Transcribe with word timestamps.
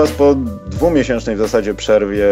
Was 0.00 0.12
po 0.12 0.34
dwumiesięcznej 0.66 1.36
w 1.36 1.38
zasadzie 1.38 1.74
przerwie 1.74 2.26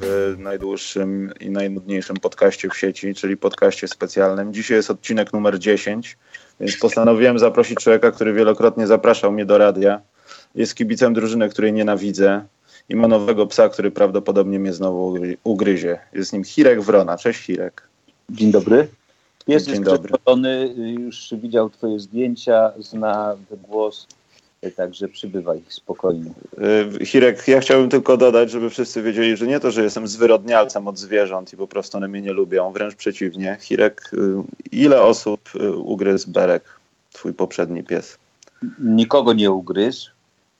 w 0.00 0.34
najdłuższym 0.38 1.32
i 1.40 1.50
najnudniejszym 1.50 2.16
podcaście 2.16 2.68
w 2.68 2.76
sieci, 2.76 3.14
czyli 3.14 3.36
podcaście 3.36 3.88
specjalnym. 3.88 4.52
Dzisiaj 4.54 4.76
jest 4.76 4.90
odcinek 4.90 5.32
numer 5.32 5.58
10, 5.58 6.18
więc 6.60 6.76
postanowiłem 6.76 7.38
zaprosić 7.38 7.78
człowieka, 7.78 8.10
który 8.10 8.32
wielokrotnie 8.32 8.86
zapraszał 8.86 9.32
mnie 9.32 9.46
do 9.46 9.58
radia. 9.58 10.00
Jest 10.54 10.74
kibicem 10.74 11.14
drużyny, 11.14 11.48
której 11.48 11.72
nienawidzę 11.72 12.44
i 12.88 12.96
ma 12.96 13.08
nowego 13.08 13.46
psa, 13.46 13.68
który 13.68 13.90
prawdopodobnie 13.90 14.58
mnie 14.58 14.72
znowu 14.72 15.14
ugryzie. 15.44 15.98
Jest 16.12 16.32
nim 16.32 16.44
Hirek 16.44 16.80
Wrona. 16.80 17.16
Cześć 17.16 17.40
Hirek. 17.40 17.88
Dzień 18.30 18.50
dobry. 18.50 18.88
Jest 19.48 19.66
Dzień 19.66 19.84
dobry. 19.84 20.14
już 20.76 21.34
widział 21.42 21.70
Twoje 21.70 22.00
zdjęcia, 22.00 22.72
zna 22.78 23.36
głos 23.68 24.06
Także 24.76 25.08
przybywaj 25.08 25.62
spokojnie. 25.68 26.30
Y, 27.00 27.06
Hirek, 27.06 27.48
ja 27.48 27.60
chciałbym 27.60 27.90
tylko 27.90 28.16
dodać, 28.16 28.50
żeby 28.50 28.70
wszyscy 28.70 29.02
wiedzieli, 29.02 29.36
że 29.36 29.46
nie 29.46 29.60
to, 29.60 29.70
że 29.70 29.82
jestem 29.82 30.06
zwyrodnialcem 30.08 30.88
od 30.88 30.98
zwierząt 30.98 31.52
i 31.52 31.56
po 31.56 31.68
prostu 31.68 31.96
one 31.96 32.08
mnie 32.08 32.22
nie 32.22 32.32
lubią, 32.32 32.72
wręcz 32.72 32.94
przeciwnie. 32.94 33.56
Hirek, 33.60 34.10
y, 34.12 34.18
ile 34.72 35.02
osób 35.02 35.40
y, 35.54 35.76
ugryzł 35.76 36.30
Berek, 36.30 36.64
twój 37.12 37.34
poprzedni 37.34 37.84
pies? 37.84 38.18
Nikogo 38.78 39.32
nie 39.32 39.50
ugryzł. 39.50 40.10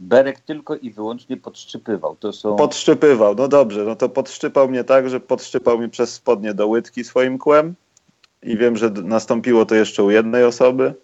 Berek 0.01 0.41
tylko 0.41 0.77
i 0.77 0.91
wyłącznie 0.91 1.37
podszczypywał. 1.37 2.17
To 2.17 2.33
są... 2.33 2.57
Podszczypywał, 2.57 3.35
no 3.35 3.49
dobrze, 3.49 3.85
no 3.85 3.97
to 3.97 4.09
podszczypał 4.09 4.69
mnie 4.69 4.85
tak, 4.85 5.11
że 5.11 5.21
podszczypał 5.21 5.79
mnie 5.79 5.89
przez 5.89 6.15
spodnie 6.15 6.55
do 6.55 6.67
łydki 6.67 7.05
swoim 7.05 7.39
kłem 7.39 7.75
i 8.43 8.57
wiem, 8.57 8.77
że 8.77 8.91
nastąpiło 8.91 9.67
to 9.67 9.75
jeszcze 9.75 10.03
u 10.03 10.11
jednej 10.11 10.45
osoby. 10.45 10.95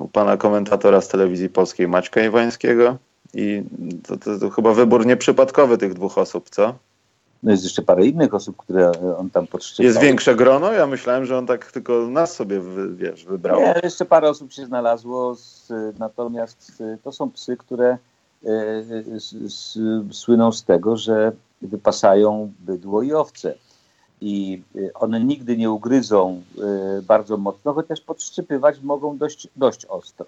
U 0.00 0.08
pana 0.08 0.36
komentatora 0.36 1.00
z 1.00 1.08
telewizji 1.08 1.48
polskiej 1.48 1.88
Maćka 1.88 2.22
Iwańskiego 2.24 2.96
i 3.34 3.62
to, 4.06 4.16
to, 4.16 4.38
to, 4.38 4.50
chyba 4.50 4.72
wybór 4.74 5.06
nieprzypadkowy 5.06 5.78
tych 5.78 5.94
dwóch 5.94 6.18
osób, 6.18 6.50
co? 6.50 6.74
No 7.42 7.50
jest 7.50 7.64
jeszcze 7.64 7.82
parę 7.82 8.06
innych 8.06 8.34
osób, 8.34 8.56
które 8.56 8.92
on 9.18 9.30
tam 9.30 9.46
podszczypał. 9.46 9.86
Jest 9.86 10.00
większe 10.00 10.36
grono? 10.36 10.72
Ja 10.72 10.86
myślałem, 10.86 11.24
że 11.24 11.38
on 11.38 11.46
tak 11.46 11.72
tylko 11.72 12.06
nas 12.08 12.34
sobie 12.34 12.60
wy, 12.60 12.94
wiesz, 12.94 13.24
wybrał. 13.24 13.60
Nie, 13.60 13.80
jeszcze 13.82 14.04
parę 14.04 14.30
osób 14.30 14.52
się 14.52 14.66
znalazło, 14.66 15.34
z, 15.34 15.68
natomiast 15.98 16.82
to 17.04 17.12
są 17.12 17.30
psy, 17.30 17.56
które 17.56 17.98
e, 18.44 18.48
słyną 20.10 20.52
z 20.52 20.64
tego, 20.64 20.96
że 20.96 21.32
wypasają 21.62 22.52
bydło 22.58 23.02
i 23.02 23.12
owce 23.12 23.54
i 24.20 24.62
y, 24.76 24.90
one 24.94 25.20
nigdy 25.20 25.56
nie 25.56 25.70
ugryzą 25.70 26.42
y, 26.98 27.02
bardzo 27.02 27.36
mocno, 27.36 27.72
chociaż 27.72 28.00
podszczypywać 28.00 28.80
mogą 28.80 29.18
dość, 29.18 29.48
dość 29.56 29.84
ostro. 29.84 30.26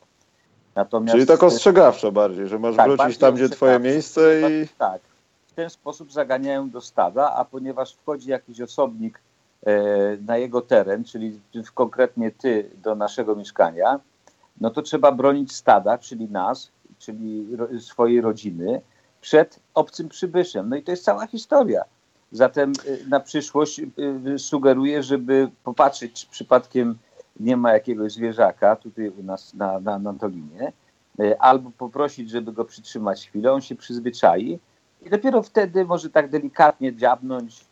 Natomiast, 0.75 1.15
Czyli 1.15 1.27
tak 1.27 1.43
ostrzegawczo 1.43 2.13
bardziej, 2.13 2.49
że 2.49 2.59
masz 2.59 2.77
tak, 2.77 2.91
wrócić 2.91 3.19
tam, 3.19 3.35
gdzie 3.35 3.49
twoje 3.49 3.79
miejsce 3.79 4.41
i... 4.41 4.69
Tak, 4.79 5.01
w 5.47 5.53
ten 5.53 5.71
sposób 5.71 6.13
zaganiają 6.13 6.71
do 6.71 6.81
stada, 6.81 7.35
a 7.35 7.45
ponieważ 7.45 7.93
wchodzi 7.95 8.31
jakiś 8.31 8.61
osobnik 8.61 9.21
e, 9.67 9.73
na 10.17 10.37
jego 10.37 10.61
teren, 10.61 11.05
czyli 11.05 11.41
konkretnie 11.75 12.31
ty 12.31 12.71
do 12.83 12.95
naszego 12.95 13.37
mieszkania, 13.37 14.01
no 14.61 14.71
to 14.71 14.83
trzeba 14.83 15.13
bronić 15.13 15.53
stada, 15.53 15.99
czyli 15.99 16.29
nas, 16.31 16.71
czyli 16.99 17.47
swojej 17.81 18.21
rodziny, 18.21 18.81
przed 19.21 19.61
obcym 19.75 20.09
przybyszem. 20.09 20.69
No 20.69 20.77
i 20.77 20.83
to 20.83 20.91
jest 20.91 21.05
cała 21.05 21.27
historia. 21.27 21.85
Zatem 22.33 22.73
y, 22.87 23.05
na 23.09 23.21
przyszłość 23.21 23.79
y, 23.79 23.91
y, 24.27 24.39
sugeruję, 24.39 25.03
żeby 25.03 25.51
popatrzeć, 25.65 26.13
czy 26.13 26.27
przypadkiem 26.27 26.99
nie 27.41 27.57
ma 27.57 27.73
jakiegoś 27.73 28.13
zwierzaka 28.13 28.77
tutaj 28.77 29.09
u 29.09 29.23
nas 29.23 29.55
na, 29.55 29.81
na, 29.81 29.99
na 29.99 30.11
Antolinie, 30.11 30.73
albo 31.39 31.71
poprosić, 31.71 32.31
żeby 32.31 32.53
go 32.53 32.65
przytrzymać 32.65 33.29
chwilę, 33.29 33.53
on 33.53 33.61
się 33.61 33.75
przyzwyczai 33.75 34.59
i 35.07 35.11
dopiero 35.11 35.43
wtedy 35.43 35.85
może 35.85 36.11
tak 36.11 36.31
delikatnie 36.31 36.97
dziabnąć, 36.97 37.65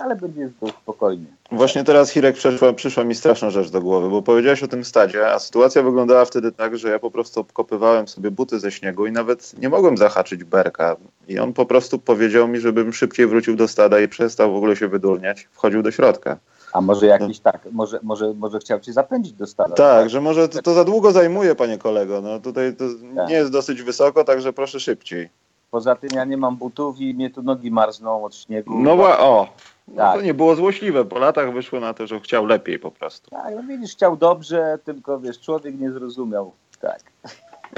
ale 0.00 0.16
będzie 0.16 0.50
spokojnie. 0.82 1.26
Właśnie 1.52 1.84
teraz, 1.84 2.10
Hirek, 2.10 2.36
przyszła, 2.36 2.72
przyszła 2.72 3.04
mi 3.04 3.14
straszna 3.14 3.50
rzecz 3.50 3.70
do 3.70 3.80
głowy, 3.80 4.10
bo 4.10 4.22
powiedziałeś 4.22 4.62
o 4.62 4.68
tym 4.68 4.84
stadzie, 4.84 5.32
a 5.32 5.38
sytuacja 5.38 5.82
wyglądała 5.82 6.24
wtedy 6.24 6.52
tak, 6.52 6.78
że 6.78 6.88
ja 6.88 6.98
po 6.98 7.10
prostu 7.10 7.40
obkopywałem 7.40 8.08
sobie 8.08 8.30
buty 8.30 8.60
ze 8.60 8.70
śniegu 8.70 9.06
i 9.06 9.12
nawet 9.12 9.58
nie 9.58 9.68
mogłem 9.68 9.96
zahaczyć 9.96 10.44
berka. 10.44 10.96
I 11.28 11.38
on 11.38 11.52
po 11.52 11.66
prostu 11.66 11.98
powiedział 11.98 12.48
mi, 12.48 12.60
żebym 12.60 12.92
szybciej 12.92 13.26
wrócił 13.26 13.56
do 13.56 13.68
stada 13.68 14.00
i 14.00 14.08
przestał 14.08 14.52
w 14.52 14.56
ogóle 14.56 14.76
się 14.76 14.88
wydurniać, 14.88 15.48
wchodził 15.52 15.82
do 15.82 15.90
środka. 15.90 16.38
A 16.72 16.80
może 16.80 17.06
jakiś 17.06 17.40
no. 17.44 17.52
tak, 17.52 17.60
może, 17.72 18.00
może, 18.02 18.34
może 18.34 18.58
chciał 18.58 18.80
cię 18.80 18.92
zapędzić 18.92 19.32
do 19.32 19.46
stada. 19.46 19.74
Tak, 19.74 19.76
tak? 19.76 20.10
że 20.10 20.20
może 20.20 20.48
to, 20.48 20.62
to, 20.62 20.74
za 20.74 20.84
długo 20.84 21.12
zajmuje, 21.12 21.54
panie 21.54 21.78
kolego. 21.78 22.20
No 22.20 22.40
tutaj 22.40 22.76
to 22.76 22.84
tak. 23.16 23.28
nie 23.28 23.34
jest 23.34 23.52
dosyć 23.52 23.82
wysoko, 23.82 24.24
także 24.24 24.52
proszę 24.52 24.80
szybciej. 24.80 25.28
Poza 25.70 25.94
tym 25.94 26.10
ja 26.14 26.24
nie 26.24 26.36
mam 26.36 26.56
butów 26.56 27.00
i 27.00 27.14
mnie 27.14 27.30
tu 27.30 27.42
nogi 27.42 27.70
marzną 27.70 28.24
od 28.24 28.34
śniegu. 28.36 28.78
No 28.78 28.96
bo, 28.96 29.18
o, 29.18 29.48
no 29.88 29.96
tak. 29.96 30.16
to 30.16 30.22
nie 30.22 30.34
było 30.34 30.56
złośliwe. 30.56 31.04
Po 31.04 31.18
latach 31.18 31.52
wyszło 31.52 31.80
na 31.80 31.94
to, 31.94 32.06
że 32.06 32.20
chciał 32.20 32.46
lepiej 32.46 32.78
po 32.78 32.90
prostu. 32.90 33.30
Tak, 33.30 33.54
no 33.56 33.62
widzisz, 33.62 33.92
chciał 33.92 34.16
dobrze, 34.16 34.78
tylko 34.84 35.20
wiesz, 35.20 35.40
człowiek 35.40 35.80
nie 35.80 35.90
zrozumiał. 35.90 36.52
Tak. 36.80 37.00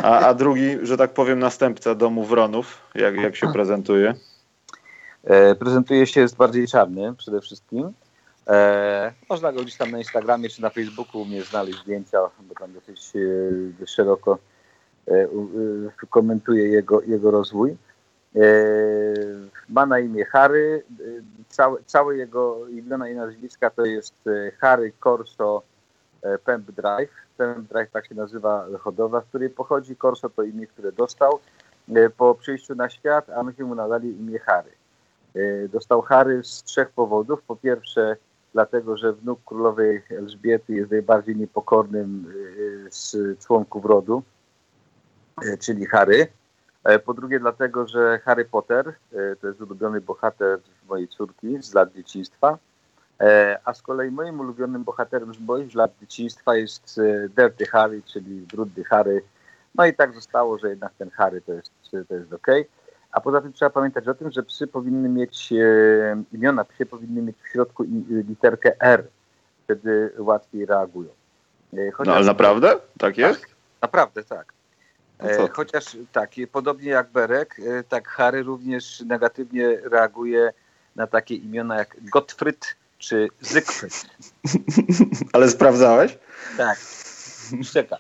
A, 0.03 0.19
a 0.19 0.35
drugi, 0.35 0.77
że 0.83 0.97
tak 0.97 1.15
powiem, 1.15 1.39
następca 1.39 1.95
domu 1.95 2.25
Wronów, 2.25 2.79
jak, 2.95 3.17
jak 3.17 3.37
się 3.37 3.53
prezentuje? 3.53 4.15
E, 5.25 5.55
prezentuje 5.55 6.07
się, 6.07 6.21
jest 6.21 6.37
bardziej 6.37 6.69
czarny 6.69 7.15
przede 7.15 7.41
wszystkim. 7.41 7.93
E, 8.49 9.13
można 9.29 9.53
go 9.53 9.63
gdzieś 9.63 9.77
tam 9.77 9.91
na 9.91 9.99
Instagramie 9.99 10.49
czy 10.49 10.63
na 10.63 10.71
Facebooku 10.71 11.25
mnie 11.25 11.43
znaleźć 11.43 11.79
zdjęcia, 11.79 12.19
bo 12.41 12.55
tam 12.55 12.73
dosyć 12.73 13.13
e, 13.83 13.87
szeroko 13.87 14.39
komentuje 16.11 16.69
jego, 16.69 17.03
jego 17.03 17.31
rozwój. 17.31 17.77
E, 18.37 18.43
ma 19.69 19.87
na 19.87 19.99
imię 19.99 20.25
Harry. 20.25 20.83
E, 21.01 21.05
całe, 21.49 21.79
całe 21.87 22.17
jego 22.17 22.69
imiona 22.69 23.09
i 23.09 23.15
nazwiska 23.15 23.71
to 23.71 23.85
jest 23.85 24.15
Harry 24.59 24.93
Corso 25.05 25.63
Pemp 26.45 26.71
Drive. 26.71 27.11
Pemp 27.37 27.69
Drive 27.69 27.91
tak 27.91 28.07
się 28.07 28.15
nazywa 28.15 28.67
hodowla, 28.81 29.21
z 29.21 29.25
której 29.25 29.51
pochodzi. 29.51 29.97
Corso 29.97 30.31
to 30.31 30.43
imię, 30.43 30.67
które 30.67 30.93
dostał 30.93 31.39
po 32.17 32.35
przyjściu 32.35 32.75
na 32.75 32.91
świat, 32.91 33.31
a 33.31 33.43
myśmy 33.43 33.65
mu 33.65 33.75
nadali 33.75 34.21
imię 34.21 34.39
Harry. 34.39 34.71
Dostał 35.69 36.03
Harry 36.03 36.45
z 36.45 36.63
trzech 36.63 36.91
powodów. 36.91 37.43
Po 37.43 37.57
pierwsze, 37.57 38.17
dlatego, 38.53 38.97
że 38.97 39.13
wnuk 39.13 39.41
królowej 39.45 40.03
Elżbiety 40.11 40.75
jest 40.75 40.91
najbardziej 40.91 41.37
niepokornym 41.37 42.33
z 42.91 43.17
członków 43.39 43.85
rodu 43.85 44.23
E, 44.23 44.40
czyli 45.61 45.87
Harry. 45.87 46.27
E, 46.85 46.99
po 46.99 47.15
drugie 47.15 47.41
dlatego, 47.41 47.89
że 47.89 48.21
Harry 48.25 48.45
Potter 48.45 48.89
e, 48.89 49.37
to 49.37 49.49
jest 49.49 49.61
ulubiony 49.61 50.01
bohater 50.01 50.59
mojej 50.89 51.09
córki 51.09 51.63
z 51.63 51.75
lat 51.75 51.93
dzieciństwa, 51.93 52.59
a 53.65 53.75
z 53.75 53.83
kolei 53.83 54.11
moim 54.11 54.41
ulubionym 54.41 54.85
bohaterem 54.85 55.35
z 55.35 55.41
moich 55.41 55.75
lat 55.75 55.91
dzieciństwa 56.01 56.57
jest 56.57 57.01
Dirty 57.37 57.67
Harry, 57.67 58.03
czyli 58.03 58.41
brudny 58.41 58.85
Harry. 58.85 59.23
No 59.75 59.87
i 59.87 59.95
tak 59.95 60.15
zostało, 60.15 60.59
że 60.59 60.71
jednak 60.71 60.93
ten 60.99 61.11
Harry 61.11 61.41
to 61.41 61.53
jest, 61.53 61.73
to 62.09 62.15
jest 62.15 62.33
ok. 62.33 62.47
A 63.13 63.21
poza 63.21 63.41
tym 63.41 63.53
trzeba 63.53 63.71
pamiętać 63.71 64.09
o 64.09 64.15
tym, 64.15 64.31
że 64.31 64.43
psy 64.43 64.67
powinny 64.67 65.09
mieć, 65.09 65.53
imiona 66.33 66.65
psie 66.65 66.87
powinny 66.87 67.23
mieć 67.23 67.37
w 67.43 67.49
środku 67.49 67.85
literkę 68.09 68.81
R. 68.81 69.05
Wtedy 69.65 70.13
łatwiej 70.19 70.67
reagują. 70.67 71.11
Chociaż 71.93 72.07
no 72.07 72.15
ale 72.15 72.27
naprawdę? 72.27 72.77
Tak 72.99 73.19
jest? 73.19 73.41
Tak, 73.41 73.51
naprawdę 73.83 74.25
tak. 74.25 74.53
No 75.23 75.49
Chociaż 75.53 75.97
tak, 76.13 76.31
podobnie 76.53 76.91
jak 76.91 77.11
Berek, 77.11 77.57
e, 77.59 77.85
tak 77.85 78.09
Harry 78.09 78.43
również 78.43 79.01
negatywnie 79.01 79.77
reaguje 79.77 80.53
na 80.97 81.07
takie 81.07 81.35
imiona 81.35 81.77
jak 81.77 81.97
Gottfried 82.11 82.77
czy 82.99 83.29
Zygfryd. 83.41 84.07
Ale 85.33 85.49
sprawdzałeś? 85.49 86.19
Tak. 86.57 86.79
Szczeka. 87.63 87.99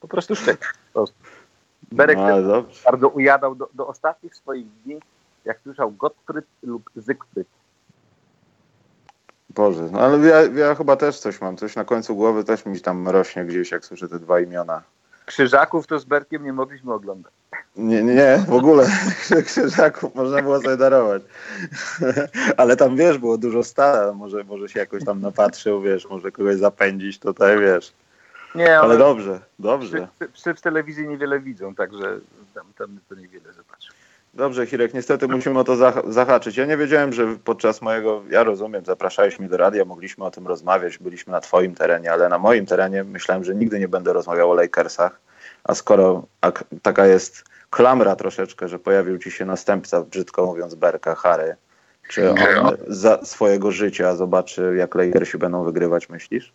Po 0.00 0.08
prostu 0.08 0.36
szczeka. 0.36 0.68
Po 0.92 0.92
prostu. 0.92 1.16
Berek 1.92 2.18
no, 2.18 2.64
bardzo 2.84 3.08
ujadał 3.08 3.54
do, 3.54 3.68
do 3.74 3.86
ostatnich 3.86 4.36
swoich 4.36 4.66
dni, 4.84 5.00
jak 5.44 5.60
słyszał 5.60 5.90
Gottfried 5.90 6.46
lub 6.62 6.90
Zygfryd. 6.96 7.48
Boże, 9.54 9.88
no 9.92 10.00
ale 10.00 10.28
ja, 10.28 10.42
ja 10.42 10.74
chyba 10.74 10.96
też 10.96 11.18
coś 11.18 11.40
mam, 11.40 11.56
coś 11.56 11.76
na 11.76 11.84
końcu 11.84 12.16
głowy 12.16 12.44
też 12.44 12.66
mi 12.66 12.80
tam 12.80 13.08
rośnie 13.08 13.44
gdzieś, 13.44 13.70
jak 13.70 13.84
słyszę 13.84 14.08
te 14.08 14.18
dwa 14.18 14.40
imiona. 14.40 14.82
Krzyżaków 15.30 15.86
to 15.86 15.98
z 15.98 16.04
Berkiem 16.04 16.44
nie 16.44 16.52
mogliśmy 16.52 16.92
oglądać. 16.92 17.32
Nie, 17.76 18.02
nie, 18.02 18.14
nie, 18.14 18.44
w 18.48 18.52
ogóle 18.52 18.86
krzyżaków 19.46 20.14
można 20.14 20.42
było 20.42 20.62
sobie 20.62 20.76
darować. 20.76 21.22
Ale 22.56 22.76
tam, 22.76 22.96
wiesz, 22.96 23.18
było 23.18 23.38
dużo 23.38 23.64
stara, 23.64 24.12
może, 24.12 24.44
może 24.44 24.68
się 24.68 24.80
jakoś 24.80 25.04
tam 25.04 25.20
napatrzył, 25.20 25.82
wiesz, 25.82 26.08
może 26.10 26.32
kogoś 26.32 26.56
zapędzić 26.56 27.18
tutaj, 27.18 27.60
wiesz. 27.60 27.92
Nie, 28.54 28.78
ale, 28.78 28.98
dobrze, 28.98 29.40
dobrze. 29.58 30.08
Psy, 30.18 30.28
psy, 30.28 30.54
w 30.54 30.60
telewizji 30.60 31.08
niewiele 31.08 31.40
widzą, 31.40 31.74
także 31.74 32.18
tam, 32.54 32.66
tam 32.78 32.98
to 33.08 33.14
niewiele 33.14 33.52
zobaczą. 33.52 33.92
Dobrze, 34.34 34.66
Hirek, 34.66 34.94
niestety 34.94 35.28
musimy 35.28 35.58
o 35.58 35.64
to 35.64 35.92
zahaczyć. 36.12 36.56
Ja 36.56 36.66
nie 36.66 36.76
wiedziałem, 36.76 37.12
że 37.12 37.26
podczas 37.44 37.82
mojego, 37.82 38.22
ja 38.30 38.44
rozumiem, 38.44 38.84
zapraszałeś 38.84 39.38
mnie 39.38 39.48
do 39.48 39.56
radia, 39.56 39.84
mogliśmy 39.84 40.24
o 40.24 40.30
tym 40.30 40.46
rozmawiać, 40.46 40.98
byliśmy 40.98 41.32
na 41.32 41.40
twoim 41.40 41.74
terenie, 41.74 42.12
ale 42.12 42.28
na 42.28 42.38
moim 42.38 42.66
terenie 42.66 43.04
myślałem, 43.04 43.44
że 43.44 43.54
nigdy 43.54 43.78
nie 43.78 43.88
będę 43.88 44.12
rozmawiał 44.12 44.50
o 44.50 44.54
Lakersach, 44.54 45.20
a 45.64 45.74
skoro 45.74 46.26
taka 46.82 47.06
jest 47.06 47.44
klamra 47.70 48.16
troszeczkę, 48.16 48.68
że 48.68 48.78
pojawił 48.78 49.18
ci 49.18 49.30
się 49.30 49.44
następca, 49.44 50.02
brzydko 50.02 50.46
mówiąc, 50.46 50.74
Berka, 50.74 51.14
Harry. 51.14 51.56
Czy 52.08 52.30
on 52.30 52.36
za 52.86 53.24
swojego 53.24 53.70
życia 53.70 54.16
zobaczy, 54.16 54.74
jak 54.78 54.94
Lakersi 54.94 55.38
będą 55.38 55.64
wygrywać, 55.64 56.08
myślisz? 56.08 56.52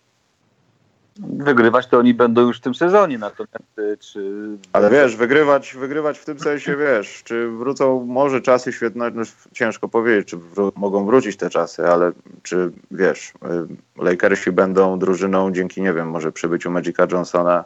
Wygrywać 1.20 1.88
to 1.88 1.98
oni 1.98 2.14
będą 2.14 2.42
już 2.42 2.58
w 2.58 2.62
tym 2.62 2.76
sezonie, 2.76 3.18
natomiast 3.18 4.00
czy... 4.00 4.48
Ale 4.74 4.90
wiesz, 4.90 5.16
wygrywać, 5.16 5.76
wygrywać 5.80 6.20
w 6.20 6.26
tym 6.26 6.40
sensie, 6.40 6.78
wiesz, 6.78 7.24
czy 7.24 7.50
wrócą 7.50 8.06
może 8.06 8.42
czasy 8.42 8.74
świetne, 8.74 9.12
no 9.12 9.24
ciężko 9.54 9.88
powiedzieć, 9.88 10.28
czy 10.28 10.38
wró 10.38 10.72
mogą 10.76 11.06
wrócić 11.06 11.38
te 11.38 11.50
czasy, 11.50 11.88
ale 11.88 12.12
czy, 12.44 12.72
wiesz, 12.92 13.30
y, 13.98 14.04
Lakersi 14.04 14.52
będą 14.52 15.00
drużyną 15.00 15.52
dzięki, 15.52 15.82
nie 15.82 15.94
wiem, 15.94 16.10
może 16.10 16.32
przybyciu 16.32 16.72
Magica 16.72 17.08
Johnsona, 17.12 17.64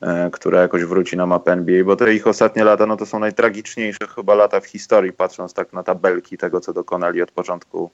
e, 0.00 0.30
która 0.30 0.60
jakoś 0.60 0.84
wróci 0.84 1.16
na 1.16 1.26
mapę 1.26 1.52
NBA, 1.52 1.84
bo 1.84 1.96
te 1.96 2.14
ich 2.14 2.26
ostatnie 2.26 2.64
lata, 2.64 2.86
no 2.86 2.96
to 2.96 3.06
są 3.06 3.18
najtragiczniejsze 3.18 4.06
chyba 4.14 4.34
lata 4.34 4.60
w 4.60 4.66
historii, 4.66 5.12
patrząc 5.12 5.54
tak 5.54 5.72
na 5.72 5.82
tabelki 5.82 6.38
tego, 6.38 6.60
co 6.60 6.72
dokonali 6.72 7.22
od 7.22 7.30
początku. 7.30 7.90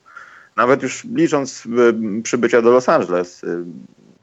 Nawet 0.57 0.83
już 0.83 1.05
licząc 1.05 1.67
y, 1.67 2.23
przybycia 2.23 2.63
do 2.63 2.71
Los 2.71 2.89
Angeles, 2.89 3.45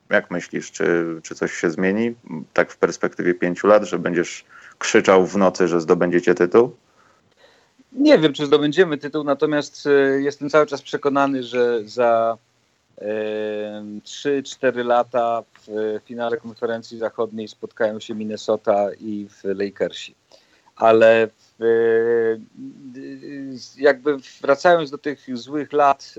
jak 0.10 0.32
myślisz, 0.32 0.72
czy, 0.72 1.06
czy 1.24 1.36
coś 1.36 1.54
się 1.54 1.70
zmieni 1.70 2.16
tak 2.54 2.72
w 2.72 2.78
perspektywie 2.78 3.34
pięciu 3.34 3.68
lat, 3.68 3.84
że 3.84 4.00
będziesz 4.00 4.46
krzyczał 4.78 5.26
w 5.26 5.38
nocy, 5.38 5.68
że 5.68 5.82
zdobędziecie 5.82 6.36
tytuł? 6.36 6.76
Nie 7.92 8.20
wiem, 8.20 8.34
czy 8.34 8.46
zdobędziemy 8.46 8.98
tytuł, 8.98 9.24
natomiast 9.24 9.88
e, 9.88 10.22
jestem 10.22 10.50
cały 10.50 10.66
czas 10.66 10.82
przekonany, 10.82 11.44
że 11.44 11.80
za 11.86 12.38
e, 12.98 13.06
3-4 14.06 14.86
lata 14.86 15.44
w 15.68 16.00
finale 16.06 16.38
konferencji 16.38 16.98
zachodniej 16.98 17.48
spotkają 17.48 18.00
się 18.00 18.16
Minnesota 18.16 18.88
i 19.00 19.28
Lakersi. 19.44 20.16
Ale 20.76 21.24
e, 21.24 21.30
jakby 23.78 24.18
wracając 24.42 24.92
do 24.92 24.98
tych 24.98 25.38
złych 25.38 25.74
lat, 25.74 26.16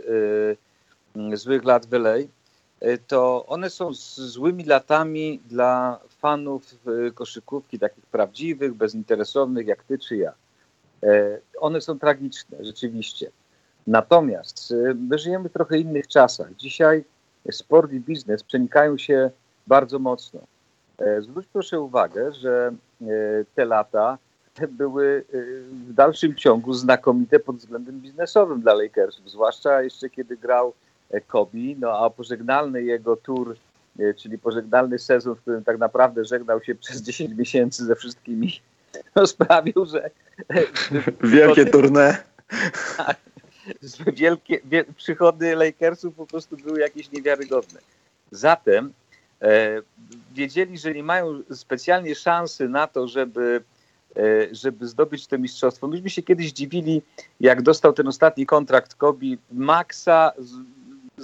e, 1.17 1.37
złych 1.37 1.65
lat 1.65 1.87
w 1.87 1.95
LA, 1.95 2.17
E, 2.17 2.40
to 3.07 3.47
one 3.47 3.71
są 3.71 3.91
złymi 4.15 4.65
latami 4.65 5.41
dla 5.47 6.01
fanów 6.09 6.75
e, 7.07 7.11
koszykówki, 7.11 7.79
takich 7.79 8.07
prawdziwych, 8.07 8.75
bezinteresownych, 8.75 9.67
jak 9.67 9.85
ty 9.85 9.99
czy 9.99 10.17
ja. 10.17 10.33
E, 11.03 11.39
one 11.59 11.81
są 11.81 11.99
tragiczne, 11.99 12.59
rzeczywiście. 12.61 13.31
Natomiast 13.87 14.75
my 15.09 15.19
żyjemy 15.19 15.49
w 15.49 15.53
trochę 15.53 15.79
innych 15.79 16.07
czasach. 16.07 16.55
Dzisiaj 16.57 17.05
sport 17.51 17.93
i 17.93 18.01
biznes 18.01 18.43
przenikają 18.43 18.99
się 18.99 19.31
bardzo 19.67 19.99
mocno. 19.99 20.41
Zwróć 21.21 21.47
proszę 21.53 21.81
uwagę, 21.81 22.33
że 22.33 22.73
te 23.55 23.65
lata 23.65 24.19
były 24.69 25.25
w 25.73 25.93
dalszym 25.93 26.35
ciągu 26.35 26.73
znakomite 26.75 27.41
pod 27.41 27.57
względem 27.57 28.01
biznesowym 28.01 28.61
dla 28.61 28.75
Lakersów, 28.75 29.31
zwłaszcza 29.31 29.83
jeszcze 29.83 30.11
kiedy 30.11 30.37
grał 30.37 30.73
Kobi, 31.27 31.77
no 31.81 32.05
a 32.05 32.11
pożegnalny 32.11 32.83
jego 32.83 33.17
tour, 33.17 33.57
e, 33.99 34.15
czyli 34.15 34.39
pożegnalny 34.39 34.99
sezon, 34.99 35.35
w 35.35 35.41
którym 35.41 35.65
tak 35.65 35.79
naprawdę 35.79 36.25
żegnał 36.25 36.63
się 36.63 36.75
przez 36.75 37.03
10 37.11 37.35
miesięcy 37.35 37.85
ze 37.85 37.97
wszystkimi, 37.97 38.61
no 39.17 39.27
sprawił, 39.27 39.87
że... 39.87 40.11
E, 40.51 40.65
Wielkie 41.37 41.67
tournée. 41.67 42.17
Tak, 42.97 43.17
wielkie, 44.13 44.61
wie, 44.65 44.85
przychody 44.97 45.55
Lakersów 45.57 46.15
po 46.15 46.27
prostu 46.27 46.57
były 46.57 46.81
jakieś 46.81 47.13
niewiarygodne. 47.13 47.81
Zatem 48.31 48.93
e, 49.43 49.83
wiedzieli, 50.35 50.79
że 50.79 50.95
nie 50.95 51.03
mają 51.03 51.43
specjalnie 51.55 52.15
szansy 52.15 52.69
na 52.69 52.87
to, 52.87 53.09
żeby 53.09 53.63
e, 54.17 54.55
żeby 54.55 54.89
zdobyć 54.89 55.27
to 55.27 55.39
mistrzostwo. 55.39 55.89
Myśmy 55.89 56.11
się 56.11 56.23
kiedyś 56.23 56.53
dziwili, 56.53 57.03
jak 57.41 57.63
dostał 57.63 57.93
ten 57.93 58.09
ostatni 58.09 58.47
kontrakt 58.47 58.95
Kobi, 58.95 59.39
Maxa 59.53 60.33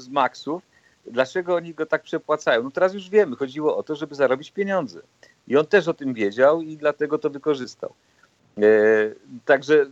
z 0.00 0.08
maksów, 0.08 0.62
dlaczego 1.06 1.54
oni 1.54 1.74
go 1.74 1.86
tak 1.86 2.02
przepłacają? 2.02 2.62
No 2.62 2.70
teraz 2.70 2.94
już 2.94 3.10
wiemy, 3.10 3.36
chodziło 3.36 3.76
o 3.76 3.82
to, 3.82 3.96
żeby 3.96 4.14
zarobić 4.14 4.50
pieniądze. 4.50 5.00
I 5.48 5.56
on 5.56 5.66
też 5.66 5.88
o 5.88 5.94
tym 5.94 6.14
wiedział 6.14 6.62
i 6.62 6.76
dlatego 6.76 7.18
to 7.18 7.30
wykorzystał. 7.30 7.92
E, 8.58 8.62
także 9.44 9.86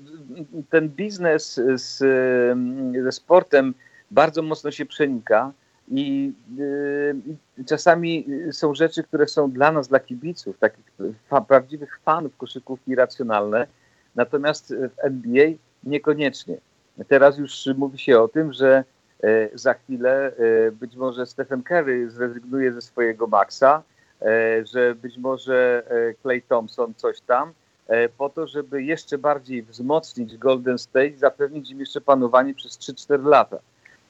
ten 0.70 0.88
biznes 0.88 1.60
z, 1.74 1.98
ze 3.04 3.12
sportem 3.12 3.74
bardzo 4.10 4.42
mocno 4.42 4.70
się 4.70 4.86
przenika 4.86 5.52
i 5.88 6.32
e, 7.60 7.64
czasami 7.64 8.26
są 8.52 8.74
rzeczy, 8.74 9.02
które 9.02 9.28
są 9.28 9.50
dla 9.50 9.72
nas, 9.72 9.88
dla 9.88 10.00
kibiców, 10.00 10.58
takich 10.58 10.84
prawdziwych 11.48 12.00
fanów 12.04 12.36
koszykówki 12.36 12.94
racjonalne, 12.94 13.66
natomiast 14.14 14.74
w 14.74 15.04
NBA 15.04 15.46
niekoniecznie. 15.84 16.56
Teraz 17.08 17.38
już 17.38 17.68
mówi 17.76 17.98
się 17.98 18.20
o 18.20 18.28
tym, 18.28 18.52
że 18.52 18.84
za 19.54 19.74
chwilę 19.74 20.32
e, 20.36 20.70
być 20.72 20.96
może 20.96 21.26
Stephen 21.26 21.62
Curry 21.62 22.10
zrezygnuje 22.10 22.72
ze 22.72 22.82
swojego 22.82 23.26
maksa, 23.26 23.82
e, 24.22 24.66
że 24.66 24.94
być 24.94 25.18
może 25.18 25.82
Clay 26.22 26.42
Thompson 26.42 26.94
coś 26.94 27.20
tam, 27.20 27.52
po 28.18 28.28
to, 28.28 28.46
żeby 28.46 28.82
jeszcze 28.82 29.18
bardziej 29.18 29.62
wzmocnić 29.62 30.36
Golden 30.36 30.78
State, 30.78 31.16
zapewnić 31.16 31.70
im 31.70 31.80
jeszcze 31.80 32.00
panowanie 32.00 32.54
przez 32.54 32.78
3-4 32.78 33.26
lata. 33.26 33.58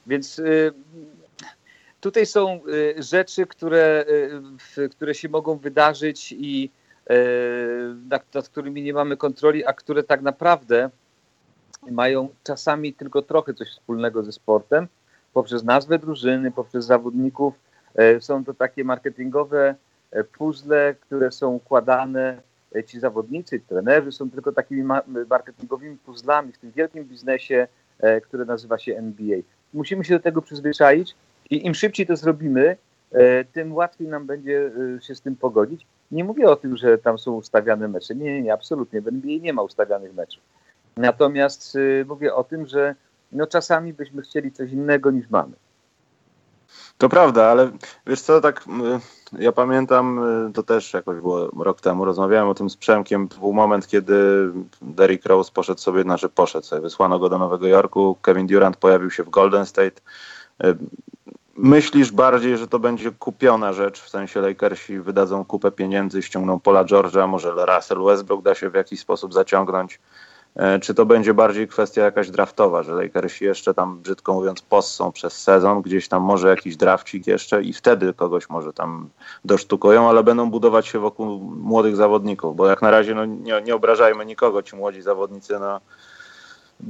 Więc 0.07 0.43
tutaj 2.01 2.27
są 2.27 2.61
rzeczy, 2.99 3.47
które, 3.47 4.05
które 4.91 5.15
się 5.15 5.29
mogą 5.29 5.57
wydarzyć 5.57 6.35
i 6.39 6.71
nad, 8.09 8.35
nad 8.35 8.49
którymi 8.49 8.83
nie 8.83 8.95
mamy 8.95 9.17
kontroli, 9.17 9.65
a 9.65 9.73
które 9.73 10.03
tak 10.03 10.23
naprawdę 10.23 10.91
mają 11.91 12.29
czasami 12.45 12.95
tylko 12.95 13.23
trochę 13.23 13.55
coś 13.55 13.69
wspólnego 13.69 14.23
ze 14.23 14.33
sportem, 14.33 14.89
poprzez 15.35 15.65
nazwę 15.65 15.99
drużyny, 15.99 16.51
poprzez 16.51 16.85
zawodników. 16.85 17.55
E, 17.95 18.21
są 18.21 18.45
to 18.45 18.55
takie 18.55 18.85
marketingowe 18.85 19.75
e, 20.11 20.25
puzzle, 20.25 20.95
które 21.01 21.33
są 21.33 21.51
układane. 21.51 22.43
E, 22.75 22.85
ci 22.85 23.01
zawodnicy, 23.01 23.61
trenerzy 23.61 24.13
są 24.13 24.31
tylko 24.31 24.53
takimi 24.53 24.83
marketingowymi 25.29 25.97
puzzlami 25.97 26.53
w 26.53 26.59
tym 26.59 26.71
wielkim 26.71 27.05
biznesie, 27.05 27.69
który 28.23 28.45
nazywa 28.45 28.79
się 28.79 28.97
NBA. 28.97 29.39
Musimy 29.75 30.05
się 30.05 30.15
do 30.15 30.21
tego 30.21 30.43
przyzwyczaić 30.43 31.15
i 31.51 31.67
im 31.67 31.75
szybciej 31.75 32.07
to 32.07 32.17
zrobimy, 32.17 32.77
tym 33.53 33.75
łatwiej 33.75 34.09
nam 34.09 34.27
będzie 34.27 34.71
się 35.01 35.15
z 35.15 35.21
tym 35.21 35.37
pogodzić. 35.37 35.87
Nie 36.11 36.25
mówię 36.25 36.49
o 36.49 36.57
tym, 36.57 36.77
że 36.77 36.99
tam 36.99 37.19
są 37.19 37.33
ustawiane 37.33 37.89
mecze. 37.89 38.15
Nie, 38.15 38.25
nie, 38.25 38.43
nie, 38.43 38.53
absolutnie. 38.53 39.01
W 39.01 39.09
NBA 39.09 39.39
nie 39.39 39.53
ma 39.53 39.63
ustawianych 39.63 40.15
meczów. 40.15 40.43
Natomiast 40.97 41.79
mówię 42.07 42.35
o 42.35 42.45
tym, 42.45 42.67
że 42.67 42.95
no 43.35 43.47
czasami 43.47 43.93
byśmy 43.93 44.23
chcieli 44.23 44.53
coś 44.53 44.71
innego 44.71 45.11
niż 45.11 45.31
mamy. 45.31 45.53
To 46.99 47.09
prawda, 47.09 47.45
ale 47.45 47.71
wiesz 48.07 48.21
co, 48.21 48.41
tak 48.41 48.65
ja 49.39 49.53
pamiętam, 49.53 50.21
to 50.55 50.63
też 50.63 50.93
jakoś 50.93 51.21
było 51.21 51.51
rok 51.65 51.81
temu, 51.81 52.05
rozmawiałem 52.05 52.49
o 52.49 52.55
tym 52.55 52.71
z 52.71 52.77
Przemkiem, 52.77 53.29
był 53.41 53.53
moment, 53.53 53.87
kiedy 53.87 54.17
Derrick 54.83 55.27
Rose 55.27 55.53
poszedł 55.55 55.81
sobie, 55.81 56.03
znaczy 56.03 56.29
poszedł 56.29 56.67
sobie, 56.67 56.83
wysłano 56.83 57.19
go 57.19 57.29
do 57.29 57.39
Nowego 57.39 57.67
Jorku, 57.67 58.17
Kevin 58.23 58.47
Durant 58.47 58.77
pojawił 58.77 59.11
się 59.11 59.23
w 59.23 59.31
Golden 59.31 59.67
State. 59.67 60.01
Myślisz 61.57 62.13
bardziej, 62.13 62.59
że 62.59 62.69
to 62.69 62.79
będzie 62.79 63.11
kupiona 63.11 63.73
rzecz, 63.73 64.01
w 64.01 64.09
sensie 64.09 64.41
Lakersi 64.41 65.01
wydadzą 65.01 65.45
kupę 65.45 65.71
pieniędzy, 65.71 66.23
ściągną 66.23 66.61
Pola 66.61 66.85
George'a, 66.85 67.29
może 67.29 67.51
Russell 67.51 68.05
Westbrook 68.05 68.43
da 68.43 68.55
się 68.55 68.71
w 68.71 68.75
jakiś 68.75 69.01
sposób 69.01 69.35
zaciągnąć, 69.35 70.01
czy 70.83 70.95
to 70.95 71.07
będzie 71.07 71.35
bardziej 71.35 71.69
kwestia 71.69 72.03
jakaś 72.03 72.31
draftowa, 72.31 72.83
że 72.83 72.93
Lakersi 72.93 73.45
jeszcze 73.45 73.75
tam, 73.75 73.99
brzydko 73.99 74.35
mówiąc, 74.35 74.63
possą 74.63 75.13
przez 75.13 75.43
sezon, 75.43 75.83
gdzieś 75.83 76.09
tam 76.09 76.23
może 76.23 76.49
jakiś 76.49 76.77
drafcik 76.77 77.27
jeszcze 77.27 77.63
i 77.63 77.73
wtedy 77.73 78.15
kogoś 78.15 78.49
może 78.49 78.73
tam 78.73 79.09
dosztukują, 79.45 80.09
ale 80.09 80.23
będą 80.23 80.51
budować 80.51 80.87
się 80.87 80.99
wokół 80.99 81.41
młodych 81.41 81.97
zawodników, 81.97 82.57
bo 82.57 82.67
jak 82.67 82.83
na 82.83 82.91
razie 82.91 83.15
no, 83.15 83.25
nie, 83.25 83.63
nie 83.63 83.75
obrażajmy 83.75 84.27
nikogo, 84.27 84.63
ci 84.63 84.77
młodzi 84.77 85.03
zawodnicy, 85.03 85.59
no. 85.59 85.81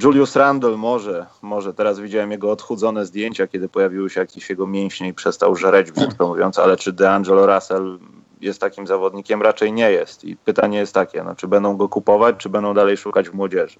Julius 0.02 0.36
Randle 0.36 0.76
może, 0.76 1.26
może 1.42 1.74
teraz 1.74 2.00
widziałem 2.00 2.30
jego 2.30 2.50
odchudzone 2.50 3.06
zdjęcia, 3.06 3.46
kiedy 3.46 3.68
pojawiły 3.68 4.10
się 4.10 4.20
jakieś 4.20 4.50
jego 4.50 4.66
mięśnie 4.66 5.08
i 5.08 5.14
przestał 5.14 5.56
żreć, 5.56 5.92
brzydko 5.92 6.26
mówiąc, 6.26 6.58
ale 6.58 6.76
czy 6.76 6.92
DeAngelo 6.92 7.46
Russell 7.46 7.98
jest 8.44 8.60
takim 8.60 8.86
zawodnikiem, 8.86 9.42
raczej 9.42 9.72
nie 9.72 9.90
jest. 9.90 10.24
I 10.24 10.36
pytanie 10.36 10.78
jest 10.78 10.94
takie, 10.94 11.22
no, 11.22 11.34
czy 11.34 11.48
będą 11.48 11.76
go 11.76 11.88
kupować, 11.88 12.36
czy 12.38 12.48
będą 12.48 12.74
dalej 12.74 12.96
szukać 12.96 13.28
w 13.28 13.34
młodzieży? 13.34 13.78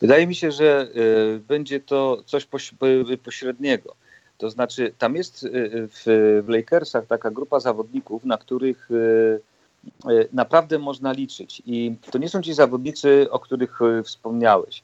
Wydaje 0.00 0.26
mi 0.26 0.34
się, 0.34 0.52
że 0.52 0.88
y, 0.96 1.40
będzie 1.48 1.80
to 1.80 2.22
coś 2.26 2.48
pośredniego. 3.24 3.94
To 4.38 4.50
znaczy, 4.50 4.94
tam 4.98 5.16
jest 5.16 5.42
y, 5.42 5.48
w, 5.72 6.02
w 6.46 6.48
Lakersach 6.48 7.06
taka 7.06 7.30
grupa 7.30 7.60
zawodników, 7.60 8.24
na 8.24 8.38
których 8.38 8.90
y, 8.90 9.40
naprawdę 10.32 10.78
można 10.78 11.12
liczyć. 11.12 11.62
I 11.66 11.96
to 12.10 12.18
nie 12.18 12.28
są 12.28 12.42
ci 12.42 12.54
zawodnicy, 12.54 13.26
o 13.30 13.38
których 13.38 13.78
wspomniałeś. 14.04 14.82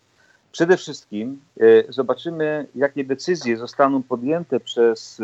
Przede 0.53 0.77
wszystkim 0.77 1.41
zobaczymy, 1.89 2.67
jakie 2.75 3.05
decyzje 3.05 3.57
zostaną 3.57 4.03
podjęte 4.03 4.61
przez 4.61 5.21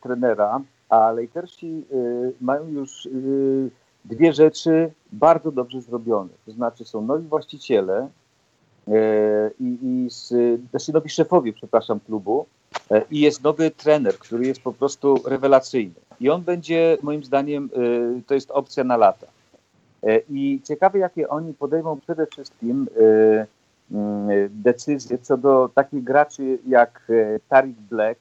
trenera 0.00 0.60
a 0.88 1.12
Lakersi 1.12 1.84
y, 1.92 2.32
mają 2.40 2.68
już 2.68 3.06
y, 3.06 3.70
dwie 4.04 4.32
rzeczy 4.32 4.90
bardzo 5.12 5.52
dobrze 5.52 5.80
zrobione. 5.80 6.30
To 6.46 6.52
znaczy 6.52 6.84
są 6.84 7.02
nowi 7.02 7.28
właściciele 7.28 8.08
e, 8.88 9.50
i, 9.60 9.78
i 9.82 10.10
z, 10.10 10.34
znaczy 10.70 10.92
nowi 10.92 11.10
szefowie, 11.10 11.52
przepraszam, 11.52 12.00
klubu 12.00 12.46
i 13.10 13.20
jest 13.20 13.44
nowy 13.44 13.70
trener, 13.70 14.18
który 14.18 14.46
jest 14.46 14.60
po 14.60 14.72
prostu 14.72 15.22
rewelacyjny. 15.26 15.94
I 16.20 16.30
on 16.30 16.42
będzie, 16.42 16.98
moim 17.02 17.24
zdaniem, 17.24 17.70
to 18.26 18.34
jest 18.34 18.50
opcja 18.50 18.84
na 18.84 18.96
lata. 18.96 19.26
I 20.30 20.60
ciekawe, 20.64 20.98
jakie 20.98 21.28
oni 21.28 21.54
podejmą 21.54 22.00
przede 22.00 22.26
wszystkim 22.26 22.86
decyzje 24.50 25.18
co 25.18 25.36
do 25.36 25.70
takich 25.74 26.04
graczy 26.04 26.58
jak 26.66 27.08
Tarik 27.48 27.76
Black, 27.76 28.20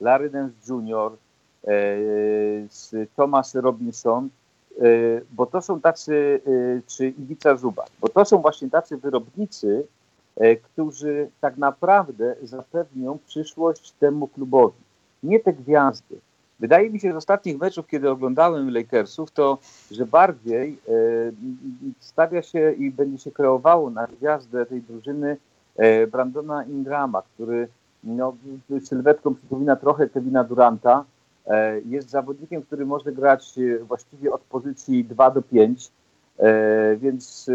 Larry 0.00 0.30
Nance 0.30 0.74
Jr., 0.74 1.12
Thomas 3.16 3.54
Robinson, 3.54 4.28
Y, 4.80 5.24
bo 5.32 5.46
to 5.46 5.62
są 5.62 5.80
tacy, 5.80 6.40
y, 6.46 6.82
czy 6.86 7.08
Iwica 7.08 7.56
Zuba, 7.56 7.84
bo 8.00 8.08
to 8.08 8.24
są 8.24 8.38
właśnie 8.38 8.70
tacy 8.70 8.96
wyrobnicy, 8.96 9.86
którzy 10.62 11.28
tak 11.40 11.56
naprawdę 11.56 12.36
zapewnią 12.42 13.18
przyszłość 13.26 13.92
temu 13.92 14.28
klubowi. 14.28 14.80
Nie 15.22 15.40
te 15.40 15.52
gwiazdy. 15.52 16.16
Wydaje 16.60 16.90
mi 16.90 17.00
się, 17.00 17.08
że 17.08 17.14
z 17.14 17.16
ostatnich 17.16 17.58
meczów, 17.58 17.86
kiedy 17.86 18.10
oglądałem 18.10 18.74
Lakersów, 18.74 19.30
to 19.30 19.58
że 19.90 20.06
bardziej 20.06 20.78
stawia 22.00 22.42
się 22.42 22.72
i 22.72 22.90
będzie 22.90 23.18
się 23.18 23.30
kreowało 23.30 23.90
na 23.90 24.06
gwiazdę 24.06 24.66
tej 24.66 24.82
drużyny 24.82 25.36
Brandona 26.12 26.64
Ingrama, 26.64 27.22
który 27.22 27.68
no, 28.04 28.36
sylwetką 28.84 29.34
przypomina 29.34 29.76
trochę 29.76 30.08
Kevina 30.08 30.44
Duranta, 30.44 31.04
E, 31.04 31.11
jest 31.86 32.10
zawodnikiem, 32.10 32.62
który 32.62 32.86
może 32.86 33.12
grać 33.12 33.58
e, 33.58 33.84
właściwie 33.84 34.32
od 34.32 34.40
pozycji 34.40 35.04
2 35.04 35.30
do 35.30 35.42
5, 35.42 35.90
e, 36.38 36.96
więc 36.96 37.50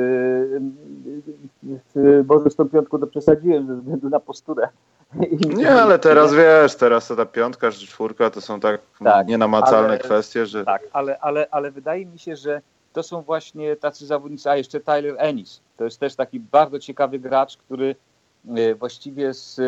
może 2.28 2.50
z 2.50 2.56
tą 2.56 2.70
piątką 2.70 3.00
to 3.00 3.08
przesadziłem 3.08 3.68
ze 3.68 3.76
względu 3.76 4.10
na 4.10 4.20
posturę. 4.20 4.68
Nie, 5.58 5.72
ale 5.72 6.00
teraz 6.00 6.34
wiesz, 6.34 6.76
teraz 6.76 7.08
ta 7.08 7.26
piątka 7.26 7.72
czy 7.72 7.88
czwórka 7.88 8.30
to 8.30 8.42
są 8.42 8.60
tak, 8.60 8.82
tak 9.04 9.28
nienamacalne 9.28 9.90
ale, 9.90 10.00
kwestie, 10.00 10.46
że... 10.46 10.66
Tak, 10.66 10.82
ale, 10.94 11.20
ale, 11.20 11.48
ale 11.52 11.72
wydaje 11.72 12.06
mi 12.06 12.20
się, 12.20 12.36
że 12.36 12.62
to 12.94 13.04
są 13.04 13.22
właśnie 13.22 13.76
tacy 13.76 14.06
zawodnicy, 14.06 14.50
a 14.50 14.58
jeszcze 14.58 14.80
Tyler 14.80 15.16
Ennis. 15.18 15.62
To 15.78 15.84
jest 15.84 16.00
też 16.00 16.16
taki 16.16 16.40
bardzo 16.40 16.80
ciekawy 16.80 17.20
gracz, 17.20 17.58
który 17.58 17.96
właściwie 18.80 19.34
z, 19.34 19.60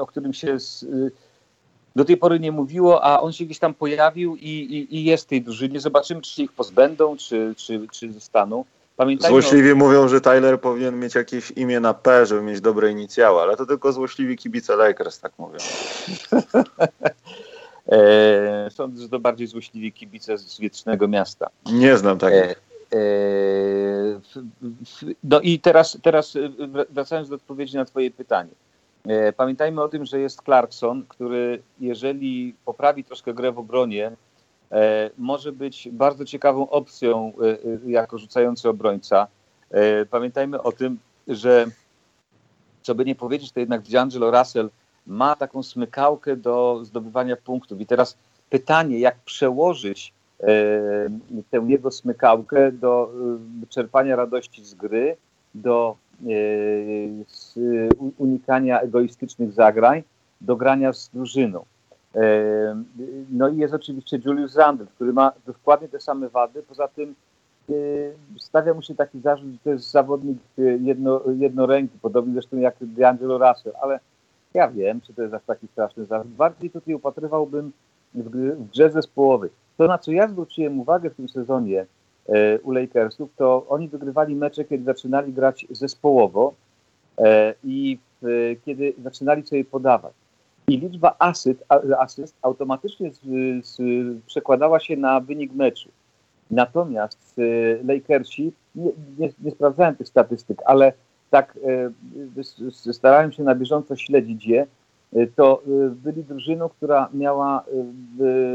o 0.00 0.06
którym 0.06 0.32
się 0.32 0.60
z, 0.60 0.86
do 1.96 2.04
tej 2.04 2.16
pory 2.16 2.40
nie 2.40 2.52
mówiło, 2.52 3.04
a 3.04 3.20
on 3.20 3.32
się 3.32 3.44
gdzieś 3.44 3.58
tam 3.58 3.74
pojawił 3.74 4.36
i, 4.36 4.48
i, 4.48 4.96
i 4.96 5.04
jest 5.04 5.24
w 5.24 5.26
tej 5.26 5.42
drużynie. 5.42 5.80
Zobaczymy, 5.80 6.22
czy 6.22 6.32
się 6.32 6.42
ich 6.42 6.52
pozbędą, 6.52 7.16
czy, 7.16 7.54
czy, 7.56 7.86
czy 7.92 8.12
zostaną. 8.12 8.64
Pamiętajmy 8.96 9.32
Złośliwi 9.32 9.72
o... 9.72 9.76
mówią, 9.76 10.08
że 10.08 10.20
Tyler 10.20 10.60
powinien 10.60 11.00
mieć 11.00 11.14
jakieś 11.14 11.50
imię 11.50 11.80
na 11.80 11.94
P, 11.94 12.26
żeby 12.26 12.42
mieć 12.42 12.60
dobre 12.60 12.90
inicjały, 12.90 13.40
ale 13.40 13.56
to 13.56 13.66
tylko 13.66 13.92
złośliwi 13.92 14.36
kibice 14.36 14.76
Lakers 14.76 15.20
tak 15.20 15.32
mówią. 15.38 15.58
e, 17.92 18.70
sądzę, 18.70 19.02
że 19.02 19.08
to 19.08 19.18
bardziej 19.18 19.46
złośliwi 19.46 19.92
kibice 19.92 20.38
z 20.38 20.60
wietrznego 20.60 21.08
miasta. 21.08 21.48
Nie 21.72 21.96
znam 21.96 22.18
takich. 22.18 22.62
E, 22.92 22.96
e, 22.96 24.20
no 25.24 25.40
i 25.40 25.58
teraz, 25.58 25.98
teraz 26.02 26.34
wracając 26.90 27.28
do 27.28 27.34
odpowiedzi 27.34 27.76
na 27.76 27.84
twoje 27.84 28.10
pytanie. 28.10 28.50
E, 29.08 29.32
pamiętajmy 29.32 29.82
o 29.82 29.88
tym, 29.88 30.04
że 30.04 30.20
jest 30.20 30.42
Clarkson, 30.42 31.04
który 31.08 31.62
jeżeli 31.80 32.54
poprawi 32.64 33.04
troszkę 33.04 33.34
grę 33.34 33.52
w 33.52 33.58
obronie, 33.58 34.12
e, 34.72 35.10
może 35.18 35.52
być 35.52 35.88
bardzo 35.92 36.24
ciekawą 36.24 36.68
opcją 36.70 37.32
e, 37.86 37.90
jako 37.90 38.18
rzucający 38.18 38.68
obrońca. 38.68 39.26
Pamiętajmy 40.10 40.62
o 40.62 40.72
tym, 40.72 40.98
że 41.28 41.66
co 42.82 42.94
by 42.94 43.04
nie 43.04 43.14
powiedzieć, 43.14 43.52
to 43.52 43.60
jednak 43.60 43.82
D'Angelo 43.82 44.38
Russell 44.38 44.70
ma 45.06 45.36
taką 45.36 45.62
smykałkę 45.62 46.36
do 46.36 46.80
zdobywania 46.82 47.36
punktów. 47.36 47.80
I 47.80 47.86
teraz 47.86 48.16
pytanie, 48.50 48.98
jak 48.98 49.16
przełożyć 49.18 50.12
tę 51.50 51.66
jego 51.66 51.90
smykałkę 51.90 52.72
do 52.72 53.10
czerpania 53.68 54.16
radości 54.16 54.64
z 54.64 54.74
gry, 54.74 55.16
do 55.54 55.96
z 57.26 57.58
unikania 58.18 58.80
egoistycznych 58.80 59.52
zagrań 59.52 60.02
do 60.40 60.56
grania 60.56 60.92
z 60.92 61.08
drużyną. 61.08 61.64
E, 62.14 62.82
no 63.30 63.48
i 63.48 63.56
jest 63.56 63.74
oczywiście 63.74 64.20
Julius 64.24 64.56
Randle, 64.56 64.86
który 64.94 65.12
ma 65.12 65.32
dokładnie 65.46 65.88
te 65.88 66.00
same 66.00 66.28
wady. 66.28 66.62
Poza 66.62 66.88
tym 66.88 67.14
e, 67.68 67.72
stawia 68.38 68.74
mu 68.74 68.82
się 68.82 68.94
taki 68.94 69.20
zarzut, 69.20 69.52
że 69.52 69.58
to 69.64 69.70
jest 69.70 69.90
zawodnik 69.90 70.38
jedno, 70.80 71.20
jednoręki, 71.36 71.98
podobnie 72.02 72.32
zresztą 72.32 72.56
jak 72.56 72.80
D'Angelo 72.80 73.48
Russell, 73.48 73.72
ale 73.82 74.00
ja 74.54 74.68
wiem, 74.68 75.00
czy 75.00 75.14
to 75.14 75.22
jest 75.22 75.34
aż 75.34 75.42
taki 75.42 75.68
straszny 75.68 76.04
zarzut. 76.04 76.32
Bardziej 76.32 76.70
tutaj 76.70 76.94
upatrywałbym 76.94 77.72
w, 78.14 78.70
grze 78.70 78.90
zespołowej. 78.90 79.50
To, 79.76 79.86
na 79.86 79.98
co 79.98 80.12
ja 80.12 80.28
zwróciłem 80.28 80.80
uwagę 80.80 81.10
w 81.10 81.14
tym 81.14 81.28
sezonie, 81.28 81.86
E, 81.86 81.95
u 82.62 82.70
Lakersów, 82.70 83.30
to 83.36 83.66
oni 83.68 83.88
wygrywali 83.88 84.36
mecze, 84.36 84.64
kiedy 84.64 84.84
zaczynali 84.84 85.32
grać 85.32 85.66
zespołowo 85.70 86.54
e, 87.18 87.54
i 87.64 87.98
kiedy 88.64 88.92
zaczynali 89.02 89.46
sobie 89.46 89.64
podawać. 89.64 90.12
I 90.68 90.78
liczba 90.78 91.16
asyst, 91.18 91.64
asyst 91.98 92.36
automatycznie 92.42 93.10
z, 93.12 93.20
z, 93.66 93.78
przekładała 94.26 94.80
się 94.80 94.96
na 94.96 95.20
wynik 95.20 95.52
meczu. 95.52 95.88
Natomiast 96.50 97.36
e, 97.38 97.84
Lakersi, 97.84 98.52
nie, 98.74 98.90
nie, 99.18 99.28
nie 99.42 99.50
sprawdzałem 99.50 99.96
tych 99.96 100.08
statystyk, 100.08 100.62
ale 100.64 100.92
tak 101.30 101.58
starałem 102.92 103.32
się 103.32 103.42
na 103.42 103.54
bieżąco 103.54 103.96
śledzić 103.96 104.46
je, 104.46 104.66
to 105.36 105.62
byli 105.90 106.24
drużyną, 106.24 106.68
która 106.68 107.08
miała, 107.14 107.64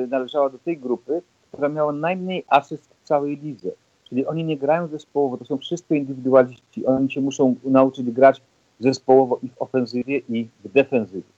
należała 0.09 0.49
do 0.49 0.57
tej 0.57 0.77
grupy, 0.77 1.21
która 1.51 1.69
miała 1.69 1.91
najmniej 1.91 2.45
asyst 2.47 2.95
w 3.01 3.07
całej 3.07 3.37
lidze. 3.37 3.69
Czyli 4.03 4.25
oni 4.25 4.43
nie 4.43 4.57
grają 4.57 4.87
zespołowo, 4.87 5.37
to 5.37 5.45
są 5.45 5.57
wszyscy 5.57 5.97
indywidualiści. 5.97 6.85
Oni 6.85 7.11
się 7.11 7.21
muszą 7.21 7.55
nauczyć 7.63 8.11
grać 8.11 8.41
zespołowo 8.79 9.39
i 9.43 9.49
w 9.49 9.61
ofensywie, 9.61 10.21
i 10.29 10.47
w 10.65 10.71
defensywie. 10.71 11.29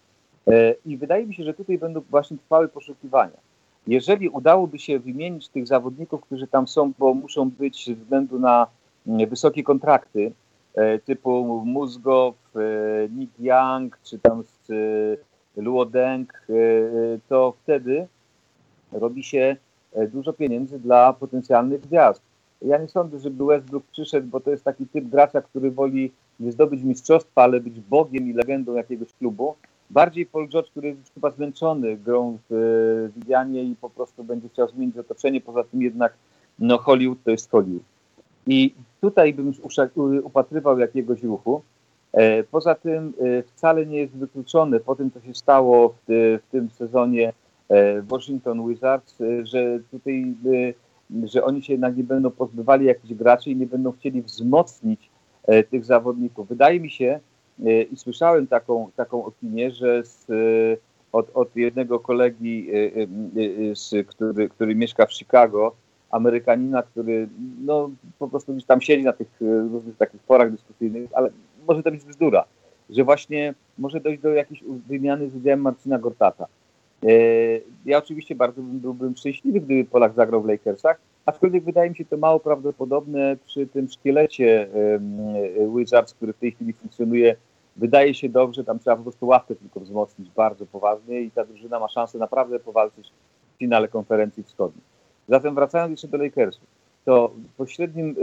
E, 0.48 0.76
I 0.86 0.98
wydaje 0.98 1.26
mi 1.26 1.34
się, 1.34 1.44
że 1.44 1.54
tutaj 1.54 1.78
będą 1.78 2.02
właśnie 2.10 2.38
trwały 2.38 2.68
poszukiwania. 2.68 3.38
Jeżeli 3.88 4.30
udałoby 4.30 4.80
się 4.80 5.00
wymienić 5.00 5.50
tych 5.50 5.68
zawodników, 5.68 6.22
którzy 6.22 6.48
tam 6.48 6.68
są, 6.68 6.94
bo 7.00 7.14
muszą 7.14 7.50
być 7.50 7.86
ze 7.86 7.96
względu 7.96 8.40
na 8.40 8.68
mm, 9.08 9.30
wysokie 9.30 9.64
kontrakty, 9.64 10.32
e, 10.76 11.00
typu 11.00 11.64
Muzgow, 11.66 12.36
e, 12.56 12.60
Nick 13.10 13.40
Young, 13.40 14.00
czy 14.04 14.20
tam 14.20 14.44
Luo 15.58 15.86
Deng, 15.86 16.48
to 17.30 17.54
wtedy 17.64 18.08
robi 18.92 19.24
się 19.24 19.56
dużo 20.12 20.34
pieniędzy 20.34 20.80
dla 20.80 21.14
potencjalnych 21.14 21.82
gwiazd. 21.82 22.22
Ja 22.62 22.78
nie 22.78 22.88
sądzę, 22.88 23.20
żeby 23.20 23.46
Westbrook 23.46 23.84
przyszedł, 23.92 24.28
bo 24.28 24.40
to 24.40 24.52
jest 24.52 24.64
taki 24.64 24.88
typ 24.88 25.06
gracza, 25.06 25.42
który 25.42 25.72
woli 25.72 26.12
nie 26.40 26.52
zdobyć 26.52 26.84
mistrzostwa, 26.84 27.44
ale 27.44 27.60
być 27.60 27.80
bogiem 27.80 28.30
i 28.30 28.34
legendą 28.34 28.74
jakiegoś 28.74 29.14
klubu. 29.14 29.56
Bardziej 29.90 30.26
Paul 30.26 30.50
George, 30.50 30.70
który 30.72 30.88
jest 30.88 31.14
chyba 31.14 31.32
zmęczony 31.32 31.98
grą 31.98 32.38
w 32.50 33.10
Widzianie 33.16 33.64
i 33.64 33.76
po 33.82 33.90
prostu 33.90 34.24
będzie 34.24 34.50
chciał 34.50 34.70
zmienić 34.70 34.98
otoczenie. 34.98 35.42
Poza 35.42 35.64
tym 35.64 35.82
jednak 35.82 36.14
no 36.60 36.78
Hollywood 36.78 37.24
to 37.24 37.32
jest 37.32 37.52
Hollywood. 37.52 37.84
I 38.48 38.74
tutaj 39.02 39.34
bym 39.34 39.54
upatrywał 40.24 40.80
jakiegoś 40.80 41.24
ruchu. 41.24 41.62
E, 42.12 42.44
poza 42.44 42.76
tym 42.76 43.14
e, 43.20 43.44
wcale 43.44 43.86
nie 43.86 43.98
jest 43.98 44.14
wykluczone 44.14 44.80
po 44.80 44.96
tym, 44.96 45.12
co 45.12 45.22
się 45.22 45.34
stało 45.34 45.90
w, 45.90 46.40
w 46.48 46.52
tym 46.52 46.70
sezonie 46.70 47.28
E, 47.28 47.43
Washington 48.04 48.68
Wizards, 48.68 49.22
e, 49.22 49.46
że 49.46 49.80
tutaj, 49.92 50.36
e, 51.22 51.28
że 51.28 51.44
oni 51.44 51.64
się 51.64 51.74
jednak 51.74 51.98
nie 51.98 52.04
będą 52.04 52.32
pozbywali 52.32 52.86
jakichś 52.86 53.14
graczy 53.14 53.50
i 53.50 53.56
nie 53.56 53.68
będą 53.68 53.92
chcieli 53.92 54.22
wzmocnić 54.22 55.10
tych 55.70 55.86
zawodników. 55.86 56.48
Wydaje 56.48 56.80
mi 56.80 56.90
się 56.90 57.20
i 57.92 57.98
słyszałem 57.98 58.48
taką, 58.48 58.92
taką 58.96 59.26
opinię, 59.26 59.72
że 59.72 60.04
z, 60.04 60.28
od, 61.12 61.30
od 61.34 61.56
jednego 61.56 62.00
kolegi, 62.00 62.70
z, 63.74 64.08
który, 64.08 64.50
który 64.50 64.76
mieszka 64.76 65.06
w 65.06 65.14
Chicago, 65.14 65.76
Amerykanina, 66.12 66.84
który 66.84 67.30
no, 67.66 67.90
po 68.20 68.28
prostu 68.28 68.54
gdzieś 68.54 68.66
tam 68.66 68.82
siedzi 68.82 69.04
na 69.04 69.14
tych 69.14 69.28
różnych 69.72 69.98
takich 69.98 70.22
forach 70.22 70.52
dyskusyjnych, 70.52 71.10
ale 71.14 71.30
może 71.68 71.84
to 71.84 71.92
być 71.92 72.06
bzdura, 72.06 72.46
że 72.90 73.04
właśnie 73.04 73.54
może 73.78 74.00
dojść 74.00 74.22
do 74.22 74.30
jakiejś 74.30 74.64
wymiany 74.88 75.30
z 75.30 75.36
udziałem 75.36 75.62
Marcina 75.62 76.00
Gortata. 76.00 76.48
E, 77.04 77.10
ja 77.86 77.98
oczywiście 77.98 78.36
bardzo 78.36 78.62
byłbym 78.62 79.16
szczęśliwy, 79.16 79.60
gdyby 79.60 79.86
Polak 79.86 80.14
zagrał 80.14 80.42
w 80.42 80.48
Lakersach, 80.48 81.00
aczkolwiek 81.26 81.64
wydaje 81.64 81.90
mi 81.90 81.96
się 81.96 82.06
to 82.06 82.18
mało 82.18 82.40
prawdopodobne 82.40 83.38
przy 83.46 83.68
tym 83.68 83.90
szkielecie 83.90 84.68
Wizards, 85.76 86.14
który 86.14 86.34
w 86.34 86.38
tej 86.38 86.52
chwili 86.52 86.74
funkcjonuje. 86.74 87.36
Wydaje 87.76 88.14
się 88.14 88.30
dobrze, 88.30 88.64
tam 88.64 88.80
trzeba 88.80 88.96
po 88.96 89.04
prostu 89.04 89.28
ławkę 89.28 89.56
tylko 89.56 89.80
wzmocnić 89.80 90.30
bardzo 90.30 90.66
poważnie 90.66 91.22
i 91.22 91.32
ta 91.32 91.46
drużyna 91.46 91.80
ma 91.80 91.88
szansę 91.88 92.18
naprawdę 92.18 92.60
powalczyć 92.60 93.12
w 93.56 93.58
finale 93.60 93.88
konferencji 93.88 94.44
wschodniej. 94.44 94.84
Zatem 95.30 95.56
wracając 95.56 95.92
jeszcze 95.92 96.08
do 96.08 96.18
Lakersów. 96.18 96.64
to 97.06 97.34
pośrednim 97.58 98.16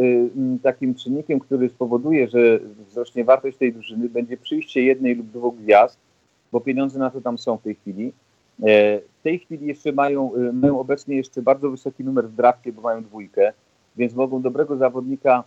takim 0.62 0.94
czynnikiem, 0.94 1.40
który 1.40 1.68
spowoduje, 1.68 2.28
że 2.28 2.58
wzrośnie 2.88 3.25
wartość 3.25 3.56
tej 3.56 3.72
drużyny, 3.72 4.08
będzie 4.08 4.37
przyjście 4.37 4.82
jednej 4.82 5.14
lub 5.14 5.26
dwóch 5.26 5.56
gwiazd, 5.56 5.99
bo 6.52 6.60
pieniądze 6.60 6.99
na 6.99 7.10
to 7.10 7.20
tam 7.20 7.38
są 7.38 7.56
w 7.56 7.62
tej 7.62 7.75
chwili. 7.75 8.12
W 8.62 9.22
tej 9.22 9.38
chwili 9.38 9.66
jeszcze 9.66 9.92
mają, 9.92 10.32
mają 10.52 10.80
obecnie 10.80 11.16
jeszcze 11.16 11.42
bardzo 11.42 11.70
wysoki 11.70 12.04
numer 12.04 12.28
w 12.28 12.34
drafcie, 12.34 12.72
bo 12.72 12.82
mają 12.82 13.02
dwójkę, 13.02 13.52
więc 13.96 14.14
mogą 14.14 14.42
dobrego 14.42 14.76
zawodnika 14.76 15.44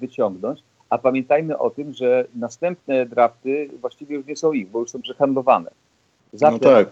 wyciągnąć. 0.00 0.62
A 0.90 0.98
pamiętajmy 0.98 1.58
o 1.58 1.70
tym, 1.70 1.92
że 1.92 2.24
następne 2.34 3.06
drafty 3.06 3.70
właściwie 3.80 4.16
już 4.16 4.26
nie 4.26 4.36
są 4.36 4.52
ich, 4.52 4.68
bo 4.68 4.80
już 4.80 4.90
są 4.90 5.02
przehandlowane. 5.02 5.70
Zatem 6.32 6.58
no 6.62 6.70
tak. 6.70 6.88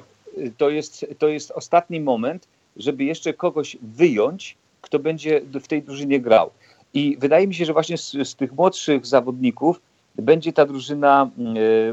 to, 0.56 0.70
jest, 0.70 1.06
to 1.18 1.28
jest 1.28 1.50
ostatni 1.50 2.00
moment, 2.00 2.49
żeby 2.76 3.04
jeszcze 3.04 3.34
kogoś 3.34 3.76
wyjąć, 3.82 4.56
kto 4.80 4.99
będzie 4.99 5.40
w 5.60 5.68
tej 5.68 5.82
drużynie 5.82 6.20
grał. 6.20 6.50
I 6.94 7.16
wydaje 7.20 7.46
mi 7.46 7.54
się, 7.54 7.64
że 7.64 7.72
właśnie 7.72 7.99
z, 7.99 8.10
z 8.10 8.34
tych 8.34 8.52
młodszych 8.52 9.06
zawodników 9.06 9.80
będzie 10.16 10.52
ta 10.52 10.66
drużyna 10.66 11.30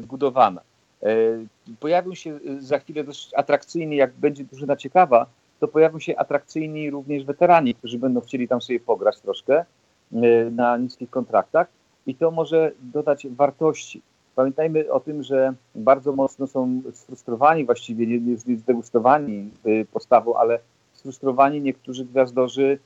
budowana. 0.02 0.62
Y, 1.08 1.48
pojawią 1.80 2.14
się 2.14 2.40
za 2.60 2.80
chwilę 2.80 3.04
dość 3.04 3.34
atrakcyjni, 3.34 3.96
jak 3.96 4.14
będzie 4.14 4.44
drużyna 4.44 4.76
ciekawa, 4.76 5.26
to 5.60 5.68
pojawią 5.68 6.00
się 6.00 6.18
atrakcyjni 6.18 6.90
również 6.90 7.24
weterani, 7.24 7.76
którzy 7.76 8.00
będą 8.00 8.22
chcieli 8.22 8.48
tam 8.48 8.62
sobie 8.62 8.80
pograć 8.80 9.20
troszkę 9.20 9.66
y, 10.14 10.52
na 10.52 10.78
niskich 10.78 11.10
kontraktach 11.10 11.68
i 12.08 12.16
to 12.16 12.32
może 12.32 12.72
dodać 12.82 13.28
wartości. 13.28 14.02
Pamiętajmy 14.36 14.92
o 14.92 15.00
tym, 15.00 15.24
że 15.24 15.54
bardzo 15.76 16.14
mocno 16.14 16.48
są 16.48 16.82
sfrustrowani, 16.94 17.66
właściwie 17.66 18.08
nie, 18.08 18.20
nie 18.20 18.58
zdegustowani 18.58 19.52
postawą, 19.94 20.36
ale 20.36 20.60
sfrustrowani 20.94 21.62
niektórzy 21.62 22.06
gwiazdorzy 22.06 22.80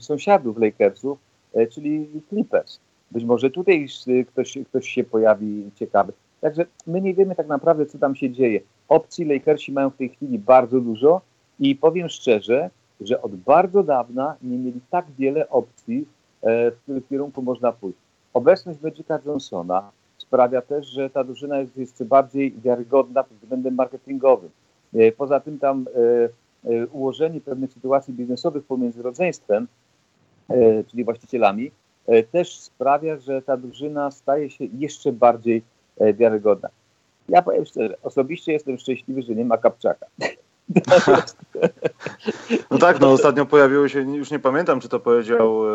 sąsiadów 0.00 0.58
Lakersów, 0.58 1.18
czyli 1.70 2.08
Clippers. 2.28 2.78
Być 3.10 3.24
może 3.24 3.50
tutaj 3.50 3.88
ktoś, 4.26 4.58
ktoś 4.68 4.88
się 4.88 5.04
pojawi 5.04 5.70
ciekawy. 5.74 6.12
Także 6.42 6.66
my 6.86 7.00
nie 7.00 7.14
wiemy 7.14 7.34
tak 7.34 7.48
naprawdę, 7.48 7.86
co 7.86 7.98
tam 7.98 8.16
się 8.16 8.30
dzieje. 8.30 8.60
Opcji 8.88 9.24
Lakersi 9.24 9.72
mają 9.72 9.90
w 9.90 9.96
tej 9.96 10.08
chwili 10.08 10.38
bardzo 10.38 10.80
dużo 10.80 11.20
i 11.60 11.76
powiem 11.76 12.08
szczerze, 12.08 12.70
że 13.00 13.22
od 13.22 13.36
bardzo 13.36 13.82
dawna 13.82 14.36
nie 14.42 14.58
mieli 14.58 14.80
tak 14.90 15.06
wiele 15.18 15.48
opcji, 15.48 16.06
E, 16.42 16.70
w 16.70 16.82
którym 16.82 17.02
kierunku 17.02 17.42
można 17.42 17.72
pójść. 17.72 17.98
Obecność 18.34 18.80
Magica 18.80 19.18
Johnsona 19.26 19.90
sprawia 20.18 20.62
też, 20.62 20.86
że 20.86 21.10
ta 21.10 21.24
drużyna 21.24 21.58
jest 21.58 21.76
jeszcze 21.76 22.04
bardziej 22.04 22.52
wiarygodna 22.64 23.24
pod 23.24 23.38
względem 23.38 23.74
marketingowym. 23.74 24.50
E, 24.94 25.12
poza 25.12 25.40
tym 25.40 25.58
tam 25.58 25.86
e, 26.64 26.86
ułożenie 26.86 27.40
pewnych 27.40 27.72
sytuacji 27.72 28.14
biznesowych 28.14 28.64
pomiędzy 28.64 29.02
rodzeństwem, 29.02 29.68
czyli 30.86 31.04
właścicielami, 31.04 31.70
też 32.32 32.60
sprawia, 32.60 33.16
że 33.16 33.42
ta 33.42 33.56
drużyna 33.56 34.10
staje 34.10 34.50
się 34.50 34.64
jeszcze 34.64 35.12
bardziej 35.12 35.62
wiarygodna. 36.00 36.68
Ja 37.28 37.42
powiem 37.42 37.66
szczerze, 37.66 37.96
osobiście 38.02 38.52
jestem 38.52 38.78
szczęśliwy, 38.78 39.22
że 39.22 39.34
nie 39.34 39.44
ma 39.44 39.58
Kapczaka. 39.58 40.06
No 42.70 42.78
tak, 42.78 43.00
no 43.00 43.10
ostatnio 43.10 43.46
pojawiło 43.46 43.88
się, 43.88 44.00
już 44.00 44.30
nie 44.30 44.38
pamiętam, 44.38 44.80
czy 44.80 44.88
to 44.88 45.00
powiedział, 45.00 45.64
e, 45.68 45.72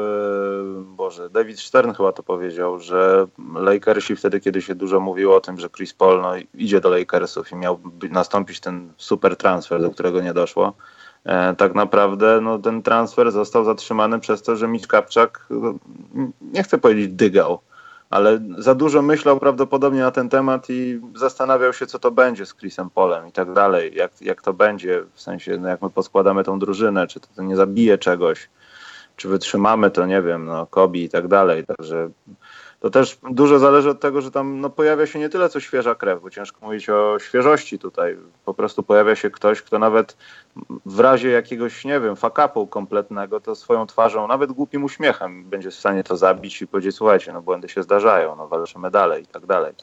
Boże, 0.84 1.30
David 1.30 1.60
Stern 1.60 1.94
chyba 1.94 2.12
to 2.12 2.24
powiedział, 2.24 2.80
że 2.80 3.28
Lakersi 3.56 4.16
wtedy, 4.16 4.40
kiedy 4.40 4.62
się 4.62 4.76
dużo 4.76 5.00
mówiło 5.00 5.36
o 5.36 5.42
tym, 5.42 5.60
że 5.60 5.70
Chris 5.70 5.94
Paul 5.94 6.22
no, 6.22 6.32
idzie 6.54 6.82
do 6.82 6.90
Lakersów 6.90 7.52
i 7.52 7.56
miał 7.56 7.80
nastąpić 8.12 8.60
ten 8.60 8.94
super 8.98 9.36
transfer, 9.36 9.82
do 9.82 9.92
którego 9.92 10.22
nie 10.22 10.34
doszło, 10.34 10.74
e, 11.26 11.56
tak 11.56 11.76
naprawdę 11.76 12.42
no, 12.42 12.60
ten 12.60 12.82
transfer 12.82 13.32
został 13.32 13.66
zatrzymany 13.66 14.20
przez 14.20 14.42
to, 14.42 14.56
że 14.56 14.68
Mitch 14.68 14.88
Kapczak, 14.88 15.48
no, 15.50 15.74
nie 16.42 16.64
chcę 16.64 16.78
powiedzieć 16.78 17.10
dygał, 17.10 17.60
ale 18.10 18.40
za 18.58 18.76
dużo 18.76 19.02
myślał 19.02 19.40
prawdopodobnie 19.40 20.00
na 20.00 20.12
ten 20.12 20.30
temat 20.30 20.70
i 20.70 21.02
zastanawiał 21.16 21.74
się, 21.74 21.88
co 21.88 22.00
to 22.00 22.12
będzie 22.12 22.46
z 22.46 22.56
Chrisem 22.56 22.90
Polem 22.90 23.28
i 23.28 23.32
tak 23.32 23.54
dalej, 23.54 23.96
jak, 23.96 24.22
jak 24.22 24.42
to 24.42 24.54
będzie, 24.54 25.04
w 25.14 25.22
sensie, 25.22 25.58
no 25.58 25.68
jak 25.68 25.82
my 25.82 25.90
poskładamy 25.90 26.44
tą 26.44 26.60
drużynę, 26.60 27.08
czy 27.08 27.20
to, 27.20 27.28
to 27.36 27.44
nie 27.44 27.56
zabije 27.56 27.98
czegoś, 27.98 28.50
czy 29.16 29.28
wytrzymamy 29.30 29.92
to, 29.92 30.06
nie 30.06 30.22
wiem, 30.22 30.46
no, 30.46 30.66
Kobi 30.66 31.04
i 31.04 31.10
tak 31.10 31.28
dalej, 31.28 31.66
także 31.66 32.10
to 32.80 32.90
też 32.90 33.18
dużo 33.32 33.60
zależy 33.60 33.90
od 33.90 34.00
tego, 34.00 34.22
że 34.22 34.32
tam 34.32 34.62
no, 34.62 34.70
pojawia 34.70 35.06
się 35.06 35.20
nie 35.20 35.30
tyle 35.30 35.50
co 35.50 35.60
świeża 35.60 35.96
krew, 35.96 36.22
bo 36.22 36.30
ciężko 36.30 36.66
mówić 36.66 36.90
o 36.90 37.20
świeżości 37.20 37.80
tutaj. 37.80 38.18
Po 38.46 38.54
prostu 38.54 38.84
pojawia 38.84 39.16
się 39.16 39.30
ktoś, 39.30 39.62
kto 39.62 39.80
nawet 39.80 40.18
w 40.86 41.00
razie 41.00 41.30
jakiegoś, 41.30 41.86
nie 41.86 42.00
wiem, 42.00 42.16
fakapu 42.16 42.68
kompletnego, 42.68 43.40
to 43.40 43.56
swoją 43.56 43.88
twarzą, 43.88 44.28
nawet 44.28 44.52
głupim 44.52 44.84
uśmiechem 44.84 45.44
będzie 45.44 45.72
w 45.72 45.76
stanie 45.76 46.04
to 46.04 46.18
zabić 46.18 46.62
i 46.62 46.68
powiedzieć, 46.68 46.96
słuchajcie, 46.96 47.34
no 47.34 47.42
błędy 47.42 47.70
się 47.70 47.84
zdarzają, 47.84 48.36
no 48.36 48.48
walczymy 48.48 48.92
dalej 48.92 49.24
i 49.24 49.28
tak 49.28 49.46
dalej. 49.46 49.74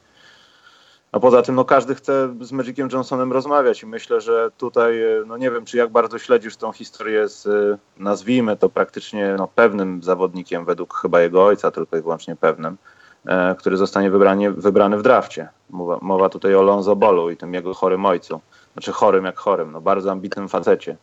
A 1.14 1.20
poza 1.20 1.42
tym 1.42 1.55
no, 1.55 1.64
każdy 1.64 1.94
chce 1.94 2.35
z 2.40 2.53
Magiciem 2.53 2.88
Johnsonem 2.92 3.33
rozmawiać 3.33 3.83
i 3.83 3.87
myślę, 3.87 4.20
że 4.20 4.50
tutaj, 4.59 5.03
e, 5.03 5.24
no 5.27 5.37
nie 5.37 5.50
wiem, 5.50 5.64
czy 5.64 5.77
jak 5.77 5.90
bardzo 5.90 6.18
śledzisz 6.18 6.57
tą 6.57 6.72
historię 6.72 7.29
z, 7.29 7.46
e, 7.46 7.79
nazwijmy 7.96 8.57
to 8.57 8.68
praktycznie 8.68 9.35
no, 9.38 9.48
pewnym 9.55 10.03
zawodnikiem, 10.03 10.64
według 10.64 10.94
chyba 10.94 11.20
jego 11.20 11.44
ojca, 11.44 11.70
tylko 11.70 11.96
i 11.96 12.03
wyłącznie 12.03 12.37
pewnym, 12.37 12.77
e, 13.27 13.55
który 13.59 13.77
zostanie 13.77 14.11
wybranie, 14.11 14.50
wybrany 14.50 14.98
w 14.98 15.03
drafcie. 15.03 15.48
Mowa, 15.70 15.98
mowa 16.03 16.29
tutaj 16.29 16.55
o 16.55 16.62
Lonzo 16.62 16.96
Bolu 16.96 17.31
i 17.31 17.37
tym 17.37 17.55
jego 17.55 17.74
chorym 17.74 18.07
ojcu. 18.07 18.40
Znaczy 18.72 18.92
chorym 18.92 19.24
jak 19.24 19.38
chorym, 19.38 19.72
no 19.72 19.81
bardzo 19.81 20.12
ambitnym 20.12 20.48
facecie. 20.48 20.96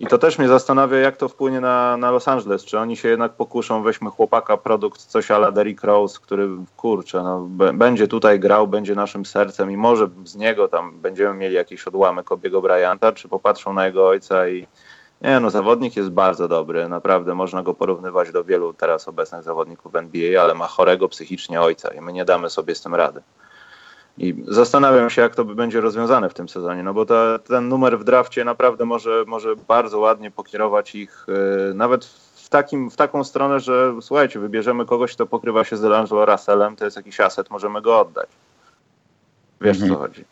I 0.00 0.06
to 0.06 0.18
też 0.18 0.38
mnie 0.38 0.48
zastanawia, 0.48 0.98
jak 0.98 1.16
to 1.16 1.28
wpłynie 1.28 1.60
na, 1.60 1.96
na 1.96 2.10
Los 2.10 2.28
Angeles. 2.28 2.64
Czy 2.64 2.78
oni 2.78 2.96
się 2.96 3.08
jednak 3.08 3.32
pokuszą, 3.32 3.82
weźmy 3.82 4.10
chłopaka, 4.10 4.56
produkt, 4.56 5.06
coś 5.06 5.30
ala 5.30 5.52
Derrick 5.52 5.84
Rose, 5.84 6.18
który, 6.22 6.48
kurczę, 6.76 7.22
no, 7.22 7.40
będzie 7.74 8.08
tutaj 8.08 8.40
grał, 8.40 8.68
będzie 8.68 8.94
naszym 8.94 9.24
sercem 9.24 9.70
i 9.70 9.76
może 9.76 10.08
z 10.24 10.36
niego 10.36 10.68
tam 10.68 10.98
będziemy 10.98 11.34
mieli 11.34 11.54
jakiś 11.54 11.84
odłamek 11.84 12.32
Obiego 12.32 12.62
Bryanta, 12.62 13.12
czy 13.12 13.28
popatrzą 13.28 13.72
na 13.72 13.86
jego 13.86 14.08
ojca 14.08 14.48
i 14.48 14.66
nie, 15.22 15.40
no 15.40 15.50
zawodnik 15.50 15.96
jest 15.96 16.10
bardzo 16.10 16.48
dobry, 16.48 16.88
naprawdę 16.88 17.34
można 17.34 17.62
go 17.62 17.74
porównywać 17.74 18.32
do 18.32 18.44
wielu 18.44 18.72
teraz 18.72 19.08
obecnych 19.08 19.42
zawodników 19.42 19.94
NBA, 19.94 20.42
ale 20.42 20.54
ma 20.54 20.66
chorego 20.66 21.08
psychicznie 21.08 21.60
ojca 21.60 21.88
i 21.88 22.00
my 22.00 22.12
nie 22.12 22.24
damy 22.24 22.50
sobie 22.50 22.74
z 22.74 22.82
tym 22.82 22.94
rady. 22.94 23.22
I 24.20 24.44
zastanawiam 24.48 25.10
się, 25.10 25.22
jak 25.22 25.34
to 25.34 25.44
będzie 25.44 25.80
rozwiązane 25.80 26.28
w 26.28 26.34
tym 26.34 26.48
sezonie, 26.48 26.82
no 26.82 26.94
bo 26.94 27.06
ta, 27.06 27.38
ten 27.38 27.68
numer 27.68 27.98
w 27.98 28.04
drafcie 28.04 28.44
naprawdę 28.44 28.84
może, 28.84 29.24
może 29.26 29.56
bardzo 29.56 29.98
ładnie 29.98 30.30
pokierować 30.30 30.94
ich 30.94 31.26
yy, 31.28 31.74
nawet 31.74 32.04
w, 32.34 32.48
takim, 32.48 32.90
w 32.90 32.96
taką 32.96 33.24
stronę, 33.24 33.60
że 33.60 33.94
słuchajcie, 34.00 34.40
wybierzemy 34.40 34.86
kogoś, 34.86 35.14
kto 35.14 35.26
pokrywa 35.26 35.64
się 35.64 35.76
z 35.76 35.80
Delangelo 35.80 36.26
Russellem, 36.26 36.76
to 36.76 36.84
jest 36.84 36.96
jakiś 36.96 37.20
aset, 37.20 37.50
możemy 37.50 37.82
go 37.82 38.00
oddać. 38.00 38.28
Wiesz, 39.60 39.76
mhm. 39.76 39.92
co 39.92 39.98
chodzi. 39.98 40.24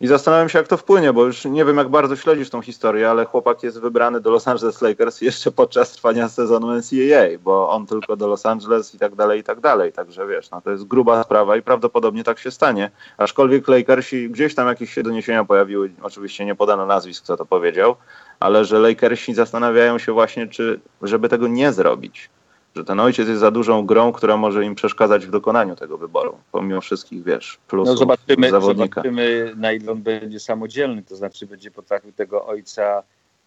I 0.00 0.06
zastanawiam 0.06 0.48
się, 0.48 0.58
jak 0.58 0.68
to 0.68 0.76
wpłynie, 0.76 1.12
bo 1.12 1.24
już 1.24 1.44
nie 1.44 1.64
wiem, 1.64 1.76
jak 1.76 1.88
bardzo 1.88 2.16
śledzisz 2.16 2.50
tą 2.50 2.62
historię, 2.62 3.10
ale 3.10 3.24
chłopak 3.24 3.62
jest 3.62 3.80
wybrany 3.80 4.20
do 4.20 4.30
Los 4.30 4.48
Angeles 4.48 4.82
Lakers 4.82 5.20
jeszcze 5.20 5.50
podczas 5.50 5.92
trwania 5.92 6.28
sezonu 6.28 6.72
NCAA, 6.72 7.38
bo 7.42 7.70
on 7.70 7.86
tylko 7.86 8.16
do 8.16 8.26
Los 8.28 8.46
Angeles 8.46 8.94
i 8.94 8.98
tak 8.98 9.14
dalej, 9.14 9.40
i 9.40 9.44
tak 9.44 9.60
dalej. 9.60 9.92
Także 9.92 10.26
wiesz, 10.26 10.50
no 10.50 10.60
to 10.60 10.70
jest 10.70 10.84
gruba 10.84 11.24
sprawa 11.24 11.56
i 11.56 11.62
prawdopodobnie 11.62 12.24
tak 12.24 12.38
się 12.38 12.50
stanie. 12.50 12.90
Aczkolwiek 13.16 13.68
Lakersi, 13.68 14.30
gdzieś 14.30 14.54
tam 14.54 14.68
jakieś 14.68 14.92
się 14.92 15.02
doniesienia 15.02 15.44
pojawiły, 15.44 15.90
oczywiście 16.02 16.44
nie 16.44 16.54
podano 16.54 16.86
nazwisk, 16.86 17.24
kto 17.24 17.36
to 17.36 17.46
powiedział, 17.46 17.96
ale 18.40 18.64
że 18.64 18.78
Lakersi 18.78 19.34
zastanawiają 19.34 19.98
się 19.98 20.12
właśnie, 20.12 20.46
czy 20.46 20.80
żeby 21.02 21.28
tego 21.28 21.48
nie 21.48 21.72
zrobić 21.72 22.30
że 22.78 22.84
ten 22.84 23.00
ojciec 23.00 23.28
jest 23.28 23.40
za 23.40 23.50
dużą 23.50 23.86
grą, 23.86 24.12
która 24.12 24.36
może 24.36 24.64
im 24.64 24.74
przeszkadzać 24.74 25.26
w 25.26 25.30
dokonaniu 25.30 25.76
tego 25.76 25.98
wyboru, 25.98 26.38
pomimo 26.52 26.80
wszystkich, 26.80 27.24
wiesz, 27.24 27.58
plusów 27.68 27.92
no 27.92 27.96
zobaczymy, 27.96 28.50
zawodnika. 28.50 29.02
Zobaczymy, 29.02 29.52
na 29.56 29.72
ile 29.72 29.92
on 29.92 30.02
będzie 30.02 30.40
samodzielny, 30.40 31.02
to 31.02 31.16
znaczy 31.16 31.46
będzie 31.46 31.70
potrafił 31.70 32.12
tego 32.12 32.46
ojca 32.46 33.02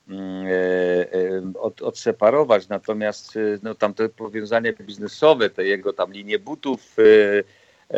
mm, 0.09 0.45
e, 0.45 0.51
e, 0.51 1.41
od, 1.59 1.81
odseparować, 1.81 2.67
natomiast 2.67 3.37
e, 3.37 3.39
no, 3.63 3.75
tam 3.75 3.93
te 3.93 4.09
powiązania 4.09 4.73
biznesowe, 4.73 5.49
te 5.49 5.65
jego 5.65 5.93
tam 5.93 6.11
linie 6.11 6.39
butów, 6.39 6.95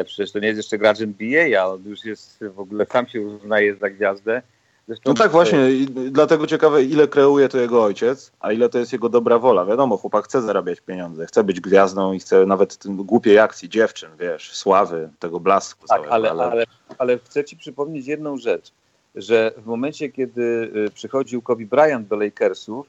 przecież 0.06 0.32
to 0.32 0.40
nie 0.40 0.48
jest 0.48 0.58
jeszcze 0.58 0.78
gracz 0.78 1.02
NBA, 1.02 1.62
a 1.62 1.68
on 1.68 1.84
już 1.86 2.06
jest 2.06 2.44
w 2.56 2.60
ogóle, 2.60 2.86
sam 2.86 3.08
się 3.08 3.22
uznaje 3.22 3.76
za 3.76 3.90
gwiazdę, 3.90 4.42
Zresztą 4.88 5.10
no 5.10 5.14
tak 5.14 5.32
właśnie, 5.32 5.72
i 5.72 5.88
dlatego 5.88 6.48
ciekawe, 6.48 6.84
ile 6.84 7.08
kreuje 7.08 7.50
to 7.50 7.58
jego 7.58 7.84
ojciec, 7.84 8.32
a 8.40 8.52
ile 8.52 8.70
to 8.70 8.80
jest 8.80 8.94
jego 8.94 9.10
dobra 9.10 9.40
wola. 9.40 9.66
Wiadomo, 9.66 9.98
chłopak 9.98 10.26
chce 10.26 10.42
zarabiać 10.42 10.82
pieniądze, 10.82 11.26
chce 11.26 11.44
być 11.44 11.62
gwiazdą 11.62 12.14
i 12.14 12.20
chce 12.20 12.46
nawet 12.46 12.78
tym 12.78 12.96
głupiej 12.96 13.40
akcji 13.40 13.70
dziewczyn, 13.70 14.10
wiesz, 14.20 14.56
sławy, 14.56 15.10
tego 15.20 15.40
blasku. 15.40 15.88
Tak, 15.88 15.98
całego, 15.98 16.14
ale, 16.14 16.32
ale... 16.32 16.44
Ale, 16.44 16.66
ale 16.98 17.20
chcę 17.20 17.44
ci 17.44 17.58
przypomnieć 17.58 18.08
jedną 18.08 18.38
rzecz, 18.38 18.72
że 19.16 19.52
w 19.58 19.66
momencie, 19.66 20.10
kiedy 20.10 20.72
y, 20.88 20.92
przychodził 20.94 21.42
Kobe 21.42 21.66
Bryant 21.66 22.08
do 22.08 22.16
Lakersów, 22.16 22.88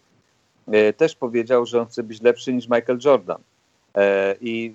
y, 0.68 0.92
też 0.92 1.14
powiedział, 1.14 1.66
że 1.66 1.80
on 1.80 1.86
chce 1.86 2.02
być 2.02 2.22
lepszy 2.22 2.52
niż 2.52 2.68
Michael 2.68 2.98
Jordan. 3.04 3.38
E, 3.94 4.34
I 4.40 4.74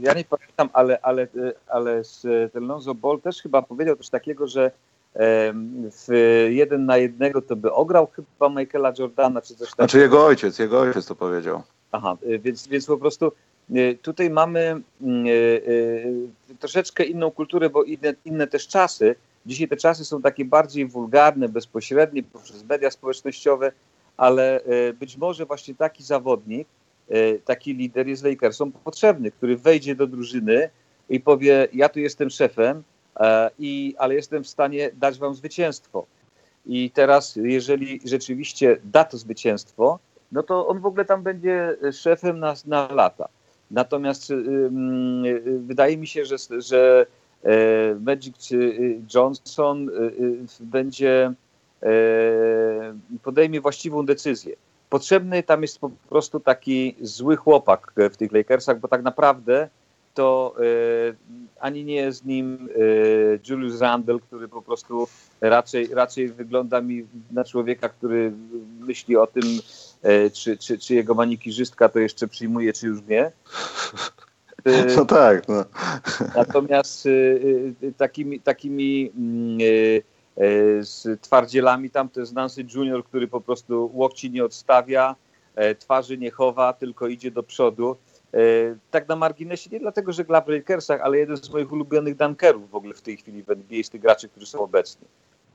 ja 0.00 0.14
nie 0.14 0.24
pamiętam, 0.24 0.68
ale, 0.72 0.98
ale, 1.02 1.28
ale 1.68 2.04
z 2.04 2.26
Lonzo 2.54 2.94
Ball 2.94 3.20
też 3.20 3.42
chyba 3.42 3.62
powiedział 3.62 3.96
coś 3.96 4.08
takiego, 4.08 4.46
że 4.46 4.70
w 5.90 6.06
jeden 6.50 6.86
na 6.86 6.96
jednego 6.96 7.42
to 7.42 7.56
by 7.56 7.72
ograł 7.72 8.06
chyba 8.06 8.48
Michaela 8.48 8.92
Jordana 8.98 9.42
czy 9.42 9.54
coś 9.54 9.58
takiego. 9.58 9.74
Znaczy 9.74 9.98
jego 9.98 10.26
ojciec, 10.26 10.58
jego 10.58 10.80
ojciec 10.80 11.06
to 11.06 11.14
powiedział. 11.14 11.62
Aha, 11.92 12.16
więc, 12.40 12.68
więc 12.68 12.86
po 12.86 12.98
prostu 12.98 13.32
tutaj 14.02 14.30
mamy 14.30 14.80
troszeczkę 16.58 17.04
inną 17.04 17.30
kulturę, 17.30 17.70
bo 17.70 17.84
inne, 17.84 18.14
inne 18.24 18.46
też 18.46 18.68
czasy. 18.68 19.14
Dzisiaj 19.46 19.68
te 19.68 19.76
czasy 19.76 20.04
są 20.04 20.22
takie 20.22 20.44
bardziej 20.44 20.86
wulgarne, 20.86 21.48
bezpośrednie 21.48 22.22
poprzez 22.22 22.64
media 22.64 22.90
społecznościowe, 22.90 23.72
ale 24.16 24.60
być 25.00 25.16
może 25.16 25.46
właśnie 25.46 25.74
taki 25.74 26.02
zawodnik, 26.02 26.68
taki 27.44 27.74
lider 27.74 28.06
jest 28.06 28.24
Lakersom 28.24 28.72
potrzebny, 28.72 29.30
który 29.30 29.56
wejdzie 29.56 29.94
do 29.94 30.06
drużyny 30.06 30.70
i 31.08 31.20
powie, 31.20 31.68
ja 31.72 31.88
tu 31.88 32.00
jestem 32.00 32.30
szefem, 32.30 32.82
i, 33.58 33.94
ale 33.98 34.14
jestem 34.14 34.44
w 34.44 34.48
stanie 34.48 34.90
dać 34.94 35.18
wam 35.18 35.34
zwycięstwo. 35.34 36.06
I 36.66 36.90
teraz, 36.90 37.36
jeżeli 37.36 38.00
rzeczywiście 38.04 38.76
da 38.84 39.04
to 39.04 39.16
zwycięstwo, 39.16 39.98
no 40.32 40.42
to 40.42 40.68
on 40.68 40.80
w 40.80 40.86
ogóle 40.86 41.04
tam 41.04 41.22
będzie 41.22 41.76
szefem 41.92 42.38
na, 42.38 42.54
na 42.66 42.88
lata. 42.92 43.28
Natomiast 43.70 44.30
y, 44.30 44.34
y, 44.34 45.60
wydaje 45.60 45.96
mi 45.96 46.06
się, 46.06 46.24
że, 46.24 46.36
że 46.58 47.06
y, 47.44 47.48
Magic 48.00 48.50
Johnson 49.14 49.90
będzie 50.60 51.32
podejmie 53.22 53.60
właściwą 53.60 54.06
decyzję. 54.06 54.56
Potrzebny 54.90 55.42
tam 55.42 55.62
jest 55.62 55.78
po 55.78 55.90
prostu 56.08 56.40
taki 56.40 56.96
zły 57.00 57.36
chłopak 57.36 57.92
w 58.12 58.16
tych 58.16 58.32
Lakersach, 58.32 58.80
bo 58.80 58.88
tak 58.88 59.02
naprawdę 59.02 59.68
to 60.14 60.54
e, 60.58 61.45
ani 61.60 61.84
nie 61.84 61.94
jest 61.94 62.24
nim 62.24 62.68
e, 62.74 63.50
Julius 63.50 63.80
Randle, 63.80 64.18
który 64.20 64.48
po 64.48 64.62
prostu 64.62 65.08
raczej, 65.40 65.86
raczej 65.86 66.28
wygląda 66.28 66.80
mi 66.80 67.06
na 67.30 67.44
człowieka, 67.44 67.88
który 67.88 68.32
myśli 68.80 69.16
o 69.16 69.26
tym, 69.26 69.42
e, 70.02 70.30
czy, 70.30 70.56
czy, 70.56 70.78
czy 70.78 70.94
jego 70.94 71.14
manikirzystka 71.14 71.88
to 71.88 71.98
jeszcze 71.98 72.28
przyjmuje, 72.28 72.72
czy 72.72 72.86
już 72.86 73.02
nie. 73.08 73.32
No 74.96 75.04
tak. 75.04 75.48
No. 75.48 75.64
Natomiast 76.36 77.08
takimi, 77.96 78.40
takimi 78.40 79.12
mm, 79.16 79.58
z 80.80 81.20
twardzielami 81.20 81.90
tam 81.90 82.08
to 82.08 82.20
jest 82.20 82.32
Nancy 82.32 82.64
Junior, 82.74 83.04
który 83.04 83.28
po 83.28 83.40
prostu 83.40 83.90
łokci 83.94 84.30
nie 84.30 84.44
odstawia, 84.44 85.16
twarzy 85.78 86.18
nie 86.18 86.30
chowa, 86.30 86.72
tylko 86.72 87.08
idzie 87.08 87.30
do 87.30 87.42
przodu. 87.42 87.96
E, 88.36 88.76
tak 88.90 89.08
na 89.08 89.16
marginesie, 89.16 89.70
nie 89.72 89.80
dlatego, 89.80 90.12
że 90.12 90.24
gra 90.24 90.40
w 90.40 90.48
Lakersach, 90.48 91.00
ale 91.00 91.18
jeden 91.18 91.36
z 91.36 91.50
moich 91.50 91.72
ulubionych 91.72 92.16
dunkerów 92.16 92.70
w 92.70 92.74
ogóle 92.74 92.94
w 92.94 93.02
tej 93.02 93.16
chwili 93.16 93.42
w 93.42 93.50
NBA 93.50 93.82
z 93.82 93.90
tych 93.90 94.00
graczy, 94.00 94.28
którzy 94.28 94.46
są 94.46 94.60
obecni. 94.60 95.06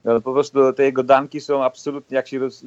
No, 0.03 0.21
po 0.21 0.33
prostu 0.33 0.73
te 0.73 0.83
jego 0.83 1.03
danki 1.03 1.41
są 1.41 1.63
absolutnie, 1.63 2.15
jak 2.15 2.27
się 2.27 2.39
roz... 2.39 2.63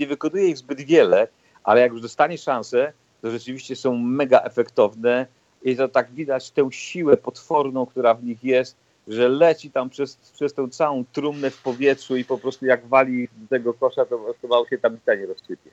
nie 0.00 0.06
wykonuje 0.06 0.48
ich 0.48 0.58
zbyt 0.58 0.80
wiele, 0.80 1.28
ale 1.64 1.80
jak 1.80 1.92
już 1.92 2.00
dostanie 2.00 2.38
szansę, 2.38 2.92
to 3.22 3.30
rzeczywiście 3.30 3.76
są 3.76 3.98
mega 3.98 4.40
efektowne 4.40 5.26
i 5.62 5.76
to 5.76 5.88
tak 5.88 6.10
widać 6.10 6.50
tę 6.50 6.68
siłę 6.72 7.16
potworną, 7.16 7.86
która 7.86 8.14
w 8.14 8.24
nich 8.24 8.44
jest, 8.44 8.76
że 9.08 9.28
leci 9.28 9.70
tam 9.70 9.90
przez, 9.90 10.16
przez 10.16 10.54
tą 10.54 10.68
całą 10.68 11.04
trumnę 11.12 11.50
w 11.50 11.62
powietrzu 11.62 12.16
i 12.16 12.24
po 12.24 12.38
prostu 12.38 12.66
jak 12.66 12.86
wali 12.86 13.28
do 13.36 13.48
tego 13.48 13.74
kosza, 13.74 14.04
to 14.04 14.18
prostu 14.18 14.48
się 14.70 14.78
tam 14.78 14.92
nic 14.92 15.02
nie 15.06 15.26
rozsypie. 15.26 15.70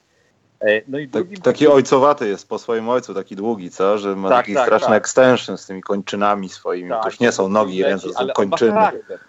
E, 0.62 0.82
no 0.88 1.00
i 1.00 1.08
tak, 1.08 1.24
drugim... 1.24 1.42
Taki 1.42 1.68
ojcowaty 1.68 2.28
jest 2.28 2.50
po 2.50 2.60
swoim 2.60 2.90
ojcu, 2.90 3.14
taki 3.14 3.36
długi, 3.36 3.70
co? 3.70 3.98
Że 3.98 4.16
ma 4.16 4.30
tak, 4.30 4.38
taki 4.38 4.54
tak, 4.54 4.66
straszny 4.66 4.88
tak. 4.88 4.98
extension 4.98 5.58
z 5.58 5.66
tymi 5.66 5.82
kończynami 5.82 6.50
swoimi. 6.50 6.90
Tak, 6.90 7.02
to 7.02 7.10
już 7.10 7.20
nie 7.20 7.32
są 7.32 7.50
nogi 7.50 7.78
i 7.78 7.84
ręce, 7.84 8.08
to 8.08 8.14
są 8.14 8.28
kończyny. 8.28 8.80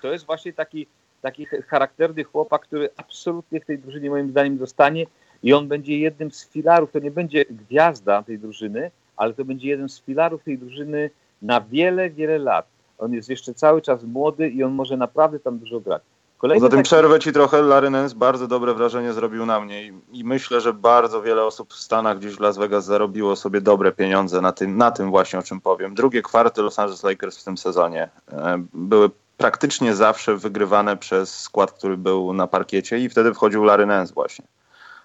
To 0.02 0.12
jest 0.12 0.26
właśnie 0.26 0.52
taki, 0.52 0.86
taki 1.22 1.46
charakterny 1.46 2.24
chłopak, 2.24 2.62
który 2.62 2.88
absolutnie 2.96 3.60
w 3.60 3.64
tej 3.64 3.78
drużynie 3.78 4.10
moim 4.10 4.30
zdaniem 4.30 4.58
zostanie 4.58 5.06
i 5.42 5.52
on 5.52 5.68
będzie 5.68 5.98
jednym 5.98 6.30
z 6.30 6.48
filarów, 6.48 6.92
to 6.92 6.98
nie 6.98 7.10
będzie 7.10 7.44
gwiazda 7.50 8.22
tej 8.22 8.38
drużyny, 8.38 8.90
ale 9.16 9.34
to 9.34 9.44
będzie 9.44 9.68
jeden 9.68 9.88
z 9.88 10.00
filarów 10.00 10.42
tej 10.42 10.58
drużyny 10.58 11.10
na 11.42 11.60
wiele, 11.60 12.10
wiele 12.10 12.38
lat. 12.38 12.66
On 12.98 13.12
jest 13.12 13.28
jeszcze 13.28 13.54
cały 13.54 13.82
czas 13.82 14.04
młody 14.04 14.48
i 14.48 14.62
on 14.62 14.72
może 14.72 14.96
naprawdę 14.96 15.40
tam 15.40 15.58
dużo 15.58 15.80
grać. 15.80 16.02
Kolejny 16.40 16.60
Poza 16.60 16.70
tym 16.70 16.78
taki... 16.78 16.86
przerwę 16.86 17.20
ci 17.20 17.32
trochę, 17.32 17.62
Larry 17.62 17.90
Nance 17.90 18.16
bardzo 18.16 18.46
dobre 18.46 18.74
wrażenie 18.74 19.12
zrobił 19.12 19.46
na 19.46 19.60
mnie 19.60 19.82
i, 19.82 19.92
i, 20.12 20.24
myślę, 20.24 20.60
że 20.60 20.72
bardzo 20.72 21.22
wiele 21.22 21.44
osób 21.44 21.72
w 21.72 21.80
Stanach 21.80 22.18
gdzieś 22.18 22.34
w 22.34 22.40
Las 22.40 22.58
Vegas 22.58 22.84
zarobiło 22.84 23.36
sobie 23.36 23.60
dobre 23.60 23.92
pieniądze 23.92 24.40
na 24.40 24.52
tym, 24.52 24.76
na 24.76 24.90
tym 24.90 25.10
właśnie, 25.10 25.38
o 25.38 25.42
czym 25.42 25.60
powiem. 25.60 25.94
Drugie 25.94 26.22
kwarty 26.22 26.62
Los 26.62 26.78
Angeles 26.78 27.02
Lakers 27.02 27.40
w 27.40 27.44
tym 27.44 27.58
sezonie 27.58 28.08
e, 28.32 28.64
były 28.74 29.10
praktycznie 29.36 29.94
zawsze 29.94 30.36
wygrywane 30.36 30.96
przez 30.96 31.40
skład, 31.40 31.72
który 31.72 31.96
był 31.96 32.32
na 32.32 32.46
parkiecie 32.46 32.98
i 32.98 33.08
wtedy 33.08 33.34
wchodził 33.34 33.64
Larry 33.64 33.86
Nance 33.86 34.14
właśnie 34.14 34.44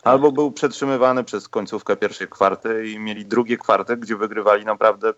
albo 0.05 0.31
był 0.31 0.51
przetrzymywany 0.51 1.23
przez 1.23 1.49
końcówkę 1.49 1.95
pierwszej 1.95 2.27
kwarty 2.27 2.87
i 2.87 2.99
mieli 2.99 3.25
drugie 3.25 3.57
kwarty, 3.57 3.97
gdzie 3.97 4.15
wygrywali 4.15 4.65
naprawdę, 4.65 5.13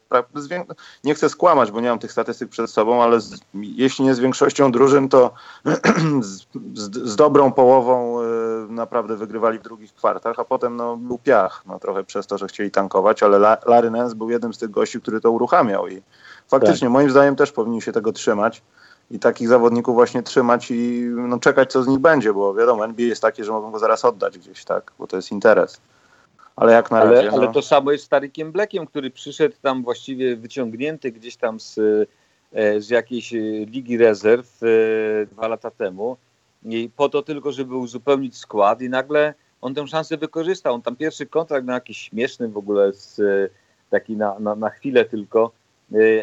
nie 1.04 1.16
chcę 1.16 1.30
skłamać, 1.30 1.72
bo 1.72 1.82
nie 1.82 1.90
mam 1.90 2.00
tych 2.00 2.12
statystyk 2.12 2.50
przed 2.50 2.70
sobą, 2.70 3.04
ale 3.04 3.22
z, 3.22 3.40
jeśli 3.54 4.06
nie 4.06 4.16
z 4.16 4.20
większością 4.20 4.72
drużyn, 4.72 5.10
to 5.10 5.34
z, 6.22 6.46
z, 6.74 7.16
dobrą 7.16 7.52
połową 7.52 8.22
y, 8.22 8.26
naprawdę 8.70 9.16
wygrywali 9.16 9.60
w 9.60 9.64
drugich 9.64 9.94
kwartach, 9.94 10.40
a 10.40 10.46
potem 10.46 10.76
no, 10.76 10.98
był 10.98 11.18
piach, 11.18 11.64
no, 11.66 11.80
trochę 11.80 12.04
przez 12.04 12.28
to, 12.28 12.38
że 12.38 12.48
chcieli 12.48 12.72
tankować, 12.72 13.24
ale 13.24 13.58
Larry 13.66 13.92
Nance 13.92 14.16
był 14.16 14.30
jednym 14.30 14.54
z 14.54 14.58
tych 14.58 14.72
gości, 14.72 15.02
który 15.02 15.22
to 15.22 15.32
uruchamiał 15.32 15.88
i 15.88 16.02
faktycznie 16.48 16.88
tak. 16.88 16.94
moim 16.94 17.10
zdaniem 17.10 17.36
też 17.36 17.52
powinni 17.52 17.82
się 17.82 17.92
tego 17.92 18.12
trzymać 18.12 18.62
i 19.12 19.20
takich 19.20 19.48
zawodników 19.48 19.96
właśnie 19.96 20.24
trzymać 20.24 20.72
i 20.72 21.08
no, 21.16 21.40
czekać, 21.40 21.72
co 21.72 21.84
z 21.84 21.88
nich 21.88 22.00
będzie, 22.00 22.34
bo 22.34 22.54
wiadomo, 22.54 22.86
NBA 22.86 23.06
jest 23.06 23.22
takie, 23.22 23.44
że 23.44 23.52
mogą 23.52 23.72
go 23.72 23.80
zaraz 23.80 24.06
oddać 24.06 24.38
gdzieś, 24.38 24.66
tak, 24.66 24.92
bo 25.00 25.08
to 25.08 25.16
jest 25.16 25.32
interes. 25.32 25.82
Ale 26.56 26.74
jak 26.74 26.92
na 26.92 27.04
razie. 27.04 27.32
Ale, 27.32 27.46
no... 27.46 27.54
to 27.54 27.62
samo 27.62 27.92
jest 27.92 28.04
z 28.04 28.10
Tarykiem 28.10 28.52
Blackiem, 28.52 28.86
który 28.86 29.12
przyszedł 29.12 29.56
tam 29.62 29.84
właściwie 29.84 30.36
wyciągnięty 30.36 31.12
gdzieś 31.12 31.36
tam 31.36 31.60
z, 31.60 31.78
e, 32.54 32.82
z 32.82 32.90
jakiejś 32.90 33.34
e, 33.34 33.38
ligi 33.66 33.98
rezerw 33.98 34.60
e, 34.64 35.26
dwa 35.26 35.48
lata 35.48 35.72
temu. 35.72 36.18
I 36.66 36.90
po 36.96 37.10
to 37.10 37.22
tylko, 37.22 37.52
żeby 37.52 37.76
uzupełnić 37.76 38.38
skład, 38.38 38.82
i 38.82 38.90
nagle 38.90 39.34
on 39.62 39.76
tę 39.76 39.88
szansę 39.88 40.18
wykorzystał. 40.18 40.74
On 40.74 40.82
tam 40.82 40.96
pierwszy 40.96 41.26
kontrakt 41.26 41.68
miał 41.68 41.74
jakiś 41.74 41.98
śmieszny 41.98 42.48
w 42.48 42.58
ogóle, 42.58 42.94
z, 42.94 43.22
taki 43.90 44.18
na, 44.18 44.40
na, 44.40 44.56
na 44.56 44.70
chwilę 44.70 45.06
tylko. 45.06 45.52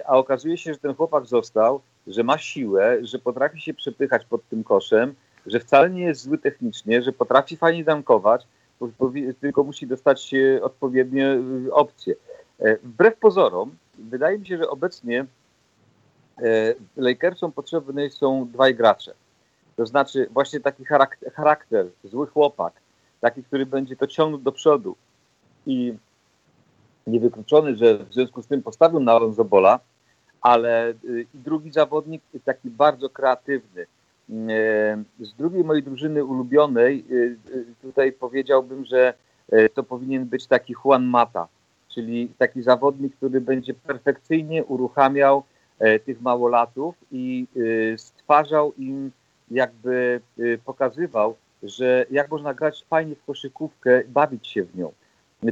A 0.07 0.17
okazuje 0.17 0.59
się, 0.59 0.73
że 0.73 0.79
ten 0.79 0.95
chłopak 0.95 1.27
został 1.27 1.81
że 2.07 2.25
ma 2.25 2.39
siłę, 2.39 2.99
że 3.03 3.19
potrafi 3.19 3.61
się 3.61 3.75
przepychać 3.75 4.25
pod 4.25 4.49
tym 4.49 4.65
koszem, 4.65 5.15
że 5.47 5.61
wcale 5.61 5.91
nie 5.91 6.03
jest 6.03 6.23
zły 6.23 6.39
technicznie, 6.39 7.03
że 7.03 7.13
potrafi 7.13 7.57
fajnie 7.57 7.85
dankować, 7.85 8.47
tylko 9.41 9.65
musi 9.65 9.87
dostać 9.87 10.35
odpowiednie 10.63 11.39
y, 11.67 11.73
opcje. 11.73 12.15
E, 12.61 12.77
wbrew 12.77 13.17
pozorom, 13.17 13.77
wydaje 13.99 14.39
mi 14.39 14.47
się, 14.47 14.59
że 14.59 14.71
obecnie 14.71 15.27
e, 16.39 16.75
Lakersom 16.97 17.53
potrzebne 17.53 18.11
są 18.11 18.49
dwaj 18.53 18.75
gracze. 18.75 19.15
To 19.77 19.87
znaczy 19.87 20.27
właśnie 20.31 20.61
taki 20.61 20.85
charakter, 20.85 21.33
charakter, 21.33 21.87
zły 22.05 22.27
chłopak, 22.27 22.73
taki, 23.21 23.45
który 23.45 23.67
będzie 23.67 23.97
to 23.97 24.07
ciągnął 24.07 24.41
do 24.41 24.53
przodu. 24.53 24.97
I 25.67 25.95
niewykluczony, 27.07 27.77
że 27.77 27.99
w 27.99 28.15
związku 28.15 28.43
z 28.43 28.47
tym 28.47 28.63
postawił 28.63 29.01
na 29.01 29.13
Alonso 29.13 29.45
Bola, 29.45 29.81
ale 30.45 30.91
y, 30.91 31.27
i 31.35 31.39
drugi 31.39 31.73
zawodnik 31.73 32.23
taki 32.45 32.71
bardzo 32.71 33.11
kreatywny. 33.11 33.81
Y, 33.81 33.87
z 35.21 35.35
drugiej 35.35 35.65
mojej 35.65 35.83
drużyny 35.83 36.25
ulubionej 36.25 37.05
y, 37.11 37.37
tutaj 37.83 38.13
powiedziałbym, 38.13 38.85
że 38.85 39.15
to 39.75 39.83
powinien 39.83 40.25
być 40.25 40.47
taki 40.47 40.75
Juan 40.85 41.05
Mata, 41.05 41.49
czyli 41.89 42.29
taki 42.39 42.63
zawodnik, 42.63 43.17
który 43.17 43.41
będzie 43.41 43.75
perfekcyjnie 43.75 44.65
uruchamiał 44.65 45.45
tych 46.05 46.21
małolatów 46.21 46.95
i 47.13 47.47
stwarzał 47.97 48.73
im, 48.79 49.11
jakby 49.51 50.21
pokazywał, 50.65 51.37
że 51.63 52.07
jak 52.11 52.31
można 52.31 52.55
grać 52.55 52.85
fajnie 52.89 53.15
w 53.15 53.25
koszykówkę, 53.25 54.03
bawić 54.09 54.49
się 54.49 54.63
w 54.63 54.77
nią. 54.77 54.93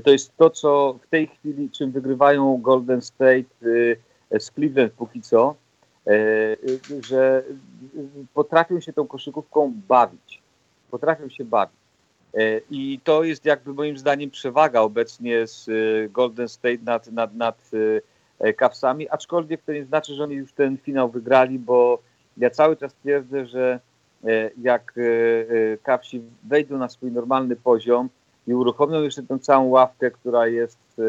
To 0.05 0.11
jest 0.11 0.37
to, 0.37 0.51
co 0.51 0.99
w 1.03 1.07
tej 1.09 1.27
chwili, 1.27 1.71
czym 1.71 1.91
wygrywają 1.91 2.59
Golden 2.63 3.03
State, 3.03 3.55
z 4.39 4.51
Cleveland 4.51 4.93
póki 4.93 5.23
co, 5.23 5.55
e, 6.07 6.13
że 7.01 7.43
potrafią 8.35 8.81
się 8.81 8.93
tą 8.93 9.07
koszykówką 9.07 9.73
bawić. 9.89 10.43
Potrafią 10.91 11.29
się 11.29 11.45
bawić. 11.45 11.77
E, 12.35 12.61
I 12.71 13.01
to 13.05 13.25
jest 13.25 13.45
jakby 13.45 13.75
moim 13.75 13.99
zdaniem 13.99 14.31
przewaga 14.31 14.81
obecnie 14.81 15.47
z 15.47 15.69
e, 15.69 16.09
Golden 16.09 16.49
State 16.49 16.83
nad, 16.85 17.13
nad, 17.13 17.35
nad 17.35 17.71
Cavsami, 18.57 19.09
aczkolwiek 19.09 19.63
to 19.63 19.73
nie 19.73 19.85
znaczy, 19.85 20.15
że 20.15 20.23
oni 20.25 20.35
już 20.35 20.53
ten 20.53 20.79
finał 20.79 21.11
wygrali, 21.11 21.59
bo 21.59 21.99
ja 22.37 22.51
cały 22.51 22.77
czas 22.77 22.95
twierdzę, 22.95 23.47
że 23.47 23.81
jak 24.63 24.95
Cavsi 25.83 26.23
wejdą 26.45 26.79
na 26.79 26.89
swój 26.89 27.13
normalny 27.13 27.57
poziom 27.57 28.09
i 28.47 28.55
uruchomią 28.55 29.03
jeszcze 29.03 29.23
tę 29.23 29.39
całą 29.39 29.69
ławkę, 29.69 30.11
która 30.11 30.47
jest 30.47 31.01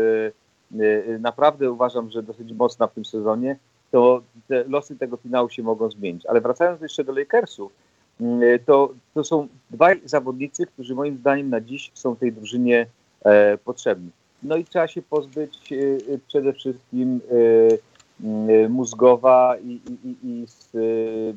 naprawdę 1.20 1.72
uważam, 1.72 2.12
że 2.12 2.24
dosyć 2.24 2.54
mocna 2.54 2.88
w 2.88 2.94
tym 2.94 3.06
sezonie, 3.06 3.58
to 3.92 4.22
te 4.48 4.64
losy 4.64 4.96
tego 4.96 5.18
finału 5.18 5.50
się 5.50 5.64
mogą 5.64 5.90
zmienić. 5.90 6.26
Ale 6.26 6.42
wracając 6.42 6.82
jeszcze 6.82 7.04
do 7.04 7.14
Lakersów, 7.14 7.72
to, 8.66 8.94
to 9.14 9.24
są 9.24 9.48
dwaj 9.72 10.02
zawodnicy, 10.06 10.66
którzy 10.66 10.96
moim 10.96 11.18
zdaniem 11.18 11.50
na 11.50 11.62
dziś 11.62 11.92
są 11.94 12.16
tej 12.16 12.32
drużynie 12.32 12.86
e, 13.26 13.58
potrzebni. 13.58 14.10
No 14.44 14.56
i 14.56 14.66
trzeba 14.66 14.88
się 14.88 15.02
pozbyć 15.02 15.74
e, 15.74 15.78
przede 16.28 16.54
wszystkim 16.54 17.20
e, 17.32 18.70
mózgowa 18.70 19.58
i, 19.64 19.80
i, 20.04 20.16
i 20.24 20.46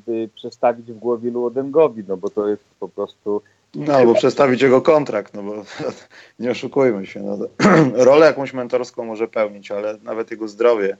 by 0.07 0.29
przestawić 0.35 0.92
w 0.92 0.99
głowie 0.99 1.31
Luodengowi, 1.31 2.05
no 2.09 2.16
bo 2.16 2.31
to 2.31 2.49
jest 2.49 2.64
po 2.81 2.88
prostu 2.88 3.42
no, 3.74 3.94
albo 3.94 4.14
przestawić 4.14 4.62
jego 4.62 4.83
kontrakt, 4.83 5.35
no 5.35 5.42
bo 5.42 5.64
nie 6.38 6.50
oszukujmy 6.50 7.07
się. 7.07 7.22
No, 7.22 7.38
rolę 8.05 8.26
jakąś 8.26 8.52
mentorską 8.52 9.05
może 9.05 9.29
pełnić, 9.29 9.70
ale 9.70 9.98
nawet 10.02 10.31
jego 10.31 10.48
zdrowie. 10.48 10.96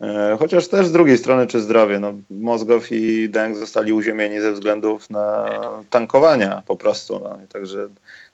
E, 0.00 0.36
chociaż 0.38 0.68
też 0.68 0.86
z 0.86 0.92
drugiej 0.92 1.18
strony, 1.18 1.46
czy 1.46 1.60
zdrowie. 1.60 2.00
No, 2.00 2.12
Mozgow 2.30 2.92
i 2.92 3.28
Deng 3.28 3.56
zostali 3.56 3.92
uziemieni 3.92 4.40
ze 4.40 4.52
względów 4.52 5.10
na 5.10 5.50
tankowania 5.90 6.62
po 6.66 6.76
prostu. 6.76 7.20
No. 7.24 7.38
Także 7.52 7.88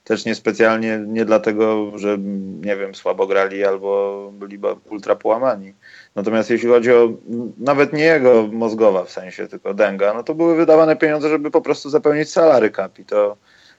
też 0.05 0.25
niespecjalnie, 0.25 1.05
nie 1.07 1.25
dlatego, 1.25 1.93
że 1.95 2.19
nie 2.61 2.77
wiem, 2.77 2.95
słabo 2.95 3.27
grali 3.27 3.65
albo 3.65 4.31
byli 4.33 4.59
ultra 4.91 5.17
połamani. 5.17 5.73
Natomiast 6.15 6.51
jeśli 6.51 6.69
chodzi 6.69 6.93
o 6.93 7.13
nawet 7.59 7.93
nie 7.93 8.05
jego 8.05 8.47
Mozgowa 8.53 9.05
w 9.05 9.11
sensie, 9.11 9.49
tylko 9.49 9.75
Denga, 9.75 10.15
no 10.15 10.23
to 10.23 10.35
były 10.35 10.57
wydawane 10.57 10.97
pieniądze, 10.97 11.29
żeby 11.29 11.51
po 11.51 11.61
prostu 11.61 11.91
zapełnić 11.91 12.31
salary 12.31 12.71
cap 12.71 12.99
i 12.99 13.05
to 13.05 13.37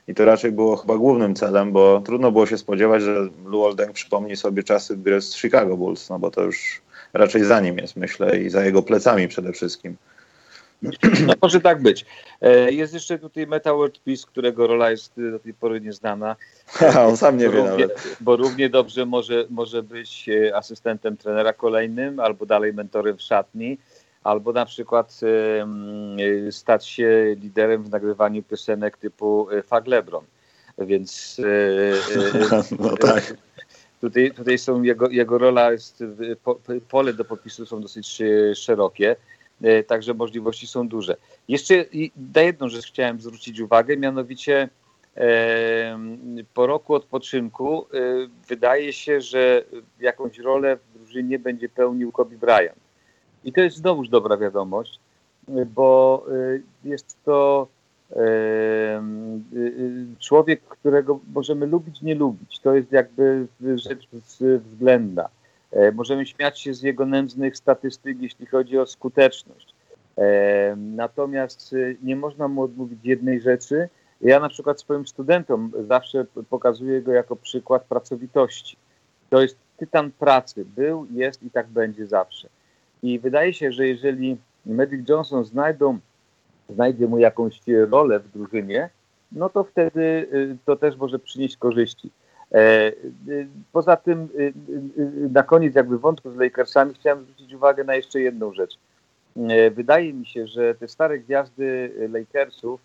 i 0.10 0.13
to 0.15 0.26
raczej 0.26 0.52
było 0.52 0.76
chyba 0.76 0.98
głównym 0.98 1.36
celem, 1.36 1.72
bo 1.72 2.02
trudno 2.06 2.32
było 2.32 2.45
się 2.45 2.58
spodziewać, 2.58 3.04
że 3.04 3.28
Luol 3.45 3.76
Deng 3.76 3.91
przypomni 3.91 4.36
sobie 4.36 4.63
czasy 4.63 4.98
gry 4.98 5.22
z 5.22 5.36
Chicago 5.36 5.78
Bulls, 5.78 6.10
no 6.10 6.19
bo 6.19 6.32
to 6.32 6.43
już 6.43 6.82
raczej 7.13 7.43
za 7.43 7.60
nim 7.60 7.78
jest, 7.78 7.95
myślę, 7.95 8.39
i 8.39 8.50
za 8.50 8.65
jego 8.65 8.84
plecami 8.84 9.28
przede 9.28 9.54
wszystkim. 9.54 9.98
No, 11.26 11.34
może 11.41 11.62
tak 11.62 11.82
być. 11.82 12.06
E, 12.41 12.72
jest 12.72 12.93
jeszcze 12.93 13.19
tutaj 13.19 13.48
Meta 13.48 13.74
World 13.74 14.00
Peace, 14.00 14.28
którego 14.28 14.67
rola 14.67 14.91
jest 14.91 15.13
do 15.32 15.39
tej 15.39 15.54
pory 15.54 15.82
nieznana. 15.82 16.36
on 17.08 17.17
sam 17.17 17.38
nie 17.38 17.50
wie 17.50 17.58
równie, 17.58 17.88
nawet. 17.88 18.17
Bo 18.22 18.36
równie 18.36 18.69
dobrze 18.69 19.06
może, 19.06 19.45
może 19.50 19.84
być 19.84 20.30
e, 20.30 20.56
asystentem 20.56 21.17
trenera 21.17 21.54
kolejnym, 21.54 22.19
albo 22.19 22.45
dalej 22.45 22.74
mentorem 22.74 23.17
w 23.17 23.22
szatni 23.22 23.78
albo 24.29 24.53
na 24.53 24.65
przykład 24.65 25.19
y, 26.47 26.51
stać 26.51 26.87
się 26.87 27.35
liderem 27.39 27.83
w 27.83 27.89
nagrywaniu 27.89 28.43
piosenek 28.43 28.97
typu 28.97 29.51
e, 29.51 29.63
Fag 29.63 29.87
Lebron. 29.87 30.23
Więc 30.77 31.39
e, 31.39 32.59
e, 32.59 32.63
no 32.79 32.97
tak. 32.97 33.33
tutaj, 34.01 34.31
tutaj 34.31 34.57
są 34.57 34.81
jego, 34.81 35.09
jego 35.09 35.37
rola, 35.37 35.71
jest, 35.71 36.03
pole 36.89 37.13
do 37.13 37.25
popisu 37.25 37.65
są 37.65 37.81
dosyć 37.81 38.21
szerokie, 38.55 39.15
także 39.87 40.13
możliwości 40.13 40.67
są 40.67 40.87
duże. 40.87 41.15
Jeszcze 41.47 41.85
na 42.33 42.41
jedną 42.41 42.69
rzecz 42.69 42.87
chciałem 42.87 43.21
zwrócić 43.21 43.59
uwagę, 43.59 43.97
mianowicie 43.97 44.69
po 46.53 46.67
roku 46.67 46.93
odpoczynku 46.93 47.85
wydaje 48.47 48.93
się, 48.93 49.21
że 49.21 49.63
jakąś 49.99 50.37
rolę 50.37 50.77
w 50.77 50.97
drużynie 50.97 51.39
będzie 51.39 51.69
pełnił 51.69 52.11
Kobe 52.11 52.37
Bryant. 52.37 52.88
I 53.43 53.54
to 53.54 53.62
jest 53.62 53.78
znowuż 53.78 54.10
dobra 54.10 54.38
wiadomość, 54.38 54.99
bo 55.47 56.25
y, 56.32 56.63
jest 56.84 57.17
to 57.25 57.67
y, 58.12 58.15
y, 59.54 60.06
człowiek, 60.19 60.62
którego 60.62 61.19
możemy 61.34 61.65
lubić, 61.65 62.02
nie 62.02 62.15
lubić. 62.15 62.60
To 62.60 62.75
jest 62.75 62.91
jakby 62.91 63.47
rzecz 63.75 64.08
względna. 64.71 65.30
E, 65.71 65.91
możemy 65.91 66.25
śmiać 66.25 66.60
się 66.60 66.73
z 66.73 66.82
jego 66.82 67.06
nędznych 67.06 67.58
statystyk, 67.58 68.21
jeśli 68.21 68.45
chodzi 68.45 68.78
o 68.78 68.86
skuteczność. 68.86 69.73
E, 70.17 70.75
natomiast 70.75 71.75
nie 72.04 72.15
można 72.15 72.47
mu 72.47 72.63
odmówić 72.63 72.99
jednej 73.04 73.41
rzeczy. 73.41 73.89
Ja 74.21 74.39
na 74.39 74.49
przykład 74.49 74.80
swoim 74.80 75.08
studentom 75.08 75.71
zawsze 75.88 76.25
pokazuję 76.49 77.02
go 77.02 77.12
jako 77.12 77.36
przykład 77.36 77.84
pracowitości. 77.84 78.78
To 79.30 79.41
jest 79.41 79.58
tytan 79.78 80.12
pracy. 80.12 80.65
Był, 80.65 81.08
jest 81.12 81.43
i 81.43 81.52
tak 81.52 81.67
będzie 81.67 82.08
zawsze. 82.08 82.49
I 83.03 83.19
wydaje 83.19 83.53
się, 83.53 83.71
że 83.71 83.88
jeżeli 83.88 84.38
Magic 84.65 85.09
Johnson 85.09 85.45
znajdą, 85.45 85.99
znajdzie 86.69 87.07
mu 87.07 87.19
jakąś 87.19 87.62
rolę 87.89 88.19
w 88.19 88.31
drużynie, 88.31 88.89
no 89.31 89.49
to 89.49 89.63
wtedy 89.63 90.01
y, 90.01 90.57
to 90.65 90.75
też 90.75 90.97
może 90.97 91.19
przynieść 91.19 91.57
korzyści. 91.57 92.12
E, 92.51 92.91
y, 93.27 93.47
poza 93.71 93.95
tym 93.95 94.29
y, 94.39 94.53
na 95.33 95.43
koniec 95.43 95.75
jakby 95.75 95.99
wątku 95.99 96.31
z 96.31 96.35
Lakersami 96.35 96.93
chciałem 96.93 97.23
zwrócić 97.23 97.53
uwagę 97.53 97.83
na 97.83 97.95
jeszcze 97.95 98.21
jedną 98.21 98.53
rzecz. 98.53 98.77
E, 99.38 99.71
wydaje 99.71 100.13
mi 100.13 100.25
się, 100.25 100.47
że 100.47 100.75
te 100.75 100.88
stare 100.88 101.19
gwiazdy 101.19 101.91
Lakersów 102.13 102.81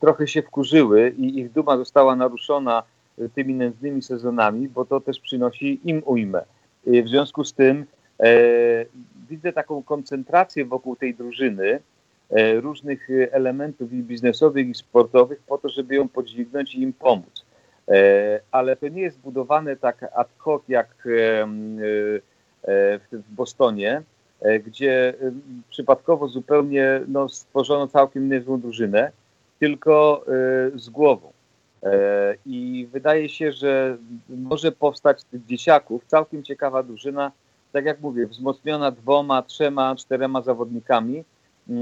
trochę 0.00 0.26
się 0.26 0.42
wkurzyły 0.42 1.14
i 1.18 1.38
ich 1.38 1.52
duma 1.52 1.76
została 1.76 2.16
naruszona 2.16 2.82
tymi 3.34 3.54
nędznymi 3.54 4.02
sezonami, 4.02 4.68
bo 4.68 4.84
to 4.84 5.00
też 5.00 5.20
przynosi 5.20 5.80
im 5.84 6.02
ujmę. 6.04 6.44
W 6.86 7.08
związku 7.08 7.44
z 7.44 7.52
tym 7.52 7.86
e, 8.20 8.26
widzę 9.28 9.52
taką 9.52 9.82
koncentrację 9.82 10.64
wokół 10.64 10.96
tej 10.96 11.14
drużyny 11.14 11.80
e, 12.30 12.60
różnych 12.60 13.08
elementów 13.30 13.92
i 13.92 14.02
biznesowych, 14.02 14.68
i 14.68 14.74
sportowych 14.74 15.42
po 15.46 15.58
to, 15.58 15.68
żeby 15.68 15.94
ją 15.94 16.08
podźwignąć 16.08 16.74
i 16.74 16.82
im 16.82 16.92
pomóc. 16.92 17.44
E, 17.88 18.40
ale 18.50 18.76
to 18.76 18.88
nie 18.88 19.02
jest 19.02 19.18
budowane 19.18 19.76
tak 19.76 20.06
ad 20.14 20.28
hoc 20.38 20.62
jak 20.68 21.08
w 23.12 23.30
Bostonie, 23.30 24.02
gdzie 24.66 25.14
przypadkowo 25.70 26.28
zupełnie 26.28 27.00
no, 27.08 27.28
stworzono 27.28 27.88
całkiem 27.88 28.28
niezłą 28.28 28.60
drużynę, 28.60 29.10
tylko 29.60 30.24
z 30.74 30.88
głową. 30.88 31.32
E, 31.84 32.36
I 32.46 32.88
wydaje 32.92 33.28
się, 33.28 33.52
że 33.52 33.98
może 34.28 34.72
powstać 34.72 35.20
z 35.20 35.24
tych 35.24 35.46
dzieciaków 35.46 36.04
całkiem 36.06 36.42
ciekawa 36.42 36.82
drużyna, 36.82 37.32
tak 37.72 37.84
jak 37.84 38.00
mówię, 38.00 38.26
wzmocniona 38.26 38.90
dwoma, 38.90 39.42
trzema, 39.42 39.96
czterema 39.96 40.42
zawodnikami, 40.42 41.18
e, 41.18 41.74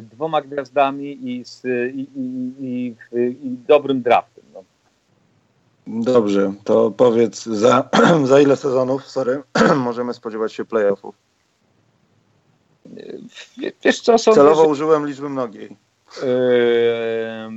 dwoma 0.00 0.42
gwiazdami 0.42 1.30
i, 1.30 1.44
z, 1.44 1.64
i, 1.94 2.08
i, 2.60 2.94
i 3.16 3.56
dobrym 3.68 4.02
draftem. 4.02 4.44
No. 4.54 4.64
Dobrze, 5.86 6.52
to 6.64 6.90
powiedz, 6.90 7.46
za, 7.46 7.88
za 8.24 8.40
ile 8.40 8.56
sezonów, 8.56 9.06
sorry, 9.06 9.42
możemy 9.76 10.14
spodziewać 10.14 10.52
się 10.52 10.64
playoffów? 10.64 11.14
Wiesz 13.84 14.00
co, 14.00 14.18
Celowo 14.18 14.62
że... 14.62 14.68
użyłem 14.68 15.06
liczby 15.06 15.28
mnogiej 15.28 15.76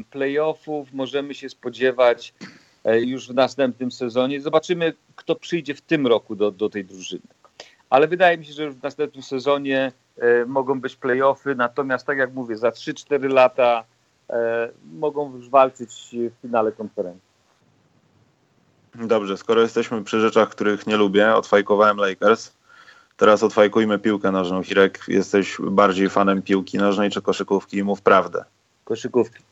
playoffów 0.09 0.93
możemy 0.93 1.33
się 1.33 1.49
spodziewać 1.49 2.33
e, 2.83 3.01
już 3.01 3.27
w 3.27 3.33
następnym 3.33 3.91
sezonie. 3.91 4.41
Zobaczymy, 4.41 4.93
kto 5.15 5.35
przyjdzie 5.35 5.75
w 5.75 5.81
tym 5.81 6.07
roku 6.07 6.35
do, 6.35 6.51
do 6.51 6.69
tej 6.69 6.85
drużyny. 6.85 7.27
Ale 7.89 8.07
wydaje 8.07 8.37
mi 8.37 8.45
się, 8.45 8.53
że 8.53 8.71
w 8.71 8.83
następnym 8.83 9.23
sezonie 9.23 9.91
e, 10.17 10.45
mogą 10.45 10.81
być 10.81 10.95
playoffy, 10.95 11.55
natomiast 11.55 12.05
tak 12.05 12.17
jak 12.17 12.33
mówię, 12.33 12.57
za 12.57 12.69
3-4 12.69 13.29
lata 13.29 13.83
e, 14.29 14.69
mogą 14.93 15.35
już 15.35 15.49
walczyć 15.49 15.91
w 16.11 16.41
finale 16.41 16.71
konferencji. 16.71 17.33
Dobrze, 18.95 19.37
skoro 19.37 19.61
jesteśmy 19.61 20.03
przy 20.03 20.19
rzeczach, 20.19 20.49
których 20.49 20.87
nie 20.87 20.97
lubię, 20.97 21.35
odfajkowałem 21.35 21.97
Lakers. 21.97 22.53
Teraz 23.17 23.43
odfajkujmy 23.43 23.99
piłkę 23.99 24.31
nożną. 24.31 24.63
Hirek, 24.63 24.99
jesteś 25.07 25.57
bardziej 25.59 26.09
fanem 26.09 26.41
piłki 26.41 26.77
nożnej 26.77 27.09
czy 27.09 27.21
koszykówki? 27.21 27.83
Mów 27.83 28.01
prawdę. 28.01 28.45
Koszykówki. 28.83 29.43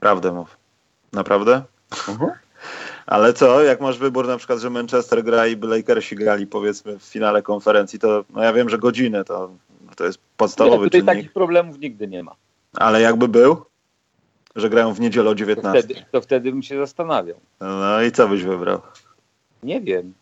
Prawdę 0.00 0.32
mów. 0.32 0.56
Naprawdę? 1.12 1.62
Uh-huh. 1.90 2.30
Ale 3.06 3.32
co, 3.32 3.62
jak 3.62 3.80
masz 3.80 3.98
wybór 3.98 4.26
na 4.26 4.36
przykład, 4.36 4.58
że 4.58 4.70
Manchester 4.70 5.24
gra 5.24 5.46
i 5.46 5.60
Lakersi 5.60 6.16
grali 6.16 6.46
powiedzmy 6.46 6.98
w 6.98 7.02
finale 7.02 7.42
konferencji, 7.42 7.98
to 7.98 8.24
no 8.30 8.42
ja 8.42 8.52
wiem, 8.52 8.68
że 8.68 8.78
godzinę 8.78 9.24
to, 9.24 9.50
to 9.96 10.04
jest 10.04 10.18
podstawowy 10.36 10.76
nie, 10.76 10.84
tutaj 10.84 11.00
czynnik. 11.00 11.16
takich 11.16 11.32
problemów 11.32 11.78
nigdy 11.78 12.08
nie 12.08 12.22
ma. 12.22 12.34
Ale 12.76 13.00
jakby 13.00 13.28
był? 13.28 13.64
Że 14.56 14.70
grają 14.70 14.94
w 14.94 15.00
niedzielę 15.00 15.30
o 15.30 15.34
19. 15.34 15.82
To 15.82 15.88
wtedy, 15.88 16.06
to 16.12 16.20
wtedy 16.20 16.50
bym 16.50 16.62
się 16.62 16.78
zastanawiał. 16.78 17.36
No 17.60 18.02
i 18.02 18.12
co 18.12 18.28
byś 18.28 18.42
wybrał? 18.42 18.80
Nie 19.62 19.80
wiem. 19.80 20.14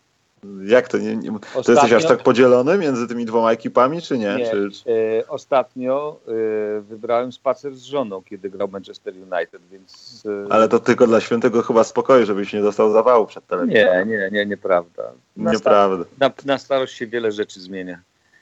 Jak 0.65 0.87
to? 0.87 0.97
Nie, 0.97 1.15
nie, 1.15 1.31
to 1.63 1.71
jesteś 1.71 1.93
aż 1.93 2.05
tak 2.05 2.23
podzielony 2.23 2.77
między 2.77 3.07
tymi 3.07 3.25
dwoma 3.25 3.51
ekipami, 3.51 4.01
czy 4.01 4.17
nie? 4.17 4.35
nie. 4.35 4.51
Czy, 4.51 4.71
czy... 4.71 5.23
Ostatnio 5.27 6.19
e, 6.27 6.81
wybrałem 6.81 7.31
spacer 7.31 7.75
z 7.75 7.83
żoną, 7.83 8.21
kiedy 8.21 8.49
grał 8.49 8.67
Manchester 8.67 9.13
United, 9.13 9.61
więc... 9.71 10.23
E... 10.49 10.53
Ale 10.53 10.67
to 10.67 10.79
tylko 10.79 11.07
dla 11.07 11.21
świętego 11.21 11.61
chyba 11.61 11.83
spokoju, 11.83 12.25
żebyś 12.25 12.53
nie 12.53 12.61
dostał 12.61 12.91
zawału 12.91 13.25
przed 13.25 13.47
telewizorem. 13.47 14.09
Nie, 14.09 14.17
nie, 14.17 14.29
nie, 14.31 14.45
nieprawda. 14.45 15.03
Na 15.37 15.51
Nieprawda. 15.51 16.05
Na, 16.19 16.31
na 16.45 16.57
starość 16.57 16.95
się 16.95 17.07
wiele 17.07 17.31
rzeczy 17.31 17.59
zmienia. 17.59 17.99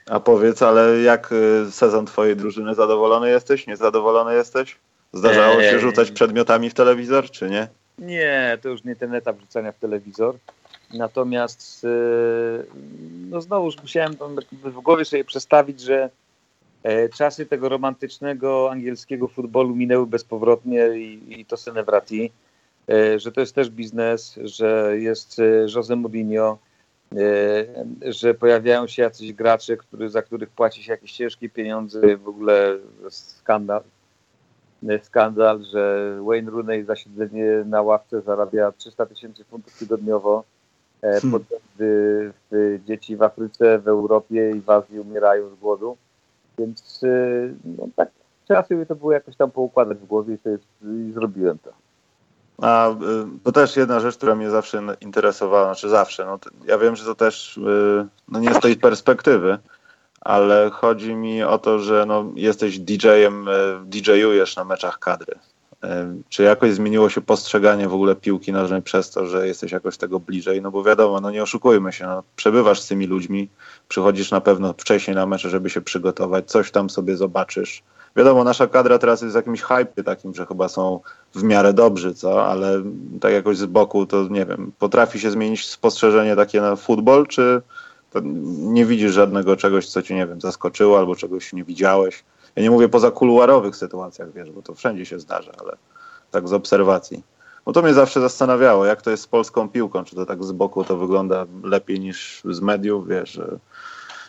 A 0.10 0.20
powiedz, 0.20 0.62
ale 0.62 1.02
jak 1.02 1.30
e, 1.68 1.72
sezon 1.72 2.06
twojej 2.06 2.36
drużyny 2.36 2.76
zadowolony 2.76 3.30
jesteś? 3.30 3.68
Niezadowolony 3.68 4.36
jesteś? 4.36 4.78
Zdarzało 5.14 5.62
się 5.62 5.80
rzucać 5.80 6.12
przedmiotami 6.12 6.70
w 6.70 6.74
telewizor, 6.74 7.32
czy 7.32 7.50
nie? 7.50 7.68
Nie, 8.00 8.58
to 8.62 8.70
już 8.70 8.84
nie 8.84 8.96
ten 8.96 9.16
etap 9.16 9.40
rzucania 9.40 9.72
w 9.72 9.80
telewizor. 9.80 10.36
Natomiast 10.94 11.84
y, 11.84 11.88
no 13.30 13.42
znowuż 13.42 13.82
musiałem 13.82 14.16
w 14.52 14.82
głowie 14.82 15.06
sobie 15.06 15.24
przestawić, 15.24 15.82
że 15.82 16.10
Czasy 17.14 17.46
tego 17.46 17.70
romantycznego 17.70 18.72
angielskiego 18.72 19.28
futbolu 19.28 19.76
minęły 19.76 20.08
bezpowrotnie 20.08 20.88
i, 20.88 21.40
i 21.40 21.46
to 21.46 21.58
Senevrati, 21.58 22.32
że 23.18 23.32
to 23.32 23.42
jest 23.42 23.56
też 23.56 23.70
biznes, 23.70 24.40
że 24.44 24.94
jest 25.00 25.42
Jose 25.76 25.96
Mourinho, 25.96 26.58
że 28.02 28.34
pojawiają 28.34 28.88
się 28.88 29.02
jacyś 29.02 29.34
gracze, 29.34 29.78
który, 29.78 30.10
za 30.10 30.22
których 30.22 30.50
płaci 30.50 30.84
się 30.84 30.92
jakieś 30.92 31.12
ciężkie 31.12 31.50
pieniądze, 31.50 32.18
w 32.18 32.28
ogóle 32.28 32.78
skandal, 33.10 33.82
skandal, 35.02 35.64
że 35.64 36.16
Wayne 36.26 36.52
Rooney 36.52 36.84
za 36.84 36.96
siedzenie 36.96 37.46
na 37.66 37.82
ławce 37.82 38.22
zarabia 38.22 38.72
300 38.72 39.06
tysięcy 39.06 39.44
funtów 39.44 39.78
tygodniowo, 39.78 40.44
e, 40.44 40.61
hmm. 41.02 41.32
podczas 41.32 41.60
gdy 41.76 42.80
dzieci 42.86 43.18
w 43.18 43.24
Afryce, 43.24 43.80
w 43.80 43.88
Europie 43.88 44.52
i 44.52 44.62
w 44.62 44.70
Azji 44.70 45.00
umierają 45.00 45.50
z 45.50 45.60
głodu. 45.60 45.98
Więc 46.58 47.02
e, 47.04 47.08
no, 47.66 47.88
tak 47.96 48.10
trzeba 48.46 48.64
sobie 48.64 48.86
to 48.86 48.96
było 48.96 49.12
jakoś 49.12 49.36
tam 49.36 49.52
poukładać 49.52 49.98
w 49.98 50.06
głowie 50.06 50.34
i, 50.34 50.38
to 50.38 50.50
jest, 50.50 50.64
i 50.84 51.12
zrobiłem 51.12 51.58
to. 51.58 51.72
A 52.68 52.90
y, 52.90 52.96
to 53.44 53.52
też 53.52 53.78
jedna 53.78 54.00
rzecz, 54.00 54.18
która 54.18 54.36
mnie 54.36 54.50
zawsze 54.50 54.84
interesowała, 55.02 55.66
znaczy 55.66 55.90
zawsze. 55.90 56.26
No, 56.26 56.40
ja 56.66 56.78
wiem, 56.78 56.96
że 56.96 57.06
to 57.06 57.16
też 57.16 57.60
no 58.28 58.40
nie 58.40 58.54
z 58.54 58.60
tej 58.60 58.76
perspektywy, 58.76 59.58
ale 60.22 60.70
chodzi 60.70 61.16
mi 61.16 61.44
o 61.44 61.58
to, 61.58 61.80
że 61.80 62.06
no, 62.06 62.26
jesteś 62.36 62.80
DJ-em, 62.80 63.46
DJ-ujesz 63.86 64.56
na 64.56 64.64
meczach 64.64 65.00
kadry. 65.00 65.36
Czy 66.30 66.44
jakoś 66.44 66.74
zmieniło 66.74 67.10
się 67.10 67.22
postrzeganie 67.22 67.88
w 67.88 67.94
ogóle 67.94 68.16
piłki 68.16 68.52
nożnej 68.52 68.82
przez 68.82 69.12
to, 69.12 69.26
że 69.26 69.48
jesteś 69.48 69.72
jakoś 69.72 69.98
tego 69.98 70.20
bliżej? 70.20 70.62
No 70.62 70.72
bo 70.72 70.84
wiadomo, 70.84 71.22
no 71.22 71.32
nie 71.32 71.44
oszukujmy 71.44 71.94
się, 71.94 72.06
no, 72.06 72.24
przebywasz 72.36 72.82
z 72.82 72.88
tymi 72.88 73.08
ludźmi, 73.08 73.50
przychodzisz 73.88 74.32
na 74.32 74.42
pewno 74.42 74.74
wcześniej 74.74 75.16
na 75.16 75.26
mecze, 75.26 75.50
żeby 75.50 75.70
się 75.70 75.82
przygotować, 75.82 76.50
coś 76.50 76.72
tam 76.72 76.90
sobie 76.90 77.18
zobaczysz 77.18 77.84
wiadomo, 78.16 78.44
nasza 78.44 78.68
kadra 78.68 79.00
teraz 79.00 79.22
jest 79.22 79.34
w 79.34 79.36
jakimś 79.36 79.62
hype 79.62 80.04
takim, 80.04 80.36
że 80.36 80.46
chyba 80.46 80.70
są 80.70 81.00
w 81.36 81.44
miarę 81.44 81.74
dobrzy, 81.74 82.14
co? 82.14 82.46
Ale 82.46 82.84
tak 83.22 83.34
jakoś 83.34 83.58
z 83.58 83.66
boku 83.66 84.06
to 84.06 84.28
nie 84.30 84.46
wiem, 84.46 84.72
potrafi 84.80 85.20
się 85.20 85.32
zmienić 85.32 85.68
spostrzeżenie 85.68 86.36
takie 86.36 86.62
na 86.62 86.76
futbol, 86.76 87.28
czy 87.28 87.62
nie 88.46 88.86
widzisz 88.86 89.14
żadnego 89.14 89.56
czegoś, 89.56 89.88
co 89.88 90.02
ci, 90.02 90.14
nie 90.14 90.28
wiem, 90.28 90.42
zaskoczyło 90.42 91.00
albo 91.00 91.16
czegoś 91.16 91.54
nie 91.54 91.64
widziałeś? 91.64 92.24
Ja 92.56 92.64
nie 92.64 92.72
mówię 92.72 92.90
poza 92.90 93.12
kuluarowych 93.12 93.76
sytuacjach, 93.76 94.32
wiesz, 94.34 94.52
bo 94.52 94.62
to 94.62 94.76
wszędzie 94.76 95.06
się 95.06 95.20
zdarza, 95.20 95.52
ale 95.60 95.78
tak 96.32 96.48
z 96.48 96.54
obserwacji. 96.54 97.24
Bo 97.66 97.74
to 97.74 97.82
mnie 97.82 97.94
zawsze 97.94 98.22
zastanawiało, 98.22 98.86
jak 98.86 99.02
to 99.02 99.12
jest 99.12 99.24
z 99.24 99.28
polską 99.28 99.70
piłką, 99.70 100.04
czy 100.04 100.16
to 100.16 100.26
tak 100.26 100.44
z 100.44 100.52
boku 100.52 100.84
to 100.84 100.98
wygląda 100.98 101.46
lepiej 101.64 102.00
niż 102.00 102.42
z 102.46 102.60
mediów, 102.60 103.08
wiesz, 103.08 103.30
że 103.32 103.60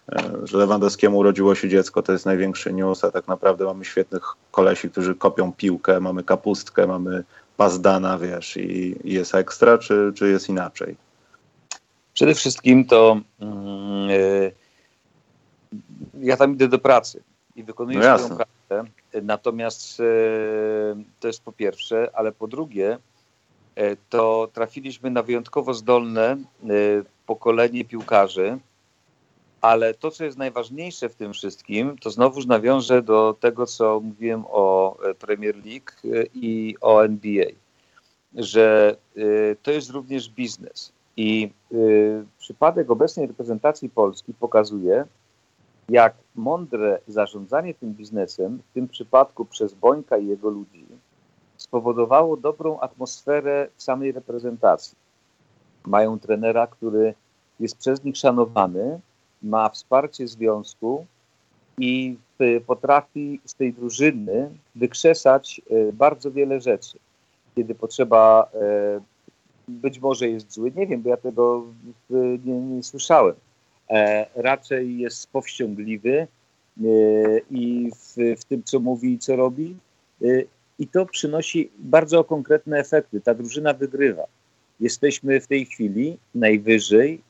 E, 0.09 0.33
że 0.45 0.59
Lewandowskiemu 0.59 1.19
urodziło 1.19 1.55
się 1.55 1.69
dziecko, 1.69 2.03
to 2.03 2.13
jest 2.13 2.27
największy 2.27 2.73
news, 2.73 3.05
a 3.05 3.11
tak 3.11 3.29
naprawdę 3.29 3.65
mamy 3.65 3.85
świetnych 3.85 4.23
kolesi, 4.51 4.91
którzy 4.91 5.15
kopią 5.15 5.53
piłkę, 5.53 6.01
mamy 6.01 6.25
kapustkę, 6.25 6.87
mamy 6.87 7.25
pazdana, 7.57 8.19
wiesz, 8.19 8.57
i, 8.57 8.97
i 9.05 9.13
jest 9.13 9.35
ekstra, 9.35 9.79
czy, 9.79 10.13
czy 10.15 10.29
jest 10.29 10.49
inaczej? 10.49 10.97
Przede 12.15 12.35
wszystkim 12.35 12.85
to 12.85 13.21
yy, 14.09 14.53
ja 16.21 16.37
tam 16.37 16.53
idę 16.53 16.69
do 16.69 16.79
pracy 16.79 17.23
i 17.57 17.63
wykonuję 17.63 17.99
no 17.99 18.19
swoją 18.19 18.37
pracę, 18.37 18.91
natomiast 19.23 19.99
yy, 19.99 20.05
to 21.21 21.27
jest 21.29 21.43
po 21.43 21.53
pierwsze, 21.53 22.11
ale 22.15 22.33
po 22.33 22.49
drugie 22.49 22.99
yy, 23.77 23.97
to 24.11 24.49
trafiliśmy 24.53 25.11
na 25.11 25.23
wyjątkowo 25.23 25.75
zdolne 25.75 26.37
pokolenie 27.27 27.85
piłkarzy, 27.85 28.59
ale 29.63 29.95
to, 29.95 30.11
co 30.11 30.25
jest 30.25 30.39
najważniejsze 30.39 31.09
w 31.09 31.15
tym 31.15 31.33
wszystkim, 31.33 31.99
to 31.99 32.11
znowuż 32.11 32.47
nawiążę 32.47 33.03
do 33.03 33.37
tego, 33.41 33.67
co 33.67 34.01
mówiłem 34.01 34.45
o 34.49 34.97
e, 35.05 35.15
Premier 35.15 35.57
League 35.57 35.93
e, 36.05 36.25
i 36.35 36.77
o 36.81 37.05
NBA, 37.05 37.47
że 38.35 38.97
e, 39.17 39.21
to 39.63 39.71
jest 39.71 39.91
również 39.91 40.29
biznes. 40.29 40.93
I 41.17 41.51
przypadek 42.39 42.91
obecnej 42.91 43.27
reprezentacji 43.27 43.91
Polski 43.91 44.35
pokazuje, 44.35 45.05
jak 45.89 46.15
mądre 46.35 46.99
zarządzanie 47.09 47.75
tym 47.75 47.95
biznesem, 47.95 48.59
w 48.71 48.75
tym 48.75 48.89
przypadku 48.89 49.45
przez 49.45 49.75
Bońka 49.75 50.17
i 50.17 50.27
jego 50.27 50.51
ludzi, 50.51 50.87
spowodowało 51.57 52.37
dobrą 52.37 52.81
atmosferę 52.81 53.69
w 53.77 53.83
samej 53.83 54.13
reprezentacji. 54.13 54.97
Mają 55.87 56.19
trenera, 56.19 56.67
który 56.67 57.15
jest 57.61 57.77
przez 57.77 58.05
nich 58.05 58.17
szanowany, 58.17 59.01
ma 59.43 59.69
wsparcie 59.69 60.29
związku 60.29 61.07
i 61.79 62.17
potrafi 62.67 63.41
z 63.45 63.55
tej 63.55 63.73
drużyny 63.73 64.51
wykrzesać 64.75 65.61
e, 65.71 65.93
bardzo 65.93 66.31
wiele 66.31 66.61
rzeczy. 66.61 66.99
Kiedy 67.55 67.75
potrzeba, 67.75 68.51
e, 68.55 69.01
być 69.69 70.01
może 70.01 70.29
jest 70.29 70.53
zły, 70.53 70.73
nie 70.77 70.87
wiem, 70.87 71.03
bo 71.03 71.09
ja 71.09 71.17
tego 71.17 71.65
nie, 72.45 72.61
nie 72.61 72.83
słyszałem. 72.83 73.35
E, 73.93 74.27
raczej 74.35 74.99
jest 74.99 75.31
powściągliwy 75.31 76.27
i 77.51 77.91
w, 77.97 78.41
w 78.41 78.45
tym, 78.45 78.63
co 78.63 78.81
mówi 78.81 79.13
i 79.13 79.19
co 79.19 79.37
robi. 79.37 79.77
I 80.79 80.89
to 80.89 81.07
przynosi 81.07 81.71
bardzo 81.79 82.25
konkretne 82.25 82.79
efekty. 82.79 83.21
Ta 83.21 83.35
drużyna 83.35 83.75
wygrywa. 83.75 84.25
Jesteśmy 84.81 85.41
w 85.41 85.47
tej 85.47 85.67
chwili 85.67 86.19
najwyżej 86.35 87.23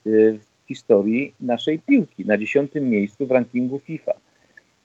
historii 0.69 1.35
naszej 1.41 1.79
piłki, 1.79 2.25
na 2.27 2.39
dziesiątym 2.39 2.91
miejscu 2.91 3.27
w 3.27 3.31
rankingu 3.31 3.79
FIFA. 3.79 4.13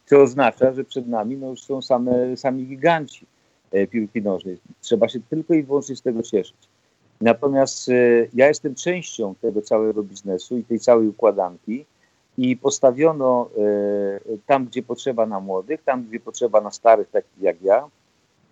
Co 0.06 0.22
oznacza, 0.22 0.74
że 0.74 0.84
przed 0.84 1.08
nami 1.08 1.38
no, 1.38 1.50
już 1.50 1.64
są 1.64 1.82
same, 1.82 2.38
sami 2.38 2.66
giganci 2.66 3.26
e, 3.72 3.88
piłki 3.88 4.22
nożnej. 4.22 4.58
Trzeba 4.82 5.08
się 5.08 5.20
tylko 5.30 5.54
i 5.54 5.64
wyłącznie 5.64 5.96
z 5.96 6.02
tego 6.02 6.24
cieszyć. 6.24 6.67
Natomiast 7.22 7.90
e, 7.90 7.94
ja 8.34 8.48
jestem 8.48 8.76
częścią 8.76 9.36
tego 9.36 9.62
całego 9.62 10.04
biznesu 10.04 10.58
i 10.58 10.64
tej 10.64 10.80
całej 10.80 11.08
układanki 11.08 11.86
i 12.38 12.58
postawiono 12.58 13.50
e, 13.58 14.38
tam, 14.46 14.66
gdzie 14.66 14.84
potrzeba 14.84 15.26
na 15.26 15.40
młodych, 15.40 15.84
tam, 15.84 16.04
gdzie 16.04 16.20
potrzeba 16.20 16.62
na 16.62 16.72
starych, 16.72 17.10
takich 17.10 17.42
jak 17.42 17.62
ja, 17.62 17.90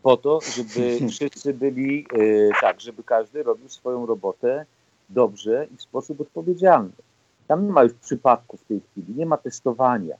po 0.04 0.18
to, 0.18 0.40
żeby 0.42 1.00
wszyscy 1.10 1.54
byli 1.54 2.08
tak, 2.62 2.82
żeby 2.82 3.04
każdy 3.04 3.44
robił 3.44 3.70
swoją 3.70 4.06
robotę 4.06 4.66
dobrze 5.10 5.68
i 5.74 5.78
w 5.78 5.82
sposób 5.82 6.22
odpowiedzialny. 6.22 6.92
Tam 7.48 7.66
nie 7.66 7.72
ma 7.72 7.84
już 7.84 7.94
przypadków 7.94 8.62
w 8.62 8.68
tej 8.68 8.82
chwili, 8.92 9.14
nie 9.18 9.26
ma 9.26 9.38
testowania, 9.38 10.16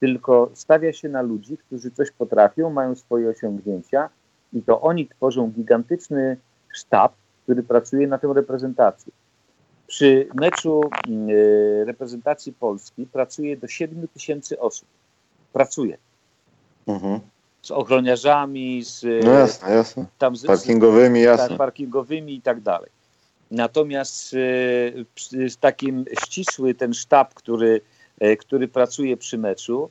tylko 0.00 0.50
stawia 0.54 0.92
się 0.92 1.08
na 1.08 1.22
ludzi, 1.22 1.56
którzy 1.56 1.90
coś 1.90 2.10
potrafią, 2.10 2.70
mają 2.70 2.94
swoje 2.94 3.28
osiągnięcia 3.28 4.08
i 4.52 4.62
to 4.62 4.80
oni 4.80 5.08
tworzą 5.08 5.50
gigantyczny 5.50 6.36
sztab, 6.72 7.12
który 7.42 7.62
pracuje 7.62 8.06
na 8.06 8.18
tę 8.18 8.32
reprezentację. 8.34 9.12
Przy 9.86 10.28
meczu 10.34 10.80
y, 11.08 11.84
reprezentacji 11.86 12.52
Polski 12.52 13.06
pracuje 13.06 13.56
do 13.56 13.68
7 13.68 14.08
tysięcy 14.08 14.60
osób. 14.60 14.88
Pracuje. 15.52 15.98
Mhm. 16.86 17.20
Z 17.62 17.70
ochroniarzami, 17.70 18.82
z, 18.84 19.24
no 19.24 19.30
jasne, 19.30 19.74
jasne. 19.74 20.06
Tam 20.18 20.36
z, 20.36 20.46
parkingowymi, 20.46 21.20
jasne. 21.20 21.48
Tak, 21.48 21.58
parkingowymi 21.58 22.34
i 22.34 22.42
tak 22.42 22.60
dalej. 22.60 22.90
Natomiast 23.50 24.34
y, 24.34 25.04
takim 25.60 26.04
ścisły 26.24 26.74
ten 26.74 26.94
sztab, 26.94 27.34
który, 27.34 27.80
który 28.38 28.68
pracuje 28.68 29.16
przy 29.16 29.38
meczu, 29.38 29.90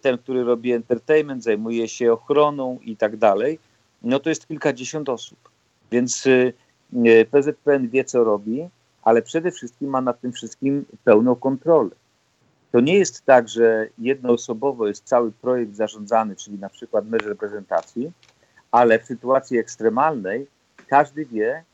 ten, 0.00 0.18
który 0.18 0.44
robi 0.44 0.72
entertainment, 0.72 1.42
zajmuje 1.42 1.88
się 1.88 2.12
ochroną 2.12 2.78
i 2.82 2.96
tak 2.96 3.16
dalej, 3.16 3.58
no 4.02 4.20
to 4.20 4.28
jest 4.28 4.48
kilkadziesiąt 4.48 5.08
osób. 5.08 5.38
Więc 5.92 6.28
PZPN 7.30 7.88
wie, 7.88 8.04
co 8.04 8.24
robi, 8.24 8.68
ale 9.02 9.22
przede 9.22 9.50
wszystkim 9.50 9.90
ma 9.90 10.00
nad 10.00 10.20
tym 10.20 10.32
wszystkim 10.32 10.84
pełną 11.04 11.36
kontrolę. 11.36 11.90
To 12.72 12.80
nie 12.80 12.98
jest 12.98 13.24
tak, 13.24 13.48
że 13.48 13.88
jednoosobowo 13.98 14.88
jest 14.88 15.04
cały 15.04 15.32
projekt 15.32 15.74
zarządzany, 15.74 16.36
czyli 16.36 16.58
na 16.58 16.68
przykład 16.68 17.08
mecz 17.08 17.22
reprezentacji, 17.22 18.12
ale 18.70 18.98
w 18.98 19.04
sytuacji 19.04 19.58
ekstremalnej 19.58 20.46
każdy 20.86 21.26
wie, 21.26 21.64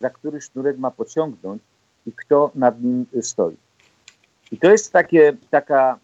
za 0.00 0.10
który 0.10 0.40
sznurek 0.40 0.78
ma 0.78 0.90
pociągnąć 0.90 1.62
i 2.06 2.12
kto 2.12 2.50
nad 2.54 2.82
nim 2.82 3.06
stoi. 3.20 3.56
I 4.52 4.58
to 4.58 4.70
jest 4.70 4.92
takie, 4.92 5.36
taka, 5.50 5.98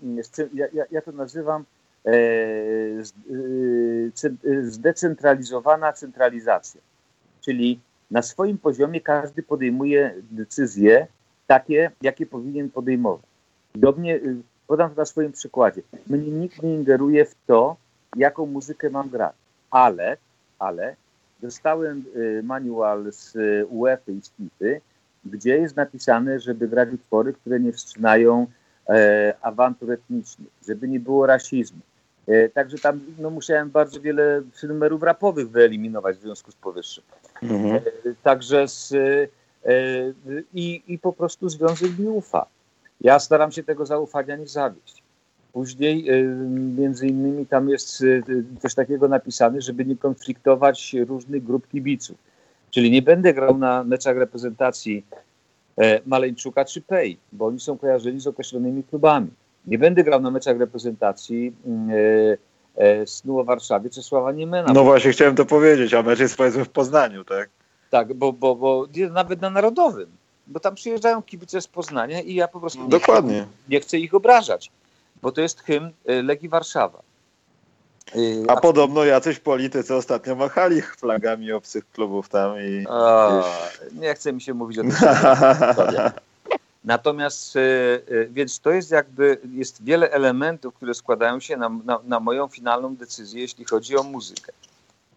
ja, 0.55 0.67
ja 0.91 1.03
to 1.03 1.13
nazywam 1.13 1.65
e, 2.07 2.11
e, 2.11 2.15
zdecentralizowana 4.63 5.93
centralizacja. 5.93 6.81
Czyli 7.41 7.81
na 8.13 8.23
swoim 8.23 8.59
poziomie 8.59 9.01
każdy 9.01 9.43
podejmuje 9.43 10.15
decyzje 10.31 11.07
takie, 11.47 11.91
jakie 12.03 12.27
powinien 12.27 12.71
podejmować. 12.71 13.27
Do 13.75 13.93
mnie, 13.93 14.21
podam 14.67 14.91
to 14.91 14.97
na 14.97 15.05
swoim 15.05 15.33
przykładzie. 15.33 15.83
Mnie 16.07 16.31
nikt 16.31 16.63
nie 16.63 16.75
ingeruje 16.75 17.25
w 17.25 17.35
to, 17.47 17.77
jaką 18.17 18.47
muzykę 18.47 18.91
mam 18.91 19.09
grać, 19.09 19.33
ale, 19.71 20.17
ale 20.59 20.97
dostałem 21.41 22.05
y, 22.17 22.43
manual 22.45 23.13
z 23.13 23.37
y, 23.37 23.67
UEFA 23.71 24.13
i 24.13 24.21
z 24.23 24.31
FIFA, 24.31 24.81
gdzie 25.25 25.59
jest 25.59 25.77
napisane, 25.77 26.41
żeby 26.41 26.69
grać 26.69 26.89
utwory, 26.93 27.33
które 27.33 27.61
nie 27.61 27.73
wstrzymają 27.73 28.47
e, 28.89 29.35
awantur 29.43 29.93
etnicznych, 29.93 30.49
żeby 30.69 30.89
nie 30.89 31.01
było 31.01 31.27
rasizmu. 31.27 31.81
E, 32.29 32.49
także 32.49 32.79
tam 32.79 33.01
no, 33.19 33.31
musiałem 33.31 33.71
bardzo 33.71 34.01
wiele 34.01 34.43
numerów 34.63 35.03
rapowych 35.03 35.51
wyeliminować 35.51 36.17
w 36.17 36.21
związku 36.21 36.51
z 36.51 36.55
powyższym. 36.55 37.05
Mhm. 37.43 37.77
E, 37.77 37.81
także 38.23 38.69
z, 38.69 38.95
i, 40.55 40.83
i 40.89 40.99
po 40.99 41.13
prostu 41.13 41.49
związek 41.49 41.99
mi 41.99 42.09
ufa. 42.09 42.47
Ja 43.01 43.19
staram 43.19 43.53
się 43.53 43.63
tego 43.63 43.87
zaufania 43.87 44.37
nie 44.37 44.47
zawieść. 44.47 45.03
Później 45.53 46.05
między 46.79 47.07
innymi 47.07 47.47
tam 47.47 47.69
jest 47.69 48.05
coś 48.61 48.75
takiego 48.75 49.09
napisane, 49.09 49.61
żeby 49.61 49.85
nie 49.85 49.97
konfliktować 49.97 50.97
różnych 51.09 51.45
grup 51.45 51.69
kibiców. 51.69 52.17
Czyli 52.71 52.91
nie 52.91 53.03
będę 53.03 53.35
grał 53.35 53.59
na 53.59 53.85
meczach 53.85 54.17
reprezentacji 54.17 55.05
e, 55.79 56.01
Maleńczuka 56.07 56.65
czy 56.65 56.81
Pej, 56.81 57.19
bo 57.33 57.47
oni 57.47 57.61
są 57.61 57.79
kojarzeni 57.79 58.21
z 58.21 58.27
określonymi 58.27 58.85
klubami. 58.85 59.31
Nie 59.67 59.79
będę 59.79 60.05
grał 60.05 60.21
na 60.21 60.31
meczach 60.31 60.59
reprezentacji 60.59 61.53
mm, 61.67 61.91
e, 61.91 62.83
e, 62.85 63.07
Snu 63.07 63.39
o 63.39 63.45
Warszawie 63.45 63.91
czy 63.91 64.03
Sława 64.03 64.33
Niemena. 64.33 64.73
No 64.73 64.85
właśnie, 64.85 65.13
chciałem 65.13 65.37
to 65.37 65.45
powiedzieć, 65.45 65.95
a 65.95 66.03
mecz 66.03 66.19
jest 66.19 66.37
powiedzmy 66.37 66.65
w 66.65 66.69
Poznaniu, 66.69 67.25
tak? 67.25 67.49
Tak, 67.91 68.15
bo, 68.15 68.33
bo, 68.33 68.57
bo 68.57 68.87
nawet 69.11 69.41
na 69.41 69.51
Narodowym, 69.51 70.11
bo 70.47 70.61
tam 70.61 70.75
przyjeżdżają 70.75 71.23
kibice 71.23 71.61
z 71.61 71.67
Poznania 71.67 72.21
i 72.21 72.35
ja 72.35 72.49
po 72.49 72.61
prostu 72.61 72.89
Dokładnie. 72.89 73.35
Nie, 73.35 73.47
nie 73.69 73.81
chcę 73.81 73.99
ich 73.99 74.15
obrażać, 74.15 74.71
bo 75.23 75.33
to 75.33 75.41
jest 75.41 75.61
hymn 75.61 75.91
Legii 76.05 76.49
Warszawa. 76.49 77.03
A, 78.49 78.53
a 78.53 78.61
podobno 78.61 79.05
jacyś 79.05 79.39
politycy 79.39 79.95
ostatnio 79.95 80.35
machali 80.35 80.83
flagami 80.83 81.53
obcych 81.53 81.91
klubów 81.91 82.29
tam 82.29 82.57
i... 82.61 82.87
O, 82.89 83.45
nie 83.93 84.15
chce 84.15 84.33
mi 84.33 84.41
się 84.41 84.55
mówić 84.55 84.79
o 84.79 84.83
tym. 84.83 84.93
Natomiast, 86.85 87.57
y, 87.57 87.61
y, 88.11 88.29
więc 88.33 88.61
to 88.61 88.71
jest 88.71 88.91
jakby, 88.91 89.39
jest 89.53 89.85
wiele 89.85 90.11
elementów, 90.11 90.75
które 90.75 90.95
składają 90.95 91.41
się 91.41 91.57
na, 91.57 91.69
na, 91.69 92.01
na, 92.05 92.21
moją 92.21 92.49
finalną 92.49 92.97
decyzję, 92.97 93.41
jeśli 93.41 93.65
chodzi 93.65 93.97
o 93.97 94.03
muzykę. 94.03 94.53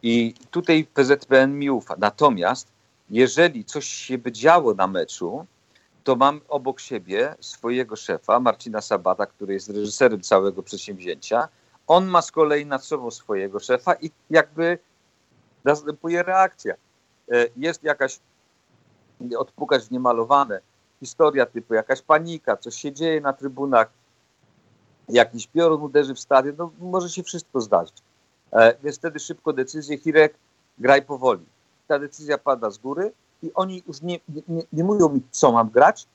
I 0.03 0.33
tutaj 0.51 0.87
PZPN 0.93 1.59
mi 1.59 1.69
ufa. 1.69 1.95
Natomiast, 1.97 2.67
jeżeli 3.09 3.65
coś 3.65 3.85
się 3.85 4.17
by 4.17 4.31
działo 4.31 4.73
na 4.73 4.87
meczu, 4.87 5.45
to 6.03 6.15
mam 6.15 6.41
obok 6.47 6.79
siebie 6.79 7.35
swojego 7.39 7.95
szefa, 7.95 8.39
Marcina 8.39 8.81
Sabata, 8.81 9.25
który 9.25 9.53
jest 9.53 9.69
reżyserem 9.69 10.21
całego 10.21 10.63
przedsięwzięcia, 10.63 11.47
on 11.87 12.05
ma 12.05 12.21
z 12.21 12.31
kolei 12.31 12.65
nad 12.65 12.85
sobą 12.85 13.11
swojego 13.11 13.59
szefa 13.59 13.93
i 14.01 14.11
jakby 14.29 14.79
następuje 15.63 16.23
reakcja. 16.23 16.73
E, 17.31 17.47
jest 17.57 17.83
jakaś, 17.83 18.19
odpukać 19.37 19.83
w 19.83 19.91
niemalowane, 19.91 20.61
historia 20.99 21.45
typu 21.45 21.73
jakaś 21.73 22.01
panika, 22.01 22.57
coś 22.57 22.75
się 22.75 22.91
dzieje 22.91 23.21
na 23.21 23.33
trybunach, 23.33 23.89
jakiś 25.09 25.47
piorun 25.47 25.81
uderzy 25.81 26.15
w 26.15 26.19
stadion, 26.19 26.55
no 26.57 26.71
może 26.79 27.09
się 27.09 27.23
wszystko 27.23 27.61
zdarzyć. 27.61 27.95
E, 28.51 28.75
więc 28.83 28.97
wtedy 28.97 29.19
szybko 29.19 29.53
decyzję, 29.53 29.97
Hirek, 29.97 30.35
graj 30.77 31.01
powoli. 31.01 31.45
Ta 31.87 31.99
decyzja 31.99 32.37
pada 32.37 32.69
z 32.69 32.77
góry 32.77 33.11
i 33.43 33.51
oni 33.53 33.83
już 33.87 34.01
nie, 34.01 34.19
nie, 34.47 34.63
nie 34.73 34.83
mówią 34.83 35.09
mi, 35.09 35.21
co 35.31 35.51
mam 35.51 35.69
grać, 35.69 36.07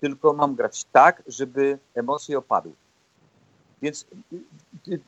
tylko 0.00 0.32
mam 0.32 0.54
grać 0.54 0.84
tak, 0.92 1.22
żeby 1.26 1.78
emocje 1.94 2.38
opadły. 2.38 2.72
Więc 3.82 4.06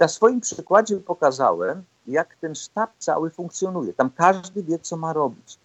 na 0.00 0.08
swoim 0.08 0.40
przykładzie 0.40 0.96
pokazałem, 0.96 1.82
jak 2.06 2.36
ten 2.36 2.54
sztab 2.54 2.90
cały 2.98 3.30
funkcjonuje. 3.30 3.92
Tam 3.92 4.10
każdy 4.10 4.62
wie, 4.62 4.78
co 4.78 4.96
ma 4.96 5.12
robić, 5.12 5.58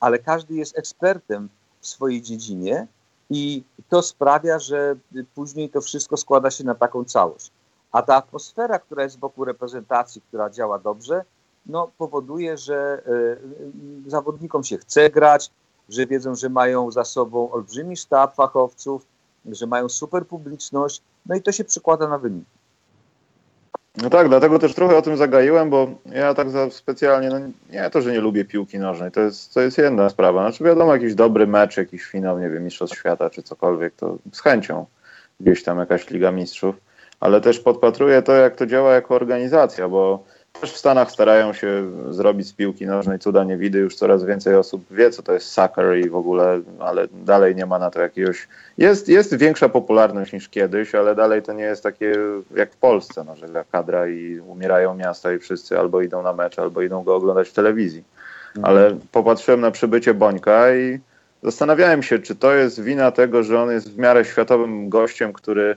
ale 0.00 0.18
każdy 0.18 0.54
jest 0.54 0.78
ekspertem 0.78 1.48
w 1.80 1.86
swojej 1.86 2.22
dziedzinie 2.22 2.86
i 3.30 3.64
to 3.88 4.02
sprawia, 4.02 4.58
że 4.58 4.96
później 5.34 5.70
to 5.70 5.80
wszystko 5.80 6.16
składa 6.16 6.50
się 6.50 6.64
na 6.64 6.74
taką 6.74 7.04
całość. 7.04 7.50
A 7.92 8.02
ta 8.02 8.16
atmosfera, 8.16 8.78
która 8.78 9.02
jest 9.02 9.18
wokół 9.18 9.44
reprezentacji, 9.44 10.20
która 10.20 10.50
działa 10.50 10.78
dobrze, 10.78 11.24
no, 11.66 11.90
powoduje, 11.98 12.56
że 12.56 13.02
y, 14.06 14.10
zawodnikom 14.10 14.64
się 14.64 14.78
chce 14.78 15.10
grać, 15.10 15.50
że 15.88 16.06
wiedzą, 16.06 16.34
że 16.34 16.48
mają 16.48 16.90
za 16.90 17.04
sobą 17.04 17.50
olbrzymi 17.50 17.96
sztab 17.96 18.34
fachowców, 18.34 19.06
że 19.46 19.66
mają 19.66 19.88
super 19.88 20.26
publiczność, 20.26 21.02
no 21.26 21.34
i 21.34 21.42
to 21.42 21.52
się 21.52 21.64
przekłada 21.64 22.08
na 22.08 22.18
wyniki. 22.18 22.55
No 24.02 24.10
tak, 24.10 24.28
dlatego 24.28 24.58
też 24.58 24.74
trochę 24.74 24.96
o 24.96 25.02
tym 25.02 25.16
zagaiłem, 25.16 25.70
bo 25.70 25.88
ja 26.12 26.34
tak 26.34 26.50
za 26.50 26.70
specjalnie, 26.70 27.28
no 27.28 27.38
nie 27.70 27.90
to, 27.90 28.02
że 28.02 28.12
nie 28.12 28.20
lubię 28.20 28.44
piłki 28.44 28.78
nożnej, 28.78 29.10
to 29.10 29.20
jest, 29.20 29.54
to 29.54 29.60
jest 29.60 29.78
jedna 29.78 30.08
sprawa. 30.08 30.42
Znaczy 30.42 30.64
wiadomo, 30.64 30.94
jakiś 30.94 31.14
dobry 31.14 31.46
mecz, 31.46 31.76
jakiś 31.76 32.04
finał, 32.04 32.38
nie 32.38 32.50
wiem, 32.50 32.64
Mistrzostw 32.64 32.98
Świata 32.98 33.30
czy 33.30 33.42
cokolwiek, 33.42 33.94
to 33.94 34.18
z 34.32 34.40
chęcią 34.40 34.86
gdzieś 35.40 35.62
tam 35.62 35.78
jakaś 35.78 36.10
Liga 36.10 36.32
Mistrzów, 36.32 36.76
ale 37.20 37.40
też 37.40 37.60
podpatruję 37.60 38.22
to, 38.22 38.32
jak 38.32 38.56
to 38.56 38.66
działa 38.66 38.94
jako 38.94 39.14
organizacja, 39.14 39.88
bo 39.88 40.24
też 40.60 40.72
w 40.72 40.76
Stanach 40.76 41.10
starają 41.10 41.52
się 41.52 41.92
zrobić 42.10 42.48
z 42.48 42.52
piłki 42.52 42.86
nożnej 42.86 43.18
cuda 43.18 43.44
nie 43.44 43.56
widy. 43.56 43.78
Już 43.78 43.96
coraz 43.96 44.24
więcej 44.24 44.54
osób 44.54 44.84
wie, 44.90 45.10
co 45.10 45.22
to 45.22 45.32
jest 45.32 45.52
soccer 45.52 45.98
i 45.98 46.08
w 46.08 46.16
ogóle, 46.16 46.60
ale 46.80 47.08
dalej 47.12 47.56
nie 47.56 47.66
ma 47.66 47.78
na 47.78 47.90
to 47.90 48.00
jakiegoś... 48.00 48.48
Jest, 48.78 49.08
jest 49.08 49.36
większa 49.36 49.68
popularność 49.68 50.32
niż 50.32 50.48
kiedyś, 50.48 50.94
ale 50.94 51.14
dalej 51.14 51.42
to 51.42 51.52
nie 51.52 51.64
jest 51.64 51.82
takie 51.82 52.14
jak 52.56 52.72
w 52.72 52.76
Polsce, 52.76 53.24
no, 53.24 53.36
że 53.36 53.64
kadra 53.72 54.08
i 54.08 54.40
umierają 54.46 54.94
miasta 54.94 55.32
i 55.32 55.38
wszyscy 55.38 55.78
albo 55.78 56.02
idą 56.02 56.22
na 56.22 56.32
mecz, 56.32 56.58
albo 56.58 56.82
idą 56.82 57.04
go 57.04 57.14
oglądać 57.14 57.48
w 57.48 57.52
telewizji. 57.52 58.04
Mhm. 58.56 58.64
Ale 58.64 58.96
popatrzyłem 59.12 59.60
na 59.60 59.70
przybycie 59.70 60.14
Bońka 60.14 60.74
i 60.74 61.00
zastanawiałem 61.42 62.02
się, 62.02 62.18
czy 62.18 62.34
to 62.34 62.54
jest 62.54 62.82
wina 62.82 63.10
tego, 63.10 63.42
że 63.42 63.62
on 63.62 63.70
jest 63.70 63.92
w 63.92 63.98
miarę 63.98 64.24
światowym 64.24 64.88
gościem, 64.88 65.32
który 65.32 65.76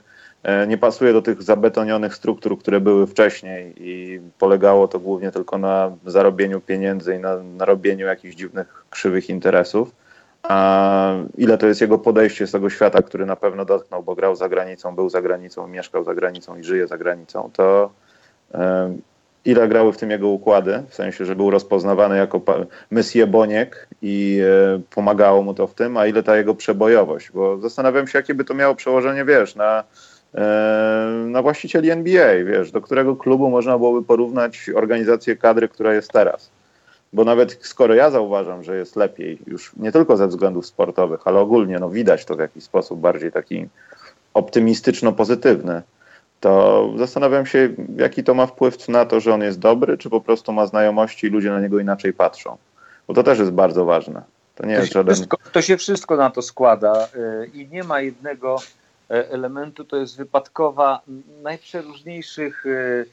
nie 0.68 0.78
pasuje 0.78 1.12
do 1.12 1.22
tych 1.22 1.42
zabetonionych 1.42 2.14
struktur, 2.14 2.58
które 2.58 2.80
były 2.80 3.06
wcześniej 3.06 3.74
i 3.76 4.20
polegało 4.38 4.88
to 4.88 5.00
głównie 5.00 5.30
tylko 5.30 5.58
na 5.58 5.92
zarobieniu 6.06 6.60
pieniędzy 6.60 7.16
i 7.16 7.18
na, 7.18 7.36
na 7.36 7.64
robieniu 7.64 8.06
jakichś 8.06 8.34
dziwnych, 8.34 8.84
krzywych 8.90 9.30
interesów. 9.30 9.92
A 10.42 11.14
ile 11.38 11.58
to 11.58 11.66
jest 11.66 11.80
jego 11.80 11.98
podejście 11.98 12.46
z 12.46 12.52
tego 12.52 12.70
świata, 12.70 13.02
który 13.02 13.26
na 13.26 13.36
pewno 13.36 13.64
dotknął, 13.64 14.02
bo 14.02 14.14
grał 14.14 14.36
za 14.36 14.48
granicą, 14.48 14.94
był 14.94 15.08
za 15.08 15.22
granicą, 15.22 15.66
mieszkał 15.66 16.04
za 16.04 16.14
granicą 16.14 16.56
i 16.56 16.64
żyje 16.64 16.86
za 16.86 16.98
granicą, 16.98 17.50
to 17.52 17.90
e, 18.54 18.94
ile 19.44 19.68
grały 19.68 19.92
w 19.92 19.96
tym 19.96 20.10
jego 20.10 20.28
układy, 20.28 20.82
w 20.88 20.94
sensie, 20.94 21.24
że 21.24 21.36
był 21.36 21.50
rozpoznawany 21.50 22.16
jako 22.16 22.40
Monsieur 22.90 23.28
Boniek 23.28 23.88
i 24.02 24.40
e, 24.44 24.80
pomagało 24.94 25.42
mu 25.42 25.54
to 25.54 25.66
w 25.66 25.74
tym, 25.74 25.96
a 25.96 26.06
ile 26.06 26.22
ta 26.22 26.36
jego 26.36 26.54
przebojowość, 26.54 27.30
bo 27.32 27.58
zastanawiam 27.58 28.06
się, 28.06 28.18
jakie 28.18 28.34
by 28.34 28.44
to 28.44 28.54
miało 28.54 28.74
przełożenie, 28.74 29.24
wiesz, 29.24 29.56
na 29.56 29.84
na 31.26 31.42
właścicieli 31.42 31.90
NBA, 31.90 32.44
wiesz, 32.44 32.70
do 32.70 32.80
którego 32.80 33.16
klubu 33.16 33.50
można 33.50 33.78
byłoby 33.78 34.06
porównać 34.06 34.70
organizację 34.74 35.36
kadry, 35.36 35.68
która 35.68 35.94
jest 35.94 36.12
teraz. 36.12 36.50
Bo 37.12 37.24
nawet 37.24 37.58
skoro 37.60 37.94
ja 37.94 38.10
zauważam, 38.10 38.64
że 38.64 38.76
jest 38.76 38.96
lepiej, 38.96 39.38
już 39.46 39.72
nie 39.76 39.92
tylko 39.92 40.16
ze 40.16 40.28
względów 40.28 40.66
sportowych, 40.66 41.20
ale 41.24 41.38
ogólnie 41.38 41.78
no 41.78 41.90
widać 41.90 42.24
to 42.24 42.36
w 42.36 42.38
jakiś 42.38 42.64
sposób 42.64 43.00
bardziej 43.00 43.32
taki 43.32 43.68
optymistyczno-pozytywny, 44.34 45.82
to 46.40 46.88
zastanawiam 46.96 47.46
się, 47.46 47.68
jaki 47.96 48.24
to 48.24 48.34
ma 48.34 48.46
wpływ 48.46 48.88
na 48.88 49.04
to, 49.04 49.20
że 49.20 49.34
on 49.34 49.42
jest 49.42 49.58
dobry, 49.58 49.98
czy 49.98 50.10
po 50.10 50.20
prostu 50.20 50.52
ma 50.52 50.66
znajomości 50.66 51.26
i 51.26 51.30
ludzie 51.30 51.50
na 51.50 51.60
niego 51.60 51.80
inaczej 51.80 52.12
patrzą. 52.12 52.56
Bo 53.08 53.14
to 53.14 53.22
też 53.22 53.38
jest 53.38 53.50
bardzo 53.50 53.84
ważne. 53.84 54.22
To 54.54 54.66
nie 54.66 54.74
to 54.74 54.80
jest 54.80 54.92
żaden. 54.92 55.14
Wszystko, 55.14 55.36
to 55.52 55.62
się 55.62 55.76
wszystko 55.76 56.16
na 56.16 56.30
to 56.30 56.42
składa 56.42 57.08
y, 57.14 57.50
i 57.54 57.68
nie 57.68 57.84
ma 57.84 58.00
jednego 58.00 58.56
elementu 59.10 59.84
to 59.84 59.96
jest 59.96 60.16
wypadkowa 60.16 61.00
najprzeróżniejszych 61.42 62.64
e, 62.66 63.04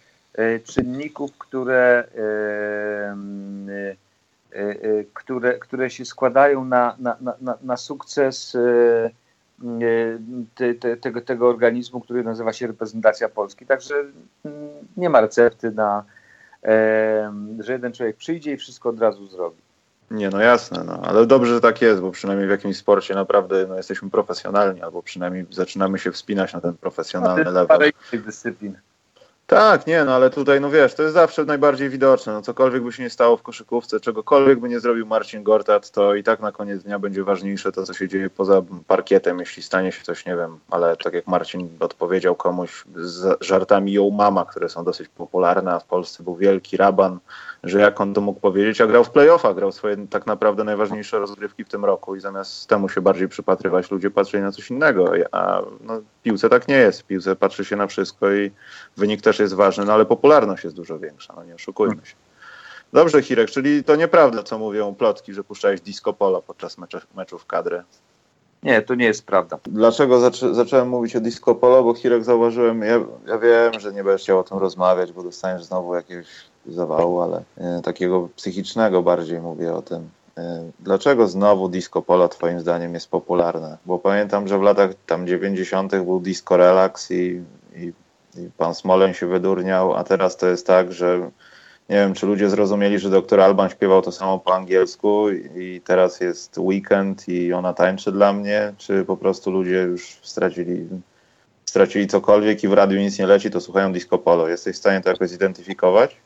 e, 0.43 0.59
czynników, 0.59 1.37
które, 1.37 2.07
które, 5.13 5.59
które 5.59 5.89
się 5.89 6.05
składają 6.05 6.65
na, 6.65 6.95
na, 6.99 7.17
na, 7.41 7.57
na 7.61 7.77
sukces 7.77 8.57
te, 10.55 10.73
te, 10.73 10.97
tego, 10.97 11.21
tego 11.21 11.49
organizmu, 11.49 12.01
który 12.01 12.23
nazywa 12.23 12.53
się 12.53 12.67
reprezentacja 12.67 13.29
Polski. 13.29 13.65
Także 13.65 13.95
nie 14.97 15.09
ma 15.09 15.21
recepty 15.21 15.71
na, 15.71 16.03
że 17.59 17.73
jeden 17.73 17.93
człowiek 17.93 18.15
przyjdzie 18.15 18.53
i 18.53 18.57
wszystko 18.57 18.89
od 18.89 18.99
razu 18.99 19.27
zrobi. 19.27 19.66
Nie, 20.11 20.29
no 20.29 20.41
jasne, 20.41 20.83
no, 20.83 21.01
ale 21.03 21.25
dobrze, 21.25 21.53
że 21.53 21.61
tak 21.61 21.81
jest, 21.81 22.01
bo 22.01 22.11
przynajmniej 22.11 22.47
w 22.47 22.51
jakimś 22.51 22.77
sporcie 22.77 23.15
naprawdę 23.15 23.65
no, 23.69 23.77
jesteśmy 23.77 24.09
profesjonalni, 24.09 24.81
albo 24.81 25.03
przynajmniej 25.03 25.45
zaczynamy 25.49 25.99
się 25.99 26.11
wspinać 26.11 26.53
na 26.53 26.61
ten 26.61 26.73
profesjonalny 26.73 27.43
level. 27.43 27.67
Parę 27.67 27.91
dyscyplin. 28.13 28.77
Tak, 29.49 29.87
nie, 29.87 30.03
no 30.03 30.15
ale 30.15 30.29
tutaj, 30.29 30.61
no 30.61 30.69
wiesz, 30.69 30.93
to 30.93 31.03
jest 31.03 31.13
zawsze 31.13 31.45
najbardziej 31.45 31.89
widoczne. 31.89 32.33
No, 32.33 32.41
cokolwiek 32.41 32.83
by 32.83 32.91
się 32.91 33.03
nie 33.03 33.09
stało 33.09 33.37
w 33.37 33.41
koszykówce, 33.41 33.99
czegokolwiek 33.99 34.59
by 34.59 34.69
nie 34.69 34.79
zrobił 34.79 35.05
Marcin 35.05 35.43
Gortat, 35.43 35.91
to 35.91 36.15
i 36.15 36.23
tak 36.23 36.39
na 36.39 36.51
koniec 36.51 36.83
dnia 36.83 36.99
będzie 36.99 37.23
ważniejsze 37.23 37.71
to, 37.71 37.83
co 37.83 37.93
się 37.93 38.07
dzieje 38.07 38.29
poza 38.29 38.61
parkietem, 38.87 39.39
jeśli 39.39 39.63
stanie 39.63 39.91
się 39.91 40.03
coś, 40.03 40.25
nie 40.25 40.35
wiem, 40.35 40.59
ale 40.69 40.97
tak 40.97 41.13
jak 41.13 41.27
Marcin 41.27 41.69
odpowiedział 41.79 42.35
komuś 42.35 42.83
z 42.95 43.43
żartami 43.43 43.93
ją 43.93 44.09
mama, 44.09 44.45
które 44.45 44.69
są 44.69 44.83
dosyć 44.83 45.07
popularne, 45.07 45.73
a 45.73 45.79
w 45.79 45.85
Polsce 45.85 46.23
był 46.23 46.35
wielki 46.35 46.77
raban, 46.77 47.19
że 47.63 47.79
jak 47.79 48.01
on 48.01 48.13
to 48.13 48.21
mógł 48.21 48.39
powiedzieć, 48.39 48.81
a 48.81 48.87
grał 48.87 49.03
w 49.03 49.09
playoffach, 49.09 49.55
grał 49.55 49.71
swoje 49.71 50.07
tak 50.07 50.25
naprawdę 50.25 50.63
najważniejsze 50.63 51.19
rozgrywki 51.19 51.63
w 51.63 51.69
tym 51.69 51.85
roku 51.85 52.15
i 52.15 52.19
zamiast 52.19 52.67
temu 52.67 52.89
się 52.89 53.01
bardziej 53.01 53.27
przypatrywać, 53.27 53.91
ludzie 53.91 54.11
patrzyli 54.11 54.43
na 54.43 54.51
coś 54.51 54.71
innego. 54.71 55.11
A 55.31 55.61
no, 55.81 56.01
piłce 56.23 56.49
tak 56.49 56.67
nie 56.67 56.75
jest. 56.75 57.01
W 57.01 57.03
piłce 57.03 57.35
patrzy 57.35 57.65
się 57.65 57.75
na 57.75 57.87
wszystko 57.87 58.31
i 58.31 58.51
wynik 58.97 59.21
też 59.21 59.36
jest 59.39 59.53
ważny, 59.53 59.85
no 59.85 59.93
ale 59.93 60.05
popularność 60.05 60.63
jest 60.63 60.75
dużo 60.75 60.99
większa, 60.99 61.33
no 61.35 61.43
nie 61.43 61.55
oszukujmy 61.55 62.05
się. 62.05 62.15
Dobrze, 62.93 63.21
Hirek, 63.21 63.49
czyli 63.49 63.83
to 63.83 63.95
nieprawda, 63.95 64.43
co 64.43 64.59
mówią 64.59 64.95
plotki, 64.95 65.33
że 65.33 65.43
puszczałeś 65.43 65.81
disco 65.81 66.13
polo 66.13 66.41
podczas 66.41 66.77
meczu, 66.77 66.97
meczów 67.15 67.45
kadry. 67.45 67.83
Nie, 68.63 68.81
to 68.81 68.95
nie 68.95 69.05
jest 69.05 69.25
prawda. 69.25 69.59
Dlaczego 69.63 70.19
zaczę, 70.19 70.55
zacząłem 70.55 70.89
mówić 70.89 71.15
o 71.15 71.19
disco 71.19 71.55
polo? 71.55 71.83
Bo 71.83 71.93
Hirek 71.93 72.23
zauważyłem, 72.23 72.81
ja, 72.81 72.99
ja 73.27 73.37
wiem, 73.39 73.79
że 73.79 73.93
nie 73.93 74.03
będziesz 74.03 74.21
chciał 74.21 74.39
o 74.39 74.43
tym 74.43 74.57
rozmawiać, 74.57 75.11
bo 75.11 75.23
dostaniesz 75.23 75.63
znowu 75.63 75.95
jakiegoś 75.95 76.27
zawału, 76.65 77.21
ale 77.21 77.43
e, 77.57 77.81
takiego 77.83 78.29
psychicznego 78.35 79.03
bardziej 79.03 79.41
mówię 79.41 79.73
o 79.73 79.81
tym. 79.81 80.09
E, 80.37 80.71
dlaczego 80.79 81.27
znowu 81.27 81.69
disco 81.69 82.01
polo 82.01 82.27
twoim 82.27 82.59
zdaniem 82.59 82.93
jest 82.93 83.09
popularne? 83.09 83.77
Bo 83.85 83.99
pamiętam, 83.99 84.47
że 84.47 84.59
w 84.59 84.61
latach 84.61 84.91
tam 85.05 85.27
90. 85.27 85.91
był 85.91 86.19
disco 86.19 86.57
relax 86.57 87.11
i, 87.11 87.43
i, 87.75 87.93
pan 88.57 88.75
Smoleń 88.75 89.13
się 89.13 89.27
wydurniał, 89.27 89.95
a 89.95 90.03
teraz 90.03 90.37
to 90.37 90.47
jest 90.47 90.67
tak, 90.67 90.93
że 90.93 91.31
nie 91.89 91.95
wiem, 91.95 92.13
czy 92.13 92.25
ludzie 92.25 92.49
zrozumieli, 92.49 92.99
że 92.99 93.09
doktor 93.09 93.41
Alban 93.41 93.69
śpiewał 93.69 94.01
to 94.01 94.11
samo 94.11 94.39
po 94.39 94.55
angielsku 94.55 95.29
i 95.55 95.81
teraz 95.85 96.19
jest 96.19 96.57
weekend 96.57 97.29
i 97.29 97.53
ona 97.53 97.73
tańczy 97.73 98.11
dla 98.11 98.33
mnie, 98.33 98.73
czy 98.77 99.05
po 99.05 99.17
prostu 99.17 99.51
ludzie 99.51 99.81
już 99.81 100.19
stracili, 100.21 100.87
stracili 101.65 102.07
cokolwiek 102.07 102.63
i 102.63 102.67
w 102.67 102.73
radiu 102.73 102.99
nic 102.99 103.19
nie 103.19 103.27
leci, 103.27 103.51
to 103.51 103.61
słuchają 103.61 103.93
disco 103.93 104.17
polo. 104.17 104.47
Jesteś 104.47 104.75
w 104.75 104.79
stanie 104.79 105.01
to 105.01 105.09
jakoś 105.09 105.29
zidentyfikować? 105.29 106.17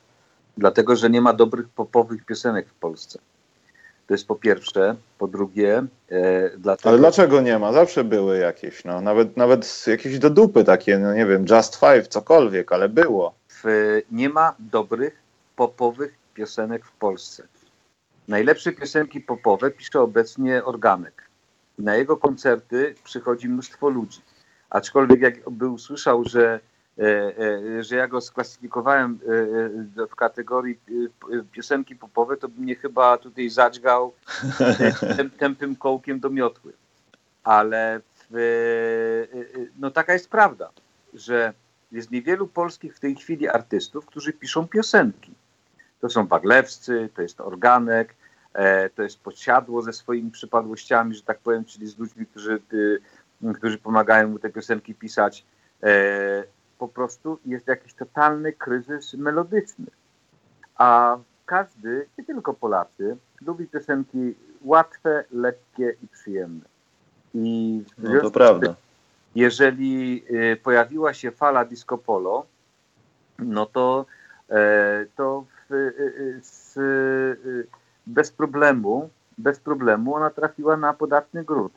Dlatego, 0.57 0.95
że 0.95 1.09
nie 1.09 1.21
ma 1.21 1.33
dobrych 1.33 1.69
popowych 1.69 2.25
piosenek 2.25 2.69
w 2.69 2.73
Polsce. 2.73 3.19
To 4.11 4.15
jest 4.15 4.27
po 4.27 4.35
pierwsze. 4.35 4.95
Po 5.17 5.27
drugie, 5.27 5.83
e, 6.09 6.49
dlatego... 6.57 6.89
Ale 6.89 6.97
dlaczego 6.97 7.41
nie 7.41 7.59
ma? 7.59 7.73
Zawsze 7.73 8.03
były 8.03 8.37
jakieś, 8.37 8.85
no. 8.85 9.01
Nawet, 9.01 9.37
nawet 9.37 9.85
jakieś 9.87 10.19
do 10.19 10.29
dupy 10.29 10.63
takie, 10.63 10.99
no 10.99 11.13
nie 11.13 11.25
wiem, 11.25 11.45
Just 11.49 11.75
Five, 11.75 12.07
cokolwiek, 12.07 12.71
ale 12.71 12.89
było. 12.89 13.33
W, 13.49 13.63
nie 14.11 14.29
ma 14.29 14.55
dobrych 14.59 15.13
popowych 15.55 16.13
piosenek 16.33 16.85
w 16.85 16.91
Polsce. 16.91 17.43
Najlepsze 18.27 18.71
piosenki 18.71 19.21
popowe 19.21 19.71
pisze 19.71 20.01
obecnie 20.01 20.63
Organek. 20.63 21.23
Na 21.79 21.95
jego 21.95 22.17
koncerty 22.17 22.95
przychodzi 23.03 23.49
mnóstwo 23.49 23.89
ludzi. 23.89 24.21
Aczkolwiek 24.69 25.21
jakby 25.21 25.69
usłyszał, 25.69 26.23
że, 26.25 26.59
że 27.79 27.95
ja 27.95 28.07
go 28.07 28.21
sklasyfikowałem 28.21 29.19
e, 29.97 30.07
w 30.07 30.15
kategorii 30.15 30.79
piosenki 31.51 31.95
popowe, 31.95 32.37
to 32.37 32.49
by 32.49 32.61
mnie 32.61 32.75
chyba 32.75 33.17
tutaj 33.17 33.49
zadźgał 33.49 34.13
tępym 35.39 35.75
kołkiem 35.75 36.19
do 36.19 36.29
miotły. 36.29 36.73
Ale 37.43 38.01
no 39.79 39.91
taka 39.91 40.13
jest 40.13 40.29
prawda, 40.29 40.69
że 41.13 41.53
jest 41.91 42.11
niewielu 42.11 42.47
polskich 42.47 42.95
w 42.95 42.99
tej 42.99 43.15
chwili 43.15 43.47
artystów, 43.47 44.05
którzy 44.05 44.33
piszą 44.33 44.67
piosenki. 44.67 45.33
To 46.01 46.09
są 46.09 46.27
Waglewscy, 46.27 47.09
to 47.15 47.21
jest 47.21 47.41
Organek, 47.41 48.15
e, 48.53 48.89
to 48.89 49.03
jest 49.03 49.19
Podsiadło 49.19 49.81
ze 49.81 49.93
swoimi 49.93 50.31
przypadłościami, 50.31 51.15
że 51.15 51.21
tak 51.21 51.39
powiem, 51.39 51.65
czyli 51.65 51.87
z 51.87 51.97
ludźmi, 51.97 52.25
którzy, 52.25 52.61
którzy 53.55 53.77
pomagają 53.77 54.27
mu 54.27 54.39
te 54.39 54.49
piosenki 54.49 54.95
pisać. 54.95 55.45
Po 56.81 56.87
prostu 56.87 57.39
jest 57.45 57.67
jakiś 57.67 57.93
totalny 57.93 58.53
kryzys 58.53 59.13
melodyczny. 59.13 59.85
A 60.77 61.17
każdy, 61.45 62.07
nie 62.17 62.25
tylko 62.25 62.53
Polacy, 62.53 63.17
lubi 63.41 63.67
piosenki 63.67 64.35
łatwe, 64.61 65.23
lekkie 65.31 65.95
i 66.03 66.07
przyjemne. 66.07 66.65
I 67.33 67.83
no 67.97 68.21
to 68.21 68.31
prawda. 68.31 68.75
Jeżeli 69.35 70.23
y, 70.31 70.57
pojawiła 70.63 71.13
się 71.13 71.31
fala 71.31 71.65
disco 71.65 71.97
polo, 71.97 72.45
no 73.39 73.65
to, 73.65 74.05
e, 74.49 75.05
to 75.15 75.45
Y, 75.71 75.93
y, 75.99 76.39
z, 76.43 76.79
bez 78.07 78.31
problemu, 78.31 79.09
bez 79.37 79.59
problemu 79.59 80.15
ona 80.15 80.29
trafiła 80.29 80.77
na 80.77 80.93
podatny 80.93 81.43
grunt. 81.43 81.73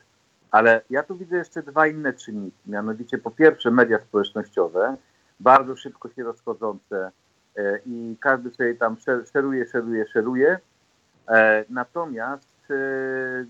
Ale 0.55 0.81
ja 0.89 1.03
tu 1.03 1.15
widzę 1.15 1.37
jeszcze 1.37 1.63
dwa 1.63 1.87
inne 1.87 2.13
czynniki. 2.13 2.57
Mianowicie 2.65 3.17
po 3.17 3.31
pierwsze 3.31 3.71
media 3.71 3.99
społecznościowe, 3.99 4.97
bardzo 5.39 5.75
szybko 5.75 6.09
się 6.09 6.23
rozchodzące 6.23 7.11
e, 7.57 7.79
i 7.85 8.17
każdy 8.19 8.51
sobie 8.51 8.75
tam 8.75 8.97
szeruje, 9.33 9.65
szeruje, 9.65 10.07
szeruje. 10.07 10.59
E, 11.27 11.65
natomiast 11.69 12.71
e, 12.71 12.75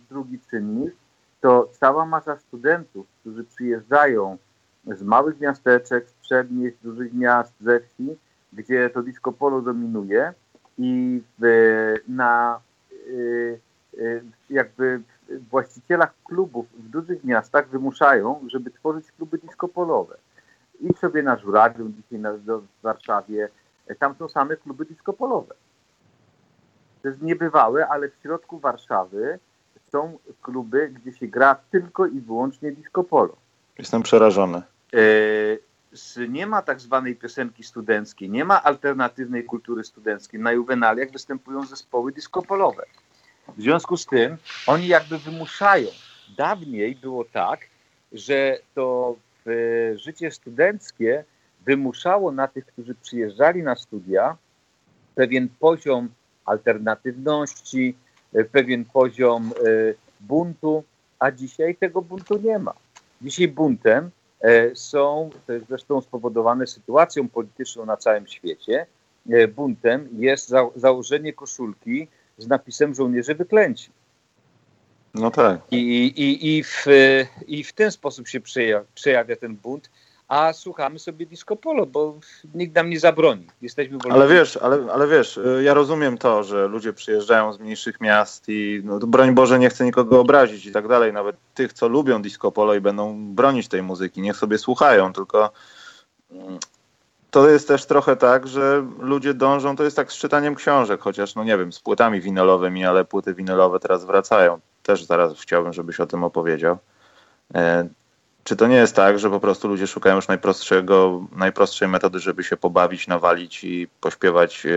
drugi 0.10 0.40
czynnik 0.50 0.96
to 1.42 1.70
cała 1.72 2.06
masa 2.06 2.38
studentów, 2.38 3.08
którzy 3.22 3.44
przyjeżdżają 3.44 4.38
z 4.88 5.04
małych 5.04 5.40
miasteczek, 5.40 6.10
z 6.10 6.14
przedmieść, 6.14 6.78
dużych 6.84 7.14
miast, 7.14 7.54
ze 7.60 7.80
wsi 7.80 8.18
gdzie 8.54 8.90
to 8.90 9.04
disco 9.04 9.32
polo 9.32 9.62
dominuje 9.62 10.34
i 10.78 11.22
na 12.08 12.60
jakby 14.50 15.02
właścicielach 15.30 16.14
klubów 16.24 16.66
w 16.78 16.90
dużych 16.90 17.24
miastach 17.24 17.70
wymuszają, 17.70 18.48
żeby 18.48 18.72
tworzyć 18.72 19.12
kluby 19.12 19.38
disco 19.38 19.68
polowe. 19.68 20.18
Idź 20.82 20.98
sobie 20.98 21.24
na 21.24 21.38
Żurawią, 21.38 21.92
dzisiaj 21.92 22.20
na, 22.20 22.34
w 22.34 22.82
Warszawie, 22.84 23.50
tam 24.00 24.16
są 24.16 24.30
same 24.30 24.58
kluby 24.58 24.86
disco 24.86 25.14
polowe. 25.14 25.56
To 27.02 27.08
jest 27.08 27.22
niebywałe, 27.22 27.88
ale 27.88 28.10
w 28.10 28.16
środku 28.22 28.60
Warszawy 28.60 29.40
są 29.92 30.18
kluby, 30.42 30.90
gdzie 30.90 31.18
się 31.18 31.28
gra 31.28 31.56
tylko 31.72 32.06
i 32.06 32.20
wyłącznie 32.20 32.72
disco 32.72 33.04
polo. 33.04 33.36
Jestem 33.78 34.04
przerażony. 34.04 34.62
Y, 34.94 35.60
nie 36.30 36.48
ma 36.48 36.62
tak 36.62 36.80
zwanej 36.82 37.16
piosenki 37.16 37.64
studenckiej, 37.64 38.30
nie 38.30 38.46
ma 38.46 38.64
alternatywnej 38.64 39.44
kultury 39.44 39.84
studenckiej. 39.84 40.40
Na 40.40 40.52
juwenaliach 40.52 41.12
występują 41.12 41.66
zespoły 41.66 42.12
diskopolowe. 42.12 42.86
W 43.58 43.62
związku 43.62 43.98
z 43.98 44.06
tym 44.06 44.38
oni 44.68 44.88
jakby 44.88 45.18
wymuszają. 45.18 45.88
Dawniej 46.38 46.96
było 46.96 47.26
tak, 47.26 47.60
że 48.12 48.60
to 48.76 49.16
życie 49.96 50.32
studenckie 50.32 51.24
wymuszało 51.66 52.32
na 52.32 52.48
tych, 52.48 52.66
którzy 52.66 52.96
przyjeżdżali 52.96 53.64
na 53.64 53.76
studia, 53.76 54.38
pewien 55.16 55.50
poziom 55.60 56.10
alternatywności, 56.46 57.96
pewien 58.52 58.86
poziom 58.86 59.52
e, 59.52 59.94
buntu, 60.20 60.84
a 61.20 61.32
dzisiaj 61.32 61.76
tego 61.76 62.02
buntu 62.02 62.38
nie 62.38 62.60
ma. 62.60 62.74
Dzisiaj 63.22 63.48
buntem 63.48 64.12
E, 64.46 64.76
są, 64.76 65.30
to 65.48 65.54
jest 65.54 65.68
zresztą 65.68 66.02
spowodowane 66.02 66.68
sytuacją 66.68 67.30
polityczną 67.30 67.86
na 67.86 67.98
całym 67.98 68.28
świecie, 68.28 68.86
e, 69.30 69.48
buntem 69.48 70.10
jest 70.18 70.50
za, 70.50 70.70
założenie 70.76 71.34
koszulki 71.34 72.08
z 72.38 72.48
napisem 72.48 72.96
żołnierze 72.96 73.36
wyklęci. 73.36 73.90
No 75.14 75.32
tak. 75.32 75.62
I, 75.72 75.78
i, 75.78 76.58
i, 76.58 76.64
w, 76.64 76.86
i 77.48 77.64
w 77.64 77.74
ten 77.74 77.92
sposób 77.92 78.28
się 78.28 78.40
przejawia, 78.42 78.86
przejawia 78.96 79.36
ten 79.36 79.56
bunt 79.56 79.90
a 80.28 80.54
słuchamy 80.54 81.00
sobie 81.00 81.26
disco 81.26 81.56
polo, 81.56 81.86
bo 81.86 82.20
nikt 82.54 82.76
nam 82.76 82.90
nie 82.90 83.00
zabroni. 83.00 83.48
Jesteśmy 83.62 83.98
wolni. 83.98 84.18
Ale 84.18 84.28
wiesz, 84.28 84.58
ale, 84.58 84.88
ale 84.94 85.08
wiesz, 85.08 85.38
y, 85.38 85.62
ja 85.64 85.74
rozumiem 85.74 86.18
to, 86.18 86.44
że 86.44 86.68
ludzie 86.68 86.94
przyjeżdżają 86.94 87.54
z 87.54 87.60
mniejszych 87.60 88.02
miast 88.02 88.44
i 88.48 88.82
no, 88.84 89.00
broń 89.00 89.36
Boże 89.36 89.60
nie 89.60 89.70
chcę 89.70 89.86
nikogo 89.86 90.20
obrazić 90.20 90.66
i 90.66 90.72
tak 90.72 90.88
dalej. 90.88 91.14
Nawet 91.14 91.36
tych, 91.54 91.74
co 91.74 91.88
lubią 91.88 92.22
disco 92.22 92.52
polo 92.52 92.76
i 92.76 92.82
będą 92.82 93.34
bronić 93.36 93.68
tej 93.68 93.84
muzyki, 93.84 94.22
niech 94.22 94.38
sobie 94.38 94.58
słuchają, 94.58 95.14
tylko 95.14 95.52
mm, 96.32 96.60
to 97.36 97.50
jest 97.50 97.68
też 97.68 97.86
trochę 97.86 98.16
tak, 98.16 98.48
że 98.48 98.86
ludzie 99.00 99.34
dążą, 99.34 99.76
to 99.76 99.84
jest 99.84 99.96
tak 99.96 100.12
z 100.12 100.18
czytaniem 100.18 100.56
książek, 100.56 101.02
chociaż 101.02 101.36
no 101.36 101.44
nie 101.44 101.58
wiem, 101.58 101.74
z 101.74 101.80
płytami 101.80 102.22
winylowymi, 102.22 102.86
ale 102.86 103.06
płyty 103.06 103.34
winylowe 103.34 103.80
teraz 103.80 104.06
wracają. 104.06 104.60
Też 104.84 105.04
zaraz 105.04 105.42
chciałbym, 105.42 105.74
żebyś 105.74 106.00
o 106.00 106.06
tym 106.06 106.24
opowiedział. 106.24 106.78
E, 107.56 107.88
czy 108.44 108.56
to 108.56 108.68
nie 108.68 108.76
jest 108.76 108.96
tak, 108.96 109.20
że 109.20 109.30
po 109.30 109.40
prostu 109.40 109.68
ludzie 109.68 109.88
szukają 109.88 110.16
już 110.16 110.28
najprostszego, 110.28 111.22
najprostszej 111.32 111.88
metody, 111.88 112.20
żeby 112.20 112.44
się 112.44 112.58
pobawić, 112.58 113.08
nawalić 113.08 113.64
i 113.64 113.88
pośpiewać, 114.02 114.66
e, 114.66 114.70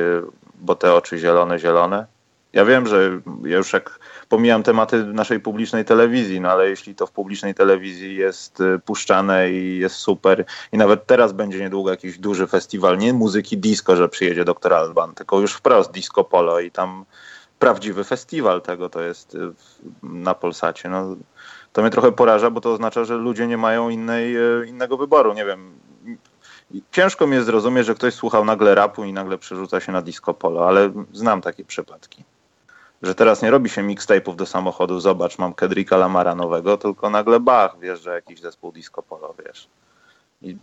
bo 0.54 0.74
te 0.74 0.94
oczy 0.94 1.18
zielone, 1.18 1.58
zielone? 1.58 2.06
Ja 2.52 2.64
wiem, 2.64 2.86
że 2.86 3.20
ja 3.44 3.56
już 3.56 3.72
jak 3.72 3.98
pomijam 4.28 4.62
tematy 4.62 5.04
naszej 5.04 5.40
publicznej 5.40 5.84
telewizji, 5.84 6.40
no 6.40 6.50
ale 6.50 6.70
jeśli 6.70 6.94
to 6.94 7.06
w 7.06 7.12
publicznej 7.12 7.54
telewizji 7.54 8.16
jest 8.16 8.60
e, 8.60 8.78
puszczane 8.78 9.50
i 9.50 9.78
jest 9.78 9.96
super 9.96 10.44
i 10.72 10.78
nawet 10.78 11.06
teraz 11.06 11.32
będzie 11.32 11.58
niedługo 11.58 11.90
jakiś 11.90 12.18
duży 12.18 12.46
festiwal, 12.46 12.98
nie 12.98 13.12
muzyki 13.12 13.58
disco, 13.58 13.96
że 13.96 14.08
przyjedzie 14.08 14.44
Dr. 14.44 14.74
Alban, 14.74 15.14
tylko 15.14 15.40
już 15.40 15.54
wprost 15.54 15.90
disco 15.90 16.24
polo 16.24 16.60
i 16.60 16.70
tam 16.70 17.04
prawdziwy 17.58 18.04
festiwal 18.04 18.62
tego 18.62 18.88
to 18.88 19.02
jest 19.02 19.34
e, 19.34 19.38
na 20.02 20.34
Polsacie. 20.34 20.88
No, 20.88 21.16
to 21.72 21.82
mnie 21.82 21.90
trochę 21.90 22.12
poraża, 22.12 22.50
bo 22.50 22.60
to 22.60 22.72
oznacza, 22.72 23.04
że 23.04 23.14
ludzie 23.14 23.46
nie 23.46 23.58
mają 23.58 23.88
innej, 23.88 24.36
e, 24.36 24.66
innego 24.66 24.96
wyboru. 24.96 25.34
Nie 25.34 25.44
wiem. 25.44 25.72
Ciężko 26.92 27.26
mi 27.26 27.34
jest 27.34 27.46
zrozumieć, 27.46 27.86
że 27.86 27.94
ktoś 27.94 28.14
słuchał 28.14 28.44
nagle 28.44 28.74
rapu 28.74 29.04
i 29.04 29.12
nagle 29.12 29.38
przerzuca 29.38 29.80
się 29.80 29.92
na 29.92 30.02
disco 30.02 30.34
polo, 30.34 30.68
ale 30.68 30.92
znam 31.12 31.40
takie 31.40 31.64
przypadki. 31.64 32.24
Że 33.02 33.14
teraz 33.14 33.42
nie 33.42 33.50
robi 33.50 33.70
się 33.70 33.82
mixtape'ów 33.82 34.36
do 34.36 34.46
samochodu, 34.46 35.00
zobacz, 35.00 35.38
mam 35.38 35.54
Kedrika 35.54 35.96
Lamara 35.96 36.34
nowego, 36.34 36.78
tylko 36.78 37.10
nagle 37.10 37.40
bach, 37.40 37.78
wiesz, 37.80 38.00
że 38.00 38.14
jakiś 38.14 38.40
zespół 38.40 38.72
disco 38.72 39.02
polo, 39.02 39.34
wiesz. 39.46 39.68
I 40.42 40.56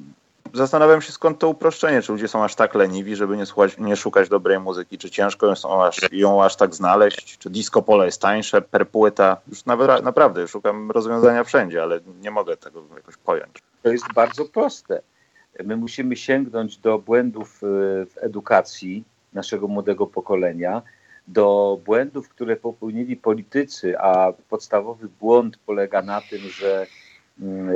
zastanawiam 0.53 1.01
się, 1.01 1.11
skąd 1.11 1.39
to 1.39 1.49
uproszczenie. 1.49 2.01
Czy 2.01 2.11
ludzie 2.11 2.27
są 2.27 2.43
aż 2.43 2.55
tak 2.55 2.75
leniwi, 2.75 3.15
żeby 3.15 3.37
nie, 3.37 3.45
słuchać, 3.45 3.77
nie 3.77 3.95
szukać 3.95 4.29
dobrej 4.29 4.59
muzyki? 4.59 4.97
Czy 4.97 5.09
ciężko 5.09 5.55
są 5.55 5.83
aż, 5.83 5.99
ją 6.11 6.43
aż 6.43 6.55
tak 6.55 6.75
znaleźć? 6.75 7.37
Czy 7.37 7.49
disco 7.49 7.81
pole 7.81 8.05
jest 8.05 8.21
tańsze 8.21 8.61
per 8.61 8.89
płyta? 8.89 9.37
Już 9.47 9.65
nawet, 9.65 10.03
naprawdę 10.03 10.47
szukam 10.47 10.91
rozwiązania 10.91 11.43
wszędzie, 11.43 11.83
ale 11.83 11.99
nie 12.21 12.31
mogę 12.31 12.57
tego 12.57 12.83
jakoś 12.95 13.17
pojąć. 13.17 13.51
To 13.83 13.89
jest 13.89 14.13
bardzo 14.13 14.45
proste. 14.45 15.01
My 15.63 15.77
musimy 15.77 16.15
sięgnąć 16.15 16.77
do 16.77 16.99
błędów 16.99 17.63
e, 17.63 17.67
w 18.05 18.13
edukacji 18.17 19.03
naszego 19.33 19.67
młodego 19.67 20.07
pokolenia, 20.07 20.81
do 21.27 21.79
błędów, 21.85 22.29
które 22.29 22.55
popełnili 22.55 23.17
politycy, 23.17 23.99
a 23.99 24.33
podstawowy 24.49 25.07
błąd 25.19 25.57
polega 25.65 26.01
na 26.01 26.21
tym, 26.21 26.39
że 26.39 26.87
mm, 27.41 27.69
e, 27.69 27.73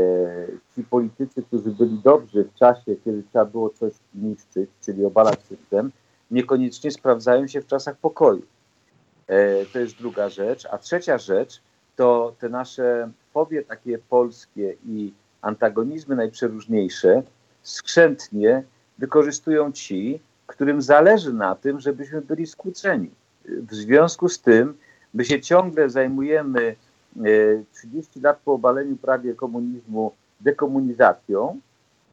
ci 0.76 0.84
politycy, 0.84 1.44
którzy 1.44 1.72
byli 1.72 2.00
dobrzy 2.04 2.44
w 2.44 2.54
czasie, 2.54 2.96
kiedy 3.06 3.24
trzeba 3.30 3.46
było 3.46 3.70
coś 3.70 3.94
niszczyć, 4.16 4.70
czyli 4.82 5.06
obalać 5.06 5.40
system, 5.44 5.92
niekoniecznie 6.32 6.92
sprawdzają 6.92 7.48
się 7.48 7.62
w 7.62 7.68
czasach 7.68 7.98
pokoju. 7.98 8.42
E, 9.28 9.66
to 9.66 9.80
jest 9.80 9.98
druga 9.98 10.30
rzecz. 10.30 10.68
A 10.72 10.78
trzecia 10.78 11.18
rzecz 11.18 11.62
to 11.96 12.36
te 12.40 12.50
nasze 12.50 13.12
fobie 13.34 13.64
takie 13.64 13.98
polskie 13.98 14.76
i 14.86 15.14
antagonizmy 15.42 16.16
najprzeróżniejsze 16.16 17.24
skrzętnie 17.64 18.64
wykorzystują 18.98 19.72
ci, 19.72 20.20
którym 20.48 20.82
zależy 20.82 21.34
na 21.34 21.56
tym, 21.56 21.80
żebyśmy 21.80 22.22
byli 22.22 22.48
skłóceni. 22.48 23.12
W 23.46 23.76
związku 23.76 24.30
z 24.30 24.42
tym 24.42 24.78
my 25.14 25.26
się 25.26 25.42
ciągle 25.42 25.90
zajmujemy 25.90 26.76
30 27.74 28.20
e, 28.20 28.22
lat 28.24 28.40
po 28.46 28.54
obaleniu 28.54 28.98
prawie 28.98 29.34
komunizmu 29.34 30.12
dekomunizacją, 30.42 31.60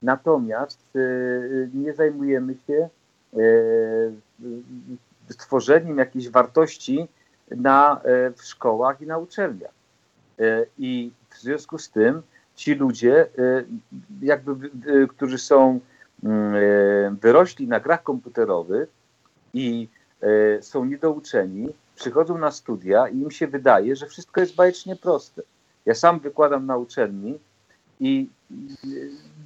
natomiast 0.02 0.80
e, 0.96 1.00
nie 1.74 1.94
zajmujemy 1.94 2.54
się 2.66 2.88
e, 3.34 3.38
stworzeniem 5.28 5.98
jakiejś 5.98 6.28
wartości 6.28 7.08
na, 7.50 8.00
w 8.36 8.42
szkołach 8.42 9.00
i 9.00 9.06
na 9.06 9.18
uczelniach. 9.18 9.70
I 10.78 11.10
w 11.30 11.38
związku 11.38 11.78
z 11.78 11.90
tym 11.90 12.22
ci 12.56 12.74
ludzie, 12.74 13.26
jakby, 14.22 14.70
którzy 15.08 15.38
są 15.38 15.80
mm, 16.24 17.16
wyrośli 17.16 17.68
na 17.68 17.80
grach 17.80 18.02
komputerowych 18.02 18.88
i 19.54 19.88
E, 19.94 19.95
są 20.60 20.84
niedouczeni, 20.84 21.68
przychodzą 21.94 22.38
na 22.38 22.50
studia 22.50 23.08
i 23.08 23.18
im 23.18 23.30
się 23.30 23.46
wydaje, 23.46 23.96
że 23.96 24.06
wszystko 24.06 24.40
jest 24.40 24.54
bajecznie 24.54 24.96
proste. 24.96 25.42
Ja 25.86 25.94
sam 25.94 26.20
wykładam 26.20 26.66
na 26.66 26.76
uczelni 26.76 27.38
i 28.00 28.28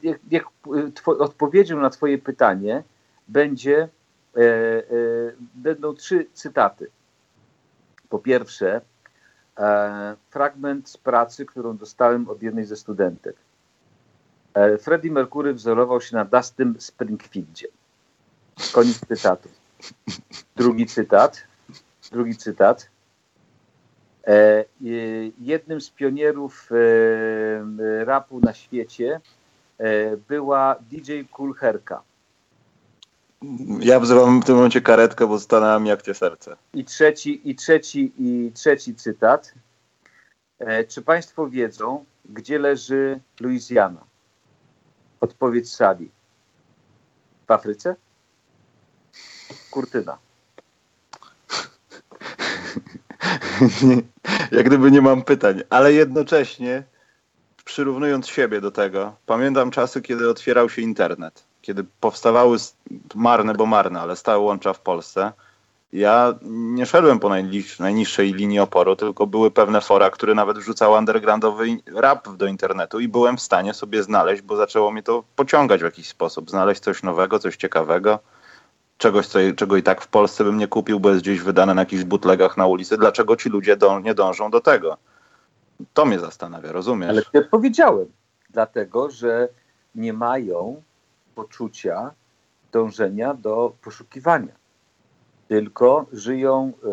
niech, 0.02 0.18
niech 0.30 0.44
odpowiedzią 1.06 1.80
na 1.80 1.90
Twoje 1.90 2.18
pytanie 2.18 2.82
będzie, 3.28 3.88
e, 4.36 4.40
e, 4.40 4.82
będą 5.54 5.94
trzy 5.94 6.26
cytaty. 6.32 6.90
Po 8.08 8.18
pierwsze, 8.18 8.80
e, 9.58 10.16
fragment 10.30 10.88
z 10.88 10.96
pracy, 10.96 11.46
którą 11.46 11.76
dostałem 11.76 12.28
od 12.28 12.42
jednej 12.42 12.64
ze 12.64 12.76
studentek. 12.76 13.36
E, 14.54 14.78
Freddie 14.78 15.12
Mercury 15.12 15.54
wzorował 15.54 16.00
się 16.00 16.16
na 16.16 16.24
Dustym 16.24 16.80
Springfieldzie. 16.80 17.68
Koniec 18.72 19.00
cytatu. 19.08 19.48
Drugi 20.56 20.86
cytat. 20.86 21.44
Drugi 22.12 22.36
cytat. 22.36 22.90
E, 24.26 24.64
jednym 25.40 25.80
z 25.80 25.90
pionierów 25.90 26.68
e, 26.72 28.04
rapu 28.04 28.40
na 28.40 28.54
świecie 28.54 29.20
e, 29.78 30.16
była 30.16 30.76
DJ 30.90 31.20
Kulherka. 31.32 32.02
Ja 33.80 34.00
wzywam 34.00 34.40
w 34.40 34.44
tym 34.44 34.54
momencie 34.54 34.80
karetkę, 34.80 35.26
bo 35.26 35.40
stanęłam 35.40 35.86
jak 35.86 36.02
cię 36.02 36.14
serce. 36.14 36.56
I 36.74 36.84
trzeci, 36.84 37.50
i 37.50 37.54
trzeci, 37.54 38.12
i 38.18 38.52
trzeci 38.54 38.94
cytat. 38.94 39.54
Czy 40.88 41.02
Państwo 41.02 41.48
wiedzą, 41.48 42.04
gdzie 42.24 42.58
leży 42.58 43.20
Luizjana? 43.40 44.04
Odpowiedź 45.20 45.72
Sali. 45.72 46.10
W 47.48 47.50
Afryce? 47.50 47.96
Kurtyna. 49.70 50.18
Jak 54.52 54.66
gdyby 54.66 54.90
nie 54.90 55.02
mam 55.02 55.22
pytań, 55.22 55.62
ale 55.70 55.92
jednocześnie 55.92 56.82
przyrównując 57.64 58.28
siebie 58.28 58.60
do 58.60 58.70
tego, 58.70 59.16
pamiętam 59.26 59.70
czasy, 59.70 60.02
kiedy 60.02 60.30
otwierał 60.30 60.70
się 60.70 60.82
internet, 60.82 61.44
kiedy 61.62 61.84
powstawały 62.00 62.56
marne, 63.14 63.54
bo 63.54 63.66
marne, 63.66 64.00
ale 64.00 64.16
stałe 64.16 64.38
łącza 64.38 64.72
w 64.72 64.80
Polsce. 64.80 65.32
Ja 65.92 66.34
nie 66.50 66.86
szedłem 66.86 67.18
po 67.18 67.28
najniższej 67.78 68.32
linii 68.32 68.58
oporu, 68.58 68.96
tylko 68.96 69.26
były 69.26 69.50
pewne 69.50 69.80
fora, 69.80 70.10
które 70.10 70.34
nawet 70.34 70.58
wrzucały 70.58 70.98
undergroundowy 70.98 71.66
rap 71.94 72.28
do 72.36 72.46
internetu 72.46 73.00
i 73.00 73.08
byłem 73.08 73.36
w 73.36 73.40
stanie 73.40 73.74
sobie 73.74 74.02
znaleźć, 74.02 74.42
bo 74.42 74.56
zaczęło 74.56 74.90
mnie 74.90 75.02
to 75.02 75.24
pociągać 75.36 75.80
w 75.80 75.84
jakiś 75.84 76.08
sposób, 76.08 76.50
znaleźć 76.50 76.80
coś 76.80 77.02
nowego, 77.02 77.38
coś 77.38 77.56
ciekawego 77.56 78.18
czegoś, 79.00 79.26
co, 79.26 79.38
czego 79.56 79.76
i 79.76 79.82
tak 79.82 80.00
w 80.00 80.08
Polsce 80.08 80.44
bym 80.44 80.58
nie 80.58 80.68
kupił, 80.68 81.00
bo 81.00 81.10
jest 81.10 81.22
gdzieś 81.22 81.40
wydane 81.40 81.74
na 81.74 81.82
jakichś 81.82 82.04
butlegach 82.04 82.56
na 82.56 82.66
ulicy. 82.66 82.96
Dlaczego 82.96 83.36
ci 83.36 83.48
ludzie 83.48 83.76
dąż, 83.76 84.04
nie 84.04 84.14
dążą 84.14 84.50
do 84.50 84.60
tego? 84.60 84.96
To 85.94 86.04
mnie 86.04 86.18
zastanawia, 86.18 86.72
rozumiesz? 86.72 87.10
Ale 87.10 87.22
ja 87.32 87.42
powiedziałem, 87.50 88.06
dlatego, 88.50 89.10
że 89.10 89.48
nie 89.94 90.12
mają 90.12 90.82
poczucia 91.34 92.10
dążenia 92.72 93.34
do 93.34 93.72
poszukiwania, 93.82 94.54
tylko 95.48 96.06
żyją 96.12 96.72
e, 96.84 96.88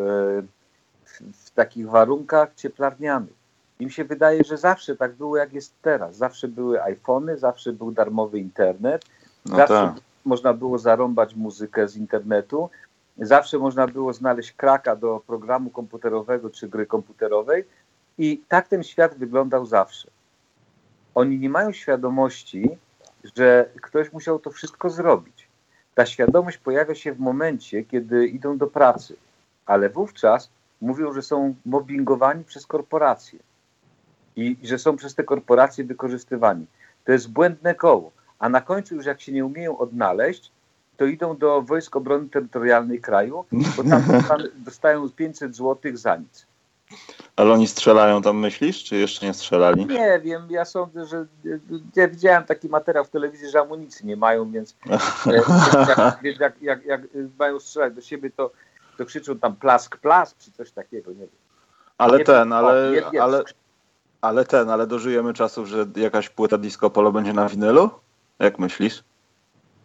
w 1.34 1.52
takich 1.52 1.90
warunkach 1.90 2.56
cieplarnianych. 2.56 3.38
Im 3.80 3.90
się 3.90 4.04
wydaje, 4.04 4.44
że 4.44 4.58
zawsze 4.58 4.96
tak 4.96 5.16
było, 5.16 5.38
jak 5.38 5.54
jest 5.54 5.74
teraz. 5.82 6.16
Zawsze 6.16 6.48
były 6.48 6.84
iPhony, 6.84 7.38
zawsze 7.38 7.74
był 7.74 7.92
darmowy 7.92 8.40
internet, 8.40 9.06
no 9.46 9.56
zawsze 9.56 9.74
tak 9.74 10.07
można 10.28 10.54
było 10.54 10.78
zarąbać 10.78 11.36
muzykę 11.36 11.88
z 11.88 11.96
internetu, 11.96 12.70
zawsze 13.18 13.58
można 13.60 13.88
było 13.88 14.14
znaleźć 14.14 14.52
kraka 14.52 14.96
do 14.96 15.22
programu 15.28 15.70
komputerowego 15.70 16.50
czy 16.50 16.68
gry 16.68 16.86
komputerowej 16.86 17.66
i 18.18 18.42
tak 18.48 18.68
ten 18.68 18.84
świat 18.84 19.18
wyglądał 19.18 19.66
zawsze. 19.66 20.12
Oni 21.16 21.40
nie 21.40 21.50
mają 21.50 21.72
świadomości, 21.72 22.70
że 23.36 23.70
ktoś 23.82 24.14
musiał 24.14 24.40
to 24.40 24.52
wszystko 24.52 24.90
zrobić. 24.90 25.48
Ta 25.96 26.06
świadomość 26.06 26.58
pojawia 26.58 26.96
się 26.96 27.14
w 27.14 27.20
momencie, 27.20 27.84
kiedy 27.84 28.28
idą 28.28 28.58
do 28.58 28.68
pracy, 28.68 29.16
ale 29.66 29.90
wówczas 29.90 30.50
mówią, 30.82 31.14
że 31.14 31.22
są 31.22 31.56
mobbingowani 31.66 32.44
przez 32.44 32.68
korporacje 32.68 33.40
i 34.36 34.58
że 34.64 34.80
są 34.80 34.98
przez 34.98 35.16
te 35.16 35.24
korporacje 35.24 35.84
wykorzystywani. 35.84 36.66
To 37.06 37.12
jest 37.12 37.32
błędne 37.32 37.76
koło 37.76 38.17
a 38.40 38.50
na 38.50 38.62
końcu 38.62 38.96
już 38.96 39.06
jak 39.06 39.22
się 39.22 39.32
nie 39.32 39.46
umieją 39.46 39.78
odnaleźć, 39.78 40.52
to 40.98 41.06
idą 41.06 41.38
do 41.38 41.62
Wojsk 41.62 41.96
Obrony 41.96 42.30
Terytorialnej 42.30 43.02
kraju, 43.02 43.46
bo 43.78 43.84
tam 43.84 44.04
dostają 44.66 45.10
500 45.10 45.56
zł 45.56 45.92
za 45.94 46.16
nic. 46.16 46.48
Ale 47.36 47.54
oni 47.54 47.68
strzelają 47.68 48.22
tam, 48.22 48.38
myślisz, 48.38 48.84
czy 48.84 48.96
jeszcze 48.96 49.26
nie 49.26 49.34
strzelali? 49.34 49.86
Nie 49.86 50.22
wiem, 50.24 50.48
ja 50.50 50.66
sądzę, 50.66 51.06
że 51.06 51.26
ja 51.96 52.08
widziałem 52.08 52.44
taki 52.44 52.70
materiał 52.70 53.06
w 53.06 53.10
telewizji, 53.10 53.50
że 53.50 53.60
amunicji 53.60 54.06
nie 54.06 54.16
mają, 54.16 54.52
więc, 54.52 54.76
e, 55.26 55.34
jak, 56.24 56.40
jak, 56.40 56.62
jak, 56.62 56.86
jak, 56.86 57.02
mają 57.40 57.60
strzelać 57.60 57.94
do 57.94 58.02
siebie, 58.02 58.30
to, 58.30 58.52
to 58.98 59.06
krzyczą 59.06 59.40
tam 59.40 59.56
plask, 59.56 59.98
plask, 59.98 60.38
czy 60.38 60.52
coś 60.52 60.72
takiego, 60.72 61.12
nie 61.12 61.18
wiem. 61.18 61.30
Ale 61.98 62.18
nie 62.18 62.24
ten, 62.24 62.54
ale, 62.54 62.92
ale, 63.22 63.44
ale 64.22 64.46
ten, 64.46 64.70
ale 64.70 64.88
dożyjemy 64.88 65.34
czasów, 65.34 65.68
że 65.68 65.86
jakaś 65.96 66.30
płyta 66.30 66.58
disco 66.58 66.90
polo 66.90 67.12
będzie 67.12 67.34
na 67.34 67.50
winylu? 67.50 67.90
Jak 68.40 68.60
myślisz? 68.60 69.04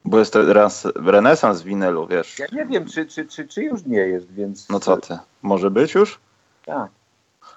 Bo 0.04 0.18
jest 0.18 0.32
teraz 0.32 0.88
renesans 0.94 1.62
winylu, 1.62 2.06
wiesz. 2.06 2.38
Ja 2.38 2.46
nie 2.52 2.66
wiem, 2.66 2.86
czy, 2.86 3.06
czy, 3.06 3.26
czy, 3.26 3.48
czy 3.48 3.62
już 3.62 3.84
nie 3.84 3.98
jest, 3.98 4.32
więc... 4.32 4.68
No 4.68 4.80
co 4.80 4.96
ty, 4.96 5.18
może 5.42 5.70
być 5.70 5.94
już? 5.94 6.20
Tak. 6.66 6.90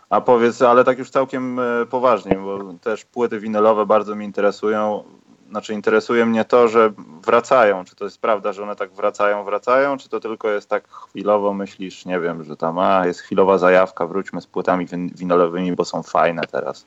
A 0.10 0.22
powiedz, 0.22 0.62
ale 0.62 0.84
tak 0.84 1.00
już 1.00 1.10
całkiem 1.10 1.60
e, 1.60 1.86
poważnie, 1.86 2.36
bo 2.36 2.74
też 2.74 3.06
płyty 3.06 3.40
winylowe 3.40 3.86
bardzo 3.86 4.16
mnie 4.16 4.26
interesują. 4.26 5.04
Znaczy 5.50 5.74
interesuje 5.74 6.26
mnie 6.26 6.46
to, 6.46 6.68
że 6.68 6.94
wracają. 7.26 7.86
Czy 7.86 7.96
to 7.96 8.06
jest 8.06 8.22
prawda, 8.22 8.54
że 8.54 8.64
one 8.64 8.76
tak 8.76 8.92
wracają, 8.94 9.44
wracają, 9.44 9.98
czy 9.98 10.10
to 10.10 10.20
tylko 10.20 10.50
jest 10.50 10.70
tak 10.70 10.88
chwilowo 10.88 11.54
myślisz, 11.54 12.06
nie 12.06 12.20
wiem, 12.20 12.44
że 12.44 12.58
tam 12.58 12.80
a, 12.80 13.08
jest 13.08 13.20
chwilowa 13.20 13.58
zajawka, 13.58 14.08
wróćmy 14.08 14.42
z 14.42 14.48
płytami 14.48 14.86
winylowymi, 15.16 15.72
bo 15.72 15.86
są 15.86 16.04
fajne 16.04 16.42
teraz. 16.52 16.86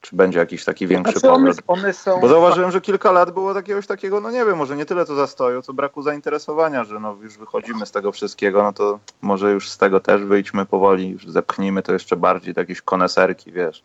Czy 0.00 0.16
będzie 0.16 0.38
jakiś 0.38 0.64
taki 0.64 0.86
większy 0.86 1.12
znaczy 1.12 1.28
powrót? 1.28 1.58
One, 1.66 1.82
one 1.82 1.92
są... 1.92 2.20
Bo 2.20 2.28
zauważyłem, 2.28 2.70
że 2.70 2.80
kilka 2.80 3.12
lat 3.12 3.30
było 3.30 3.54
jakiegoś 3.54 3.86
takiego, 3.86 4.20
no 4.20 4.30
nie 4.30 4.44
wiem, 4.44 4.56
może 4.56 4.76
nie 4.76 4.86
tyle 4.86 5.06
to 5.06 5.14
zastoju, 5.14 5.62
co 5.62 5.72
braku 5.72 6.02
zainteresowania, 6.02 6.84
że 6.84 7.00
no 7.00 7.16
już 7.22 7.38
wychodzimy 7.38 7.86
z 7.86 7.90
tego 7.90 8.12
wszystkiego, 8.12 8.62
no 8.62 8.72
to 8.72 8.98
może 9.22 9.52
już 9.52 9.68
z 9.68 9.78
tego 9.78 10.00
też 10.00 10.24
wyjdźmy 10.24 10.66
powoli, 10.66 11.10
już 11.10 11.26
zepchnijmy 11.26 11.82
to 11.82 11.92
jeszcze 11.92 12.16
bardziej 12.16 12.54
do 12.54 12.60
jakiejś 12.60 12.82
koneserki, 12.82 13.52
wiesz. 13.52 13.82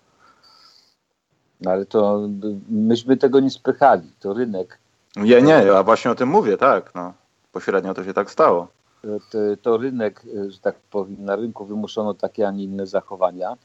No 1.62 1.72
ale 1.72 1.86
to 1.86 2.30
myśmy 2.70 3.18
tego 3.18 3.40
nie 3.40 3.50
spychali, 3.50 4.12
to 4.20 4.34
rynek. 4.34 4.80
Nie, 5.16 5.42
nie, 5.42 5.78
a 5.78 5.84
właśnie 5.84 6.12
o 6.12 6.16
tym 6.16 6.30
mówię, 6.30 6.58
tak. 6.58 6.96
No. 6.96 7.14
Pośrednio 7.52 7.94
to 7.94 8.04
się 8.04 8.14
tak 8.14 8.32
stało. 8.32 8.68
To, 9.02 9.38
to 9.62 9.78
rynek, 9.78 10.22
że 10.48 10.60
tak 10.60 10.76
powiem, 10.92 11.26
na 11.26 11.36
rynku 11.36 11.66
wymuszono 11.66 12.14
takie, 12.14 12.48
a 12.48 12.52
nie 12.52 12.64
inne 12.64 12.88
zachowania. 12.88 13.56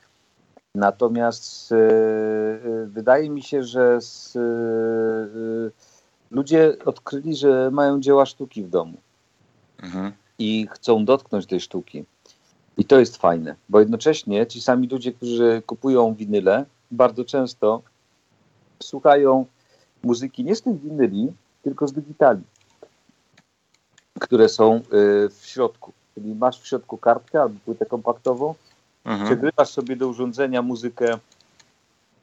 Natomiast 0.75 1.73
e, 1.73 1.77
e, 1.77 2.87
wydaje 2.87 3.31
mi 3.31 3.43
się, 3.43 3.63
że 3.63 4.01
z, 4.01 4.37
e, 4.37 4.41
ludzie 6.31 6.77
odkryli, 6.85 7.37
że 7.37 7.71
mają 7.71 8.01
dzieła 8.01 8.27
sztuki 8.27 8.65
w 8.65 8.71
domu 8.71 8.99
mhm. 9.83 10.13
i 10.39 10.69
chcą 10.71 11.05
dotknąć 11.05 11.47
tej 11.47 11.61
sztuki. 11.61 12.05
I 12.77 12.85
to 12.85 12.99
jest 12.99 13.17
fajne, 13.17 13.55
bo 13.69 13.81
jednocześnie 13.81 14.47
ci 14.47 14.61
sami 14.61 14.89
ludzie, 14.89 15.13
którzy 15.13 15.63
kupują 15.67 16.15
winyle, 16.15 16.65
bardzo 16.91 17.25
często 17.25 17.83
słuchają 18.83 19.47
muzyki 20.03 20.45
nie 20.45 20.57
z 20.57 20.63
tych 20.63 20.81
winyli, 20.81 21.33
tylko 21.63 21.89
z 21.89 21.93
digitali, 21.93 22.43
które 24.21 24.49
są 24.49 24.81
w 25.31 25.41
środku. 25.43 25.93
Czyli 26.15 26.35
masz 26.35 26.61
w 26.61 26.67
środku 26.67 26.99
kartkę 26.99 27.43
albo 27.43 27.55
płytę 27.65 27.87
kompaktową, 27.87 28.55
Mhm. 29.09 29.51
Sobie 29.65 29.97
do 29.97 30.09
urządzenia 30.09 30.63
muzykę, 30.63 31.19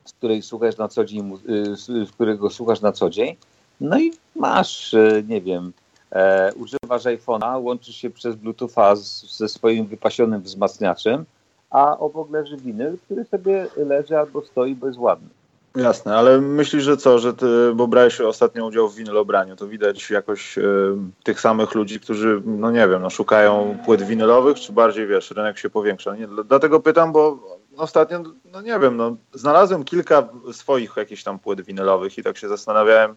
z 0.05 0.13
której 0.13 0.41
słuchasz 0.41 0.77
na 0.77 0.87
co 0.87 1.05
dzień, 1.05 1.33
y, 1.49 1.75
z 1.75 2.11
którego 2.11 2.49
słuchasz 2.49 2.81
na 2.81 2.91
co 2.91 3.09
dzień, 3.09 3.35
no 3.81 3.99
i 3.99 4.11
masz, 4.35 4.93
y, 4.93 5.23
nie 5.27 5.41
wiem, 5.41 5.73
e, 6.11 6.53
używasz 6.53 7.03
iPhone'a, 7.03 7.61
łączysz 7.63 7.95
się 7.95 8.09
przez 8.09 8.35
Bluetootha 8.35 8.95
ze 8.95 9.49
swoim 9.49 9.85
wypasionym 9.85 10.41
wzmacniaczem, 10.41 11.25
a 11.69 11.97
obok 11.97 12.31
leży 12.31 12.57
winyl, 12.57 12.97
który 13.05 13.25
sobie 13.25 13.67
leży 13.77 14.17
albo 14.17 14.41
stoi, 14.41 14.75
bo 14.75 14.87
jest 14.87 14.99
ładny. 14.99 15.29
Jasne, 15.75 16.15
ale 16.15 16.41
myślisz, 16.41 16.83
że 16.83 16.97
co, 16.97 17.19
że 17.19 17.33
ty, 17.33 17.71
bo 17.75 17.87
brałeś 17.87 18.21
ostatnio 18.21 18.65
udział 18.65 18.89
w 18.89 18.95
winylobraniu, 18.95 19.55
to 19.55 19.67
widać 19.67 20.09
jakoś 20.09 20.57
y, 20.57 20.95
tych 21.23 21.41
samych 21.41 21.75
ludzi, 21.75 21.99
którzy, 21.99 22.41
no 22.45 22.71
nie 22.71 22.87
wiem, 22.87 23.01
no, 23.01 23.09
szukają 23.09 23.77
płyt 23.85 24.01
winylowych, 24.01 24.59
czy 24.59 24.73
bardziej, 24.73 25.07
wiesz, 25.07 25.31
rynek 25.31 25.57
się 25.57 25.69
powiększa? 25.69 26.15
Nie, 26.15 26.27
dlatego 26.27 26.79
pytam, 26.79 27.11
bo 27.11 27.39
ostatnio, 27.77 28.23
no 28.45 28.61
nie 28.61 28.79
wiem, 28.79 28.97
no, 28.97 29.15
znalazłem 29.33 29.83
kilka 29.83 30.29
swoich 30.51 30.97
jakichś 30.97 31.23
tam 31.23 31.39
płyt 31.39 31.61
winylowych 31.61 32.17
i 32.17 32.23
tak 32.23 32.37
się 32.37 32.47
zastanawiałem, 32.47 33.15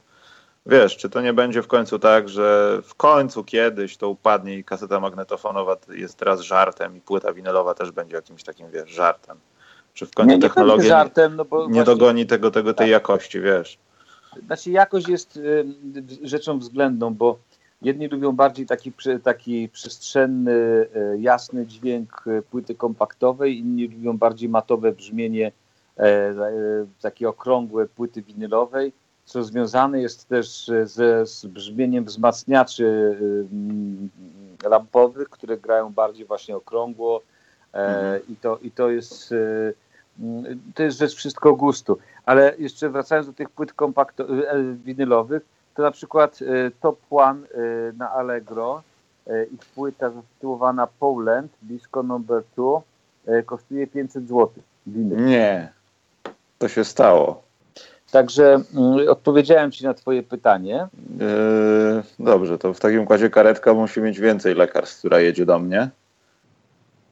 wiesz, 0.66 0.96
czy 0.96 1.10
to 1.10 1.20
nie 1.20 1.32
będzie 1.32 1.62
w 1.62 1.66
końcu 1.66 1.98
tak, 1.98 2.28
że 2.28 2.78
w 2.84 2.94
końcu 2.94 3.44
kiedyś 3.44 3.96
to 3.96 4.08
upadnie 4.08 4.58
i 4.58 4.64
kaseta 4.64 5.00
magnetofonowa 5.00 5.76
jest 5.88 6.18
teraz 6.18 6.40
żartem 6.40 6.96
i 6.96 7.00
płyta 7.00 7.32
winylowa 7.32 7.74
też 7.74 7.90
będzie 7.90 8.16
jakimś 8.16 8.42
takim, 8.44 8.70
wiesz, 8.70 8.90
żartem. 8.90 9.38
Czy 9.98 10.06
w 10.06 10.10
końcu 10.10 10.34
nie, 10.34 10.38
technologia 10.38 10.88
żartem, 10.88 11.36
no 11.36 11.44
nie 11.44 11.48
właśnie, 11.50 11.84
dogoni 11.84 12.26
tego, 12.26 12.50
tego, 12.50 12.74
tej 12.74 12.86
tak. 12.86 12.88
jakości, 12.88 13.40
wiesz? 13.40 13.78
Znaczy 14.46 14.70
jakość 14.70 15.08
jest 15.08 15.36
y, 15.36 15.64
rzeczą 16.22 16.58
względną, 16.58 17.14
bo 17.14 17.38
jedni 17.82 18.08
lubią 18.08 18.32
bardziej 18.32 18.66
taki, 18.66 18.92
taki 19.22 19.68
przestrzenny, 19.68 20.52
y, 20.52 21.18
jasny 21.20 21.66
dźwięk 21.66 22.24
y, 22.26 22.42
płyty 22.42 22.74
kompaktowej, 22.74 23.58
inni 23.58 23.88
lubią 23.88 24.18
bardziej 24.18 24.48
matowe 24.48 24.92
brzmienie, 24.92 25.52
e, 25.96 26.34
takie 27.00 27.28
okrągłe 27.28 27.86
płyty 27.86 28.22
winylowej, 28.22 28.92
co 29.24 29.44
związane 29.44 30.00
jest 30.00 30.28
też 30.28 30.70
ze, 30.84 31.26
z 31.26 31.46
brzmieniem 31.46 32.04
wzmacniaczy 32.04 33.16
lampowych, 34.64 35.28
które 35.28 35.58
grają 35.58 35.92
bardziej 35.92 36.26
właśnie 36.26 36.56
okrągło, 36.56 37.22
e, 37.72 37.76
mhm. 37.76 38.22
i, 38.28 38.36
to, 38.36 38.58
i 38.62 38.70
to 38.70 38.90
jest 38.90 39.34
to 40.74 40.82
jest 40.82 40.98
rzecz 40.98 41.14
wszystko 41.14 41.54
gustu. 41.54 41.98
Ale 42.26 42.54
jeszcze 42.58 42.90
wracając 42.90 43.26
do 43.26 43.32
tych 43.32 43.50
płyt 43.50 43.74
kompakto- 43.74 44.44
e, 44.46 44.74
winylowych, 44.84 45.42
to 45.74 45.82
na 45.82 45.90
przykład 45.90 46.38
e, 46.42 46.70
Top 46.80 46.98
One 47.10 47.40
na 47.98 48.10
Allegro, 48.10 48.82
ich 49.52 49.60
płyta 49.74 50.10
zatytułowana 50.10 50.86
Poland, 50.86 51.52
disco 51.62 52.02
number 52.02 52.42
2, 52.56 52.80
kosztuje 53.46 53.86
500 53.86 54.28
zł. 54.28 54.50
Winyl. 54.86 55.24
Nie, 55.24 55.72
to 56.58 56.68
się 56.68 56.84
stało. 56.84 57.42
Także 58.10 58.60
mm, 58.74 59.08
odpowiedziałem 59.08 59.72
Ci 59.72 59.84
na 59.84 59.94
Twoje 59.94 60.22
pytanie. 60.22 60.88
Yy, 61.18 62.02
dobrze, 62.18 62.58
to 62.58 62.74
w 62.74 62.80
takim 62.80 63.00
układzie 63.00 63.30
karetka 63.30 63.74
musi 63.74 64.00
mieć 64.00 64.20
więcej 64.20 64.54
lekarstw, 64.54 64.98
która 64.98 65.20
jedzie 65.20 65.46
do 65.46 65.58
mnie 65.58 65.90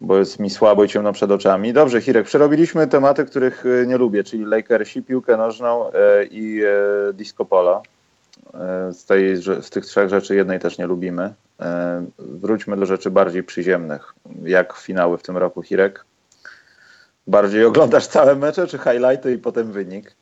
bo 0.00 0.18
jest 0.18 0.40
mi 0.40 0.50
słabo 0.50 0.84
i 0.84 0.88
ciemno 0.88 1.12
przed 1.12 1.30
oczami. 1.30 1.72
Dobrze, 1.72 2.00
Hirek, 2.00 2.26
przerobiliśmy 2.26 2.86
tematy, 2.86 3.24
których 3.24 3.64
e, 3.66 3.86
nie 3.86 3.96
lubię, 3.96 4.24
czyli 4.24 4.44
Lakersi, 4.44 5.02
piłkę 5.02 5.36
nożną 5.36 5.92
e, 5.92 6.24
i 6.24 6.62
e, 6.64 7.12
disco 7.12 7.44
polo. 7.44 7.82
Z, 8.90 9.04
tej, 9.04 9.36
z 9.36 9.70
tych 9.70 9.86
trzech 9.86 10.08
rzeczy 10.08 10.36
jednej 10.36 10.58
też 10.60 10.78
nie 10.78 10.86
lubimy. 10.86 11.34
Wróćmy 12.18 12.76
do 12.76 12.86
rzeczy 12.86 13.10
bardziej 13.10 13.42
przyziemnych. 13.42 14.14
Jak 14.42 14.72
finały 14.72 15.18
w 15.18 15.22
tym 15.22 15.36
roku, 15.36 15.62
Hirek? 15.62 16.04
Bardziej 17.26 17.64
oglądasz 17.64 18.06
całe 18.06 18.36
mecze, 18.36 18.66
czy 18.66 18.78
highlighty 18.78 19.32
i 19.32 19.38
potem 19.38 19.72
wynik? 19.72 20.16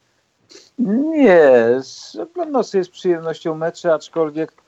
Nie, 0.78 1.80
oglądam 2.22 2.64
sobie 2.64 2.84
z 2.84 2.88
przyjemnością 2.88 3.54
mecze, 3.54 3.94
aczkolwiek 3.94 4.52
no, 4.56 4.63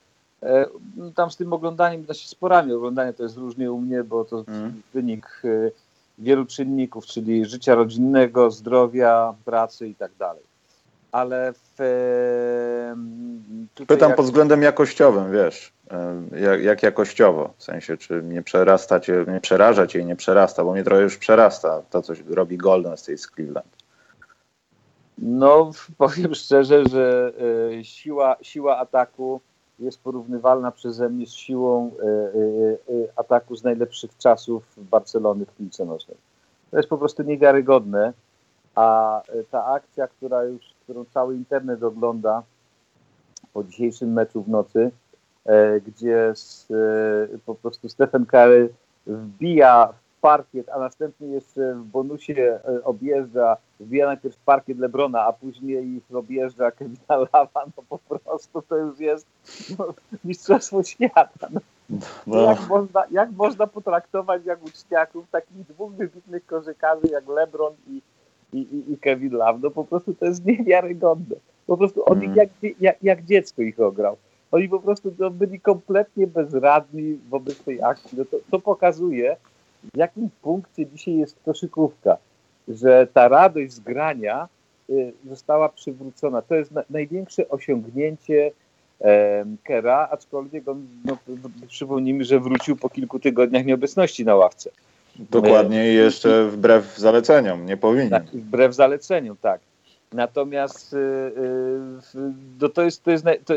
tam 1.14 1.30
z 1.30 1.36
tym 1.36 1.52
oglądaniem 1.52 2.04
da 2.04 2.14
się 2.14 2.28
sporami. 2.28 2.72
Oglądanie 2.72 3.12
to 3.12 3.22
jest 3.22 3.36
różnie 3.36 3.72
u 3.72 3.80
mnie, 3.80 4.04
bo 4.04 4.24
to 4.24 4.44
mm. 4.48 4.82
wynik 4.94 5.42
e, 5.44 5.70
wielu 6.18 6.46
czynników, 6.46 7.06
czyli 7.06 7.44
życia 7.44 7.74
rodzinnego, 7.74 8.50
zdrowia, 8.50 9.34
pracy 9.44 9.88
i 9.88 9.94
tak 9.94 10.10
dalej. 10.18 10.42
Ale 11.12 11.52
w, 11.52 11.80
e, 13.80 13.84
Pytam 13.86 14.08
jak... 14.08 14.16
pod 14.16 14.26
względem 14.26 14.62
jakościowym, 14.62 15.32
wiesz, 15.32 15.72
jak, 16.40 16.62
jak, 16.62 16.82
jakościowo, 16.82 17.54
w 17.56 17.64
sensie, 17.64 17.96
czy 17.96 18.22
nie 18.24 18.42
przerasta 18.42 19.00
cię, 19.00 19.24
nie 19.28 19.40
przeraża 19.40 19.86
cię 19.86 19.98
i 19.98 20.04
nie 20.04 20.16
przerasta, 20.16 20.64
bo 20.64 20.72
mnie 20.72 20.84
trochę 20.84 21.02
już 21.02 21.16
przerasta 21.16 21.82
to, 21.90 22.02
co 22.02 22.12
robi 22.28 22.56
Golden 22.56 22.96
State 22.96 23.18
z 23.18 23.26
Cleveland. 23.26 23.76
No, 25.18 25.70
powiem 25.98 26.34
szczerze, 26.34 26.84
że 26.88 27.32
siła, 27.82 28.36
siła 28.42 28.78
ataku 28.78 29.40
jest 29.78 30.02
porównywalna 30.02 30.72
przeze 30.72 31.08
mnie 31.08 31.26
z 31.26 31.32
siłą 31.32 31.90
e, 31.90 32.06
e, 32.06 33.04
e, 33.04 33.08
ataku 33.16 33.56
z 33.56 33.64
najlepszych 33.64 34.16
czasów 34.18 34.64
Barcelony 34.76 35.46
w 35.46 35.56
piłce 35.56 35.84
nożnej. 35.84 36.16
To 36.70 36.76
jest 36.76 36.88
po 36.88 36.98
prostu 36.98 37.22
niewiarygodne, 37.22 38.12
a 38.74 39.22
ta 39.50 39.66
akcja, 39.66 40.08
która 40.08 40.44
już, 40.44 40.74
którą 40.82 41.04
cały 41.04 41.36
internet 41.36 41.82
ogląda 41.82 42.42
po 43.52 43.64
dzisiejszym 43.64 44.12
meczu 44.12 44.42
w 44.42 44.48
nocy, 44.48 44.90
gdzie 45.86 46.32
po 47.46 47.54
prostu 47.54 47.88
Stephen 47.88 48.26
Curry 48.26 48.68
wbija 49.06 49.92
parkiet, 50.26 50.68
a 50.68 50.78
następnie 50.78 51.28
jeszcze 51.28 51.74
w 51.74 51.84
bonusie 51.84 52.58
e, 52.68 52.84
objeżdża, 52.84 53.56
wbija 53.80 54.06
najpierw 54.06 54.36
parkiet 54.36 54.78
Lebrona, 54.78 55.24
a 55.24 55.32
później 55.32 55.86
ich 55.86 56.16
objeżdża 56.16 56.70
Kevina 56.70 57.16
Lava, 57.32 57.64
no 57.76 57.82
po 57.88 57.98
prostu 57.98 58.62
to 58.62 58.76
już 58.76 59.00
jest 59.00 59.26
no, 59.78 59.94
mistrzostwo 60.24 60.82
świata. 60.82 61.48
No. 61.50 61.60
No. 62.26 62.40
Jak, 62.40 62.68
można, 62.68 63.04
jak 63.10 63.30
można 63.30 63.66
potraktować 63.66 64.44
jak 64.44 64.64
uczniaków 64.64 65.30
takich 65.30 65.66
dwóch 65.66 65.92
wybitnych 65.92 66.46
koszykarzy 66.46 67.06
jak 67.12 67.28
Lebron 67.28 67.72
i, 67.88 68.02
i, 68.52 68.58
i, 68.58 68.92
i 68.92 68.98
Kevin 68.98 69.32
Love? 69.32 69.58
No 69.62 69.70
po 69.70 69.84
prostu 69.84 70.14
to 70.14 70.26
jest 70.26 70.44
niewiarygodne. 70.44 71.36
Po 71.66 71.76
prostu 71.76 72.12
on 72.12 72.18
mm. 72.22 72.36
jak, 72.36 72.48
jak, 72.80 72.96
jak 73.02 73.24
dziecko 73.24 73.62
ich 73.62 73.80
ograł. 73.80 74.16
Oni 74.52 74.68
po 74.68 74.80
prostu 74.80 75.14
no, 75.18 75.30
byli 75.30 75.60
kompletnie 75.60 76.26
bezradni 76.26 77.18
wobec 77.28 77.58
tej 77.58 77.82
akcji. 77.82 78.18
No 78.18 78.24
to, 78.24 78.36
to 78.50 78.58
pokazuje, 78.58 79.36
w 79.94 79.98
jakim 79.98 80.30
punkcie 80.42 80.86
dzisiaj 80.86 81.16
jest 81.16 81.36
koszykówka, 81.44 82.16
że 82.68 83.06
ta 83.12 83.28
radość 83.28 83.72
z 83.72 83.80
grania 83.80 84.48
y, 84.90 85.12
została 85.28 85.68
przywrócona. 85.68 86.42
To 86.42 86.54
jest 86.54 86.70
na, 86.70 86.82
największe 86.90 87.48
osiągnięcie 87.48 88.50
e, 89.00 89.44
Kera, 89.64 90.08
aczkolwiek 90.10 90.68
on, 90.68 90.86
no, 91.04 91.16
przypomnijmy, 91.66 92.24
że 92.24 92.40
wrócił 92.40 92.76
po 92.76 92.88
kilku 92.88 93.18
tygodniach 93.18 93.66
nieobecności 93.66 94.24
na 94.24 94.34
ławce. 94.34 94.70
Dokładnie 95.18 95.92
i 95.92 95.94
jeszcze 95.94 96.44
wbrew 96.44 96.98
zaleceniom, 96.98 97.66
nie 97.66 97.76
powinien. 97.76 98.10
Tak, 98.10 98.24
wbrew 98.26 98.74
zaleceniom, 98.74 99.36
tak. 99.36 99.60
Natomiast 100.12 100.92
y, 100.92 100.96
y, 102.62 102.68
to, 102.68 102.82
jest, 102.82 103.04
to 103.04 103.10
jest 103.10 103.24
to, 103.44 103.54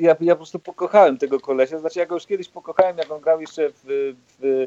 ja, 0.00 0.16
ja 0.20 0.34
po 0.34 0.36
prostu 0.36 0.58
pokochałem 0.58 1.18
tego 1.18 1.40
kolesia, 1.40 1.78
znaczy 1.78 1.98
ja 1.98 2.06
go 2.06 2.14
już 2.14 2.26
kiedyś 2.26 2.48
pokochałem, 2.48 2.98
jak 2.98 3.10
on 3.10 3.20
grał 3.20 3.40
jeszcze 3.40 3.70
w, 3.70 4.14
w 4.38 4.66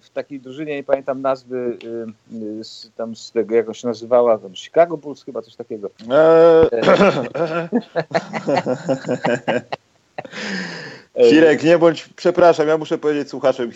w 0.00 0.10
takiej 0.12 0.40
drużynie, 0.40 0.76
nie 0.76 0.84
pamiętam 0.84 1.22
nazwy, 1.22 1.78
e, 2.60 2.64
z, 2.64 2.90
tam 2.96 3.16
z 3.16 3.32
tego, 3.32 3.54
jak 3.54 3.76
się 3.76 3.88
nazywała, 3.88 4.38
tam 4.38 4.54
Chicago 4.54 4.96
Bulls 4.96 5.24
chyba, 5.24 5.42
coś 5.42 5.56
takiego. 5.56 5.90
Eee. 6.10 6.68
Hirek, 11.30 11.62
nie 11.62 11.78
bądź, 11.78 12.08
przepraszam, 12.16 12.68
ja 12.68 12.78
muszę 12.78 12.98
powiedzieć 12.98 13.28
słuchaczom, 13.28 13.70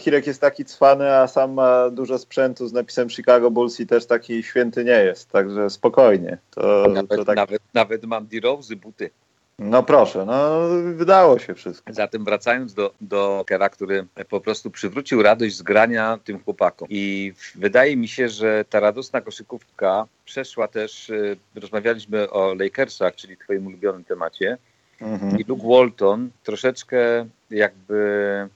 Hirek 0.00 0.26
jest 0.26 0.40
taki 0.40 0.64
cwany, 0.64 1.14
a 1.14 1.26
sam 1.26 1.52
ma 1.52 1.90
dużo 1.90 2.18
sprzętu 2.18 2.68
z 2.68 2.72
napisem 2.72 3.10
Chicago 3.10 3.50
Bulls 3.50 3.80
i 3.80 3.86
też 3.86 4.06
taki 4.06 4.42
święty 4.42 4.84
nie 4.84 5.04
jest, 5.04 5.30
także 5.30 5.70
spokojnie. 5.70 6.38
To, 6.50 6.88
nawet, 6.88 7.18
to 7.18 7.24
tak... 7.24 7.36
nawet, 7.36 7.62
nawet 7.74 8.04
mam 8.04 8.26
Dirozy 8.26 8.76
buty. 8.76 9.10
No 9.58 9.82
proszę, 9.82 10.24
no 10.26 10.68
wydało 10.94 11.38
się 11.38 11.54
wszystko. 11.54 11.92
Zatem 11.92 12.24
wracając 12.24 12.74
do, 12.74 12.94
do 13.00 13.44
Kera, 13.46 13.68
który 13.68 14.06
po 14.28 14.40
prostu 14.40 14.70
przywrócił 14.70 15.22
radość 15.22 15.56
z 15.56 15.62
grania 15.62 16.18
tym 16.24 16.38
chłopakom. 16.44 16.88
I 16.90 17.32
wydaje 17.54 17.96
mi 17.96 18.08
się, 18.08 18.28
że 18.28 18.64
ta 18.70 18.80
radosna 18.80 19.20
koszykówka 19.20 20.06
przeszła 20.24 20.68
też, 20.68 21.10
y, 21.10 21.36
rozmawialiśmy 21.54 22.30
o 22.30 22.54
Lakersach, 22.54 23.14
czyli 23.14 23.36
twoim 23.36 23.66
ulubionym 23.66 24.04
temacie, 24.04 24.58
mhm. 25.00 25.38
i 25.38 25.44
Luke 25.44 25.68
Walton 25.68 26.30
troszeczkę 26.42 27.26
jakby 27.50 28.48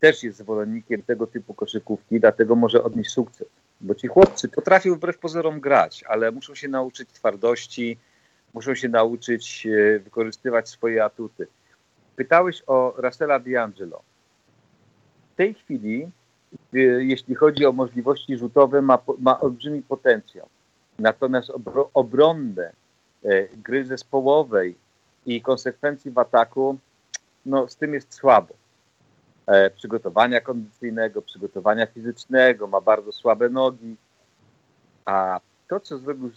też 0.00 0.22
jest 0.22 0.38
zwolennikiem 0.38 1.02
tego 1.02 1.26
typu 1.26 1.54
koszykówki, 1.54 2.20
dlatego 2.20 2.56
może 2.56 2.82
odnieść 2.82 3.10
sukces. 3.10 3.48
Bo 3.80 3.94
ci 3.94 4.06
chłopcy 4.08 4.48
potrafią 4.48 4.94
wbrew 4.94 5.18
pozorom 5.18 5.60
grać, 5.60 6.04
ale 6.08 6.30
muszą 6.30 6.54
się 6.54 6.68
nauczyć 6.68 7.08
twardości, 7.12 7.96
muszą 8.54 8.74
się 8.74 8.88
nauczyć 8.88 9.66
e, 9.66 9.98
wykorzystywać 9.98 10.68
swoje 10.68 11.04
atuty. 11.04 11.46
Pytałeś 12.16 12.62
o 12.66 12.94
Russella 12.96 13.40
D'Angelo. 13.40 13.98
W 15.32 15.36
tej 15.36 15.54
chwili, 15.54 16.10
e, 16.74 16.78
jeśli 16.78 17.34
chodzi 17.34 17.66
o 17.66 17.72
możliwości 17.72 18.36
rzutowe, 18.36 18.82
ma, 18.82 18.98
ma 19.18 19.40
olbrzymi 19.40 19.82
potencjał. 19.82 20.48
Natomiast 20.98 21.52
obronne 21.94 22.72
e, 23.24 23.48
gry 23.48 23.84
zespołowej 23.84 24.74
i 25.26 25.42
konsekwencji 25.42 26.10
w 26.10 26.18
ataku, 26.18 26.78
no 27.46 27.68
z 27.68 27.76
tym 27.76 27.94
jest 27.94 28.14
słabo. 28.14 28.54
Przygotowania 29.76 30.40
kondycyjnego, 30.40 31.22
przygotowania 31.22 31.86
fizycznego, 31.86 32.66
ma 32.66 32.80
bardzo 32.80 33.12
słabe 33.12 33.48
nogi. 33.48 33.96
A 35.04 35.40
to, 35.68 35.80
co 35.80 35.98
zrobił 35.98 36.30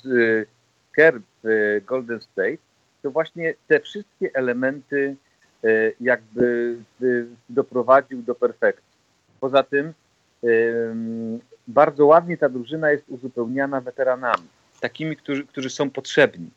Kerr 0.95 1.21
w 1.43 1.81
Golden 1.85 2.21
State, 2.21 2.57
to 3.01 3.11
właśnie 3.11 3.53
te 3.67 3.79
wszystkie 3.79 4.29
elementy 4.33 5.15
e, 5.63 5.67
jakby 6.01 6.77
doprowadził 7.49 8.21
do 8.21 8.35
perfekcji. 8.35 8.93
Poza 9.39 9.63
tym 9.63 9.93
bardzo 11.67 12.05
ładnie 12.05 12.37
ta 12.37 12.49
drużyna 12.49 12.91
jest 12.91 13.09
uzupełniana 13.09 13.81
weteranami, 13.81 14.47
takimi, 14.79 15.15
którzy, 15.15 15.45
którzy 15.45 15.69
są 15.69 15.89
potrzebni. 15.89 16.49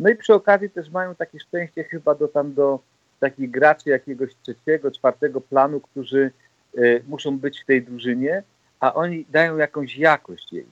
No 0.00 0.10
i 0.10 0.16
przy 0.16 0.34
okazji 0.34 0.70
też 0.70 0.90
mają 0.90 1.14
takie 1.14 1.40
szczęście 1.40 1.84
chyba 1.84 2.14
do 2.14 2.28
tam 2.28 2.54
do 2.54 2.80
takich 3.20 3.50
graczy 3.50 3.90
jakiegoś 3.90 4.30
trzeciego, 4.42 4.90
czwartego 4.90 5.40
planu, 5.40 5.80
którzy 5.80 6.30
e, 6.78 6.80
muszą 7.08 7.38
być 7.38 7.60
w 7.60 7.66
tej 7.66 7.82
drużynie, 7.82 8.42
a 8.80 8.94
oni 8.94 9.26
dają 9.30 9.56
jakąś 9.56 9.96
jakość 9.96 10.52
jej. 10.52 10.66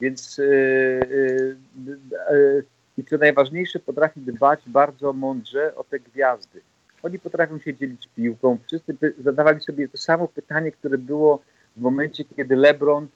Więc 0.00 0.38
yy, 0.38 1.56
yy, 1.86 2.64
i 2.98 3.04
co 3.04 3.18
najważniejsze, 3.18 3.78
potrafi 3.78 4.20
dbać 4.20 4.60
bardzo 4.66 5.12
mądrze 5.12 5.74
o 5.74 5.84
te 5.84 6.00
gwiazdy. 6.00 6.60
Oni 7.02 7.18
potrafią 7.18 7.58
się 7.58 7.74
dzielić 7.74 8.08
piłką. 8.16 8.58
Wszyscy 8.66 8.96
zadawali 9.18 9.60
sobie 9.60 9.88
to 9.88 9.98
samo 9.98 10.28
pytanie, 10.28 10.72
które 10.72 10.98
było 10.98 11.42
w 11.76 11.80
momencie, 11.80 12.24
kiedy 12.24 12.56
LeBron 12.56 13.08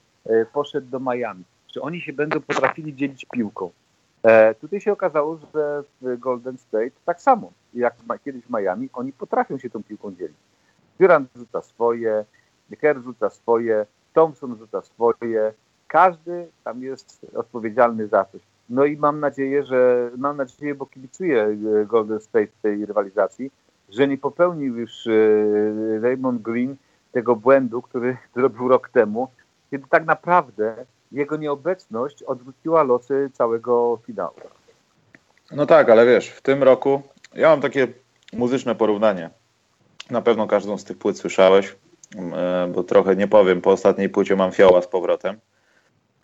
poszedł 0.52 0.86
do 0.86 1.00
Miami. 1.00 1.44
Czy 1.66 1.82
oni 1.82 2.00
się 2.00 2.12
będą 2.12 2.40
potrafili 2.40 2.94
dzielić 2.94 3.26
piłką? 3.32 3.70
E, 4.22 4.54
tutaj 4.54 4.80
się 4.80 4.92
okazało, 4.92 5.38
że 5.54 5.82
w 6.00 6.18
Golden 6.18 6.58
State 6.58 6.90
tak 7.04 7.22
samo 7.22 7.52
jak 7.74 7.94
kiedyś 8.24 8.44
w 8.44 8.50
Miami, 8.50 8.88
oni 8.92 9.12
potrafią 9.12 9.58
się 9.58 9.70
tą 9.70 9.82
piłką 9.82 10.14
dzielić. 10.14 10.36
Durant 10.98 11.30
rzuca 11.36 11.62
swoje, 11.62 12.24
Kerr 12.80 13.02
rzuca 13.02 13.30
swoje, 13.30 13.86
Thompson 14.12 14.58
rzuca 14.58 14.82
swoje, 14.82 15.52
każdy 15.90 16.48
tam 16.64 16.82
jest 16.82 17.26
odpowiedzialny 17.34 18.08
za 18.08 18.24
coś. 18.24 18.40
No 18.68 18.84
i 18.84 18.96
mam 18.96 19.20
nadzieję, 19.20 19.64
że 19.64 20.10
mam 20.16 20.36
nadzieję, 20.36 20.74
bo 20.74 20.86
kibicuję 20.86 21.42
e, 21.42 21.86
Golden 21.86 22.20
State 22.20 22.46
w 22.46 22.62
tej 22.62 22.86
rywalizacji, 22.86 23.50
że 23.88 24.08
nie 24.08 24.18
popełnił 24.18 24.76
już 24.76 25.06
e, 25.06 25.10
Raymond 26.00 26.42
Green 26.42 26.76
tego 27.12 27.36
błędu, 27.36 27.82
który 27.82 28.16
zrobił 28.36 28.68
rok 28.68 28.88
temu, 28.88 29.28
kiedy 29.70 29.84
tak 29.90 30.04
naprawdę 30.06 30.76
jego 31.12 31.36
nieobecność 31.36 32.22
odwróciła 32.22 32.82
losy 32.82 33.30
całego 33.34 33.98
finału. 34.06 34.34
No 35.52 35.66
tak, 35.66 35.90
ale 35.90 36.06
wiesz, 36.06 36.28
w 36.28 36.42
tym 36.42 36.62
roku 36.62 37.02
ja 37.34 37.48
mam 37.48 37.60
takie 37.60 37.88
muzyczne 38.32 38.74
porównanie. 38.74 39.30
Na 40.10 40.22
pewno 40.22 40.46
każdą 40.46 40.78
z 40.78 40.84
tych 40.84 40.98
płyt 40.98 41.18
słyszałeś, 41.18 41.76
e, 42.16 42.72
bo 42.74 42.82
trochę 42.82 43.16
nie 43.16 43.28
powiem, 43.28 43.60
po 43.60 43.70
ostatniej 43.70 44.08
płycie 44.08 44.36
mam 44.36 44.52
fioła 44.52 44.82
z 44.82 44.88
powrotem. 44.88 45.36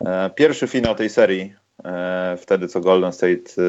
E, 0.05 0.29
pierwszy 0.29 0.67
finał 0.67 0.95
tej 0.95 1.09
serii, 1.09 1.53
e, 1.85 2.37
wtedy 2.41 2.67
co 2.67 2.79
Golden 2.79 3.13
State 3.13 3.33
e, 3.33 3.63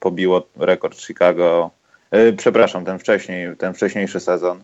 pobiło 0.00 0.48
rekord 0.56 1.00
Chicago, 1.00 1.70
przepraszam, 2.36 2.84
ten, 2.84 2.98
wcześniej, 2.98 3.56
ten 3.56 3.74
wcześniejszy 3.74 4.20
sezon, 4.20 4.62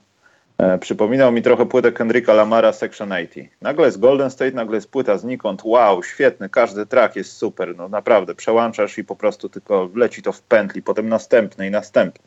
przypominał 0.81 1.33
mi 1.33 1.43
trochę 1.43 1.67
płytę 1.67 1.93
Kendricka 1.93 2.35
Lamara 2.35 2.73
Section 2.73 3.13
80. 3.13 3.49
Nagle 3.61 3.87
jest 3.87 4.01
Golden 4.01 4.31
State, 4.31 4.51
nagle 4.51 4.77
jest 4.77 4.91
płyta 4.91 5.19
znikąd, 5.19 5.63
wow, 5.65 6.03
świetny, 6.03 6.49
każdy 6.49 6.87
track 6.87 7.17
jest 7.17 7.33
super, 7.33 7.77
no 7.77 7.89
naprawdę, 7.89 8.35
przełączasz 8.35 8.99
i 8.99 9.05
po 9.05 9.17
prostu 9.17 9.49
tylko 9.49 9.91
leci 9.95 10.23
to 10.23 10.33
w 10.33 10.43
pętli, 10.43 10.83
potem 10.83 11.09
następny 11.09 11.67
i 11.67 11.71
następny. 11.71 12.25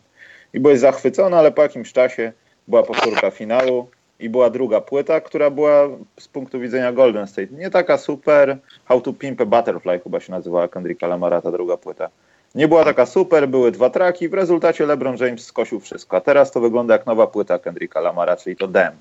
I 0.53 0.59
byłeś 0.59 0.79
zachwycony, 0.79 1.37
ale 1.37 1.51
po 1.51 1.61
jakimś 1.61 1.93
czasie 1.93 2.33
była 2.67 2.83
powtórka 2.83 3.31
finału, 3.31 3.89
i 4.19 4.29
była 4.29 4.49
druga 4.49 4.81
płyta, 4.81 5.21
która 5.21 5.49
była 5.49 5.87
z 6.19 6.27
punktu 6.27 6.59
widzenia 6.59 6.93
Golden 6.93 7.27
State 7.27 7.47
nie 7.51 7.69
taka 7.69 7.97
super. 7.97 8.57
How 8.85 9.01
to 9.01 9.13
Pimp 9.13 9.41
a 9.41 9.45
Butterfly 9.45 9.99
chyba 9.99 10.19
się 10.19 10.31
nazywała 10.31 10.67
Kendricka 10.67 11.07
Lamara, 11.07 11.41
ta 11.41 11.51
druga 11.51 11.77
płyta. 11.77 12.09
Nie 12.55 12.67
była 12.67 12.83
taka 12.83 13.05
super, 13.05 13.49
były 13.49 13.71
dwa 13.71 13.89
traki, 13.89 14.29
w 14.29 14.33
rezultacie 14.33 14.85
LeBron 14.85 15.17
James 15.17 15.45
skosił 15.45 15.79
wszystko. 15.79 16.17
A 16.17 16.21
teraz 16.21 16.51
to 16.51 16.59
wygląda 16.59 16.93
jak 16.93 17.05
nowa 17.05 17.27
płyta 17.27 17.59
Kendricka 17.59 17.99
Lamara, 17.99 18.37
czyli 18.37 18.55
to 18.55 18.67
Dem. 18.67 18.93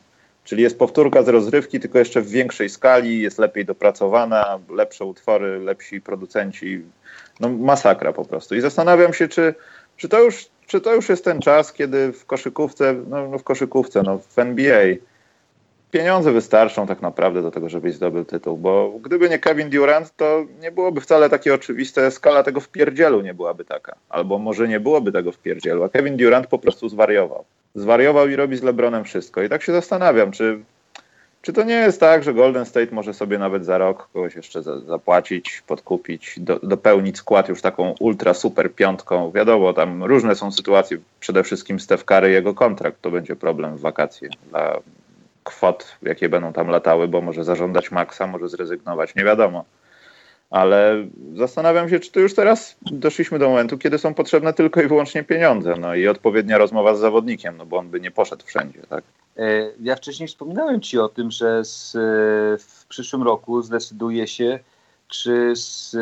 Czyli 0.45 0.62
jest 0.62 0.79
powtórka 0.79 1.23
z 1.23 1.29
rozrywki, 1.29 1.81
tylko 1.81 1.99
jeszcze 1.99 2.21
w 2.21 2.29
większej 2.29 2.69
skali, 2.69 3.23
jest 3.23 3.39
lepiej 3.39 3.65
dopracowana, 3.65 4.59
lepsze 4.71 5.05
utwory, 5.05 5.59
lepsi 5.59 6.01
producenci. 6.01 6.83
No 7.41 7.49
masakra 7.49 8.12
po 8.12 8.25
prostu. 8.25 8.55
I 8.55 8.61
zastanawiam 8.61 9.12
się, 9.12 9.29
czy, 9.29 9.55
czy 9.97 10.09
to 10.09 10.23
już 10.23 10.49
czy 10.67 10.81
to 10.81 10.95
już 10.95 11.09
jest 11.09 11.25
ten 11.25 11.41
czas, 11.41 11.73
kiedy 11.73 12.12
w 12.12 12.27
koszykówce, 12.27 12.95
no, 13.09 13.29
no 13.29 13.39
w 13.39 13.45
koszykówce, 13.45 14.03
no 14.03 14.19
w 14.19 14.39
NBA 14.39 14.85
pieniądze 15.91 16.33
wystarczą 16.33 16.87
tak 16.87 17.03
naprawdę 17.03 17.43
do 17.43 17.51
tego, 17.51 17.69
żebyś 17.69 17.95
zdobył 17.95 18.25
tytuł, 18.25 18.57
bo 18.57 18.93
gdyby 19.03 19.29
nie 19.29 19.39
Kevin 19.39 19.71
Durant, 19.71 20.17
to 20.17 20.45
nie 20.61 20.73
byłoby 20.73 21.01
wcale 21.01 21.31
takie 21.31 21.55
oczywiste, 21.55 22.11
skala 22.11 22.43
tego 22.43 22.61
wpierdzielu 22.61 23.21
nie 23.21 23.35
byłaby 23.35 23.65
taka, 23.65 23.97
albo 24.09 24.39
może 24.39 24.69
nie 24.69 24.81
byłoby 24.81 25.12
tego 25.12 25.33
wpierdzielu, 25.33 25.83
a 25.85 25.89
Kevin 25.89 26.17
Durant 26.17 26.47
po 26.47 26.59
prostu 26.59 26.89
zwariował. 26.89 27.45
Zwariował 27.75 28.29
i 28.29 28.37
robi 28.37 28.57
z 28.57 28.62
LeBronem 28.62 29.05
wszystko. 29.05 29.43
I 29.43 29.49
tak 29.49 29.62
się 29.62 29.73
zastanawiam, 29.73 30.33
czy 30.33 30.61
czy 31.45 31.53
to 31.53 31.65
nie 31.65 31.75
jest 31.75 32.01
tak, 32.01 32.25
że 32.25 32.35
Golden 32.35 32.67
State 32.67 32.95
może 32.95 33.15
sobie 33.15 33.39
nawet 33.39 33.65
za 33.65 33.79
rok 33.79 34.09
kogoś 34.13 34.35
jeszcze 34.35 34.63
za, 34.63 34.81
zapłacić, 34.81 35.63
podkupić, 35.67 36.35
do, 36.41 36.59
dopełnić 36.59 37.19
skład 37.19 37.49
już 37.49 37.63
taką 37.63 37.95
ultra 38.01 38.35
super 38.35 38.75
piątką? 38.75 39.31
Wiadomo, 39.31 39.73
tam 39.73 40.05
różne 40.05 40.35
są 40.35 40.53
sytuacje, 40.53 40.99
przede 41.21 41.43
wszystkim 41.43 41.81
Steph 41.81 42.05
Curry, 42.05 42.31
jego 42.31 42.55
kontrakt 42.55 43.01
to 43.01 43.11
będzie 43.11 43.37
problem 43.37 43.77
w 43.77 43.81
wakacje 43.81 44.29
dla 44.51 44.81
kwot, 45.45 45.97
jakie 46.03 46.29
będą 46.29 46.53
tam 46.53 46.69
latały, 46.69 47.09
bo 47.09 47.21
może 47.21 47.45
zażądać 47.45 47.91
maksa, 47.91 48.27
może 48.27 48.49
zrezygnować, 48.49 49.15
nie 49.15 49.25
wiadomo. 49.25 49.65
Ale 50.51 51.07
zastanawiam 51.35 51.89
się, 51.89 52.01
czy 52.01 52.13
to 52.13 52.21
już 52.21 52.35
teraz 52.35 52.77
doszliśmy 52.83 53.39
do 53.39 53.49
momentu, 53.49 53.79
kiedy 53.79 53.99
są 53.99 54.15
potrzebne 54.15 54.53
tylko 54.53 54.83
i 54.83 54.87
wyłącznie 54.87 55.25
pieniądze, 55.25 55.75
no 55.81 55.95
i 55.95 56.09
odpowiednia 56.09 56.59
rozmowa 56.59 56.95
z 56.95 57.01
zawodnikiem, 57.01 57.57
no 57.57 57.67
bo 57.67 57.77
on 57.77 57.89
by 57.89 58.01
nie 58.01 58.11
poszedł 58.11 58.47
wszędzie, 58.47 58.81
tak? 58.89 59.05
E, 59.37 59.70
ja 59.80 59.97
wcześniej 59.97 60.28
wspominałem 60.28 60.80
Ci 60.80 60.99
o 60.99 61.09
tym, 61.09 61.30
że 61.30 61.64
z, 61.64 61.93
w 62.62 62.87
przyszłym 62.89 63.22
roku 63.22 63.62
zdecyduje 63.62 64.26
się, 64.26 64.59
czy, 65.09 65.53
z, 65.57 65.95
e, 65.95 65.99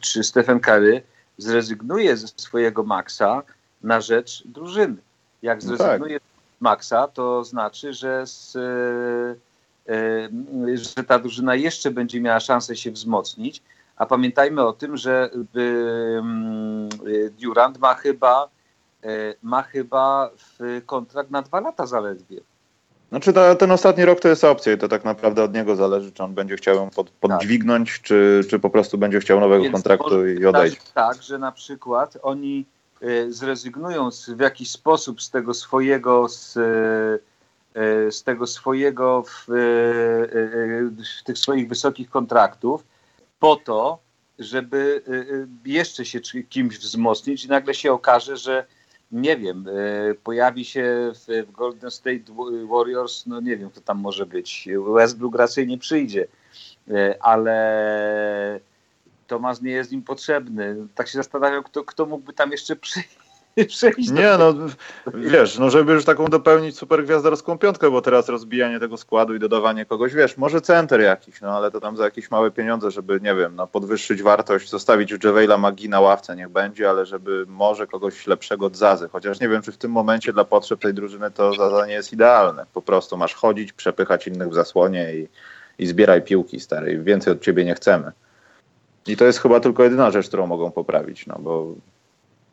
czy 0.00 0.24
Stephen 0.24 0.60
Curry 0.60 1.02
zrezygnuje 1.38 2.16
ze 2.16 2.28
swojego 2.36 2.82
maksa 2.82 3.42
na 3.82 4.00
rzecz 4.00 4.42
drużyny. 4.46 4.96
Jak 5.42 5.62
no 5.62 5.68
zrezygnuje 5.68 6.14
no 6.14 6.20
tak. 6.20 6.58
z 6.58 6.60
maksa, 6.60 7.08
to 7.08 7.44
znaczy, 7.44 7.92
że, 7.92 8.26
z, 8.26 8.56
e, 9.88 10.76
że 10.76 11.04
ta 11.04 11.18
drużyna 11.18 11.54
jeszcze 11.54 11.90
będzie 11.90 12.20
miała 12.20 12.40
szansę 12.40 12.76
się 12.76 12.90
wzmocnić. 12.90 13.62
A 13.96 14.06
pamiętajmy 14.06 14.62
o 14.62 14.72
tym, 14.72 14.96
że 14.96 15.30
Durant 17.38 17.78
ma 17.78 17.94
chyba 17.94 18.44
E, 18.44 18.55
ma 19.42 19.62
chyba 19.62 20.30
kontrakt 20.86 21.30
na 21.30 21.42
dwa 21.42 21.60
lata 21.60 21.86
zaledwie. 21.86 22.40
Znaczy 23.08 23.32
ta, 23.32 23.54
ten 23.54 23.70
ostatni 23.70 24.04
rok 24.04 24.20
to 24.20 24.28
jest 24.28 24.44
opcja 24.44 24.72
i 24.72 24.78
to 24.78 24.88
tak 24.88 25.04
naprawdę 25.04 25.42
od 25.42 25.54
niego 25.54 25.76
zależy, 25.76 26.12
czy 26.12 26.22
on 26.22 26.34
będzie 26.34 26.56
chciał 26.56 26.76
ją 26.76 26.90
pod, 26.90 27.10
podźwignąć, 27.10 27.92
tak. 27.92 28.02
czy, 28.02 28.40
czy 28.50 28.58
po 28.58 28.70
prostu 28.70 28.98
będzie 28.98 29.20
chciał 29.20 29.40
nowego 29.40 29.62
Więc 29.62 29.72
kontraktu 29.72 30.26
i 30.26 30.46
odejść. 30.46 30.92
Tak, 30.94 31.22
że 31.22 31.38
na 31.38 31.52
przykład 31.52 32.18
oni 32.22 32.66
zrezygnują 33.28 34.10
z, 34.10 34.30
w 34.30 34.40
jakiś 34.40 34.70
sposób 34.70 35.22
z 35.22 35.30
tego 35.30 35.54
swojego 35.54 36.28
z, 36.28 36.52
z 38.10 38.22
tego 38.22 38.46
swojego 38.46 39.22
w, 39.22 39.46
w 41.20 41.22
tych 41.24 41.38
swoich 41.38 41.68
wysokich 41.68 42.10
kontraktów 42.10 42.84
po 43.40 43.56
to, 43.56 43.98
żeby 44.38 45.02
jeszcze 45.64 46.04
się 46.04 46.20
kimś 46.48 46.78
wzmocnić 46.78 47.44
i 47.44 47.48
nagle 47.48 47.74
się 47.74 47.92
okaże, 47.92 48.36
że 48.36 48.66
nie 49.12 49.36
wiem, 49.36 49.64
pojawi 50.24 50.64
się 50.64 51.12
w 51.46 51.52
Golden 51.52 51.90
State 51.90 52.32
Warriors, 52.70 53.26
no 53.26 53.40
nie 53.40 53.56
wiem, 53.56 53.70
kto 53.70 53.80
tam 53.80 53.98
może 53.98 54.26
być. 54.26 54.68
Westbrook 54.94 55.34
raczej 55.34 55.66
nie 55.66 55.78
przyjdzie, 55.78 56.26
ale 57.20 58.60
Tomasz 59.26 59.60
nie 59.60 59.70
jest 59.70 59.92
im 59.92 60.02
potrzebny. 60.02 60.76
Tak 60.94 61.08
się 61.08 61.18
zastanawiam, 61.18 61.62
kto, 61.62 61.84
kto 61.84 62.06
mógłby 62.06 62.32
tam 62.32 62.52
jeszcze 62.52 62.76
przyjść. 62.76 63.18
Przejść 63.68 64.10
nie, 64.10 64.36
no 64.38 64.54
wiesz, 65.14 65.58
no 65.58 65.70
żeby 65.70 65.92
już 65.92 66.04
taką 66.04 66.26
dopełnić 66.26 66.78
super 66.78 67.04
gwiazdorską 67.04 67.58
piątkę, 67.58 67.90
bo 67.90 68.02
teraz 68.02 68.28
rozbijanie 68.28 68.80
tego 68.80 68.96
składu 68.96 69.34
i 69.34 69.38
dodawanie 69.38 69.84
kogoś, 69.84 70.14
wiesz, 70.14 70.36
może 70.36 70.60
center 70.60 71.00
jakiś, 71.00 71.40
no 71.40 71.48
ale 71.48 71.70
to 71.70 71.80
tam 71.80 71.96
za 71.96 72.04
jakieś 72.04 72.30
małe 72.30 72.50
pieniądze, 72.50 72.90
żeby, 72.90 73.20
nie 73.22 73.34
wiem, 73.34 73.56
no 73.56 73.66
podwyższyć 73.66 74.22
wartość, 74.22 74.70
zostawić 74.70 75.24
Javela 75.24 75.58
Magi 75.58 75.88
na 75.88 76.00
ławce, 76.00 76.36
niech 76.36 76.48
będzie, 76.48 76.90
ale 76.90 77.06
żeby 77.06 77.44
może 77.48 77.86
kogoś 77.86 78.26
lepszego 78.26 78.66
od 78.66 78.76
Zazy, 78.76 79.08
chociaż 79.08 79.40
nie 79.40 79.48
wiem, 79.48 79.62
czy 79.62 79.72
w 79.72 79.76
tym 79.76 79.90
momencie 79.90 80.32
dla 80.32 80.44
potrzeb 80.44 80.80
tej 80.80 80.94
drużyny 80.94 81.30
to 81.30 81.54
Zaza 81.54 81.86
nie 81.86 81.92
jest 81.92 82.12
idealne. 82.12 82.66
Po 82.74 82.82
prostu 82.82 83.16
masz 83.16 83.34
chodzić, 83.34 83.72
przepychać 83.72 84.26
innych 84.26 84.48
w 84.48 84.54
zasłonie 84.54 85.14
i, 85.14 85.28
i 85.78 85.86
zbieraj 85.86 86.22
piłki, 86.22 86.60
stary, 86.60 86.98
więcej 86.98 87.32
od 87.32 87.40
ciebie 87.40 87.64
nie 87.64 87.74
chcemy. 87.74 88.12
I 89.06 89.16
to 89.16 89.24
jest 89.24 89.38
chyba 89.38 89.60
tylko 89.60 89.82
jedyna 89.82 90.10
rzecz, 90.10 90.28
którą 90.28 90.46
mogą 90.46 90.70
poprawić, 90.70 91.26
no 91.26 91.36
bo 91.38 91.74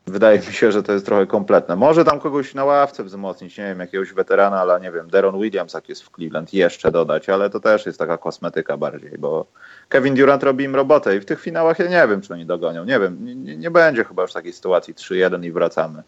wydaje 0.06 0.38
mi 0.38 0.52
się, 0.52 0.72
że 0.72 0.82
to 0.82 0.92
jest 0.92 1.06
trochę 1.06 1.26
kompletne. 1.26 1.76
Może 1.76 2.04
tam 2.04 2.20
kogoś 2.20 2.54
na 2.54 2.64
ławce 2.64 3.04
wzmocnić, 3.04 3.58
nie 3.58 3.64
wiem, 3.64 3.80
jakiegoś 3.80 4.12
weterana, 4.12 4.60
ale 4.60 4.80
nie 4.80 4.92
wiem, 4.92 5.10
Deron 5.10 5.40
Williams, 5.40 5.74
jak 5.74 5.88
jest 5.88 6.02
w 6.02 6.10
Cleveland, 6.10 6.54
jeszcze 6.54 6.92
dodać, 6.92 7.28
ale 7.28 7.50
to 7.50 7.60
też 7.60 7.86
jest 7.86 7.98
taka 7.98 8.18
kosmetyka 8.18 8.76
bardziej, 8.76 9.18
bo 9.18 9.46
Kevin 9.88 10.14
Durant 10.14 10.42
robi 10.42 10.64
im 10.64 10.74
robotę 10.74 11.16
i 11.16 11.20
w 11.20 11.24
tych 11.24 11.40
finałach 11.40 11.78
ja 11.78 11.86
nie 11.86 12.08
wiem, 12.08 12.20
czy 12.20 12.34
oni 12.34 12.46
dogonią. 12.46 12.84
Nie 12.84 13.00
wiem, 13.00 13.44
nie, 13.44 13.56
nie 13.56 13.70
będzie 13.70 14.04
chyba 14.04 14.22
już 14.22 14.32
takiej 14.32 14.52
sytuacji 14.52 14.94
3-1 14.94 15.44
i 15.44 15.52
wracamy. 15.52 16.02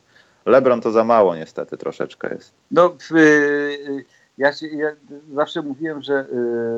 LeBron 0.47 0.81
to 0.81 0.91
za 0.91 1.05
mało 1.05 1.37
niestety 1.37 1.77
troszeczkę 1.77 2.35
jest. 2.35 2.53
No, 2.71 2.97
yy, 3.11 4.05
ja, 4.39 4.53
się, 4.53 4.67
ja 4.67 4.89
zawsze 5.35 5.63
mówiłem, 5.63 6.03
że 6.03 6.27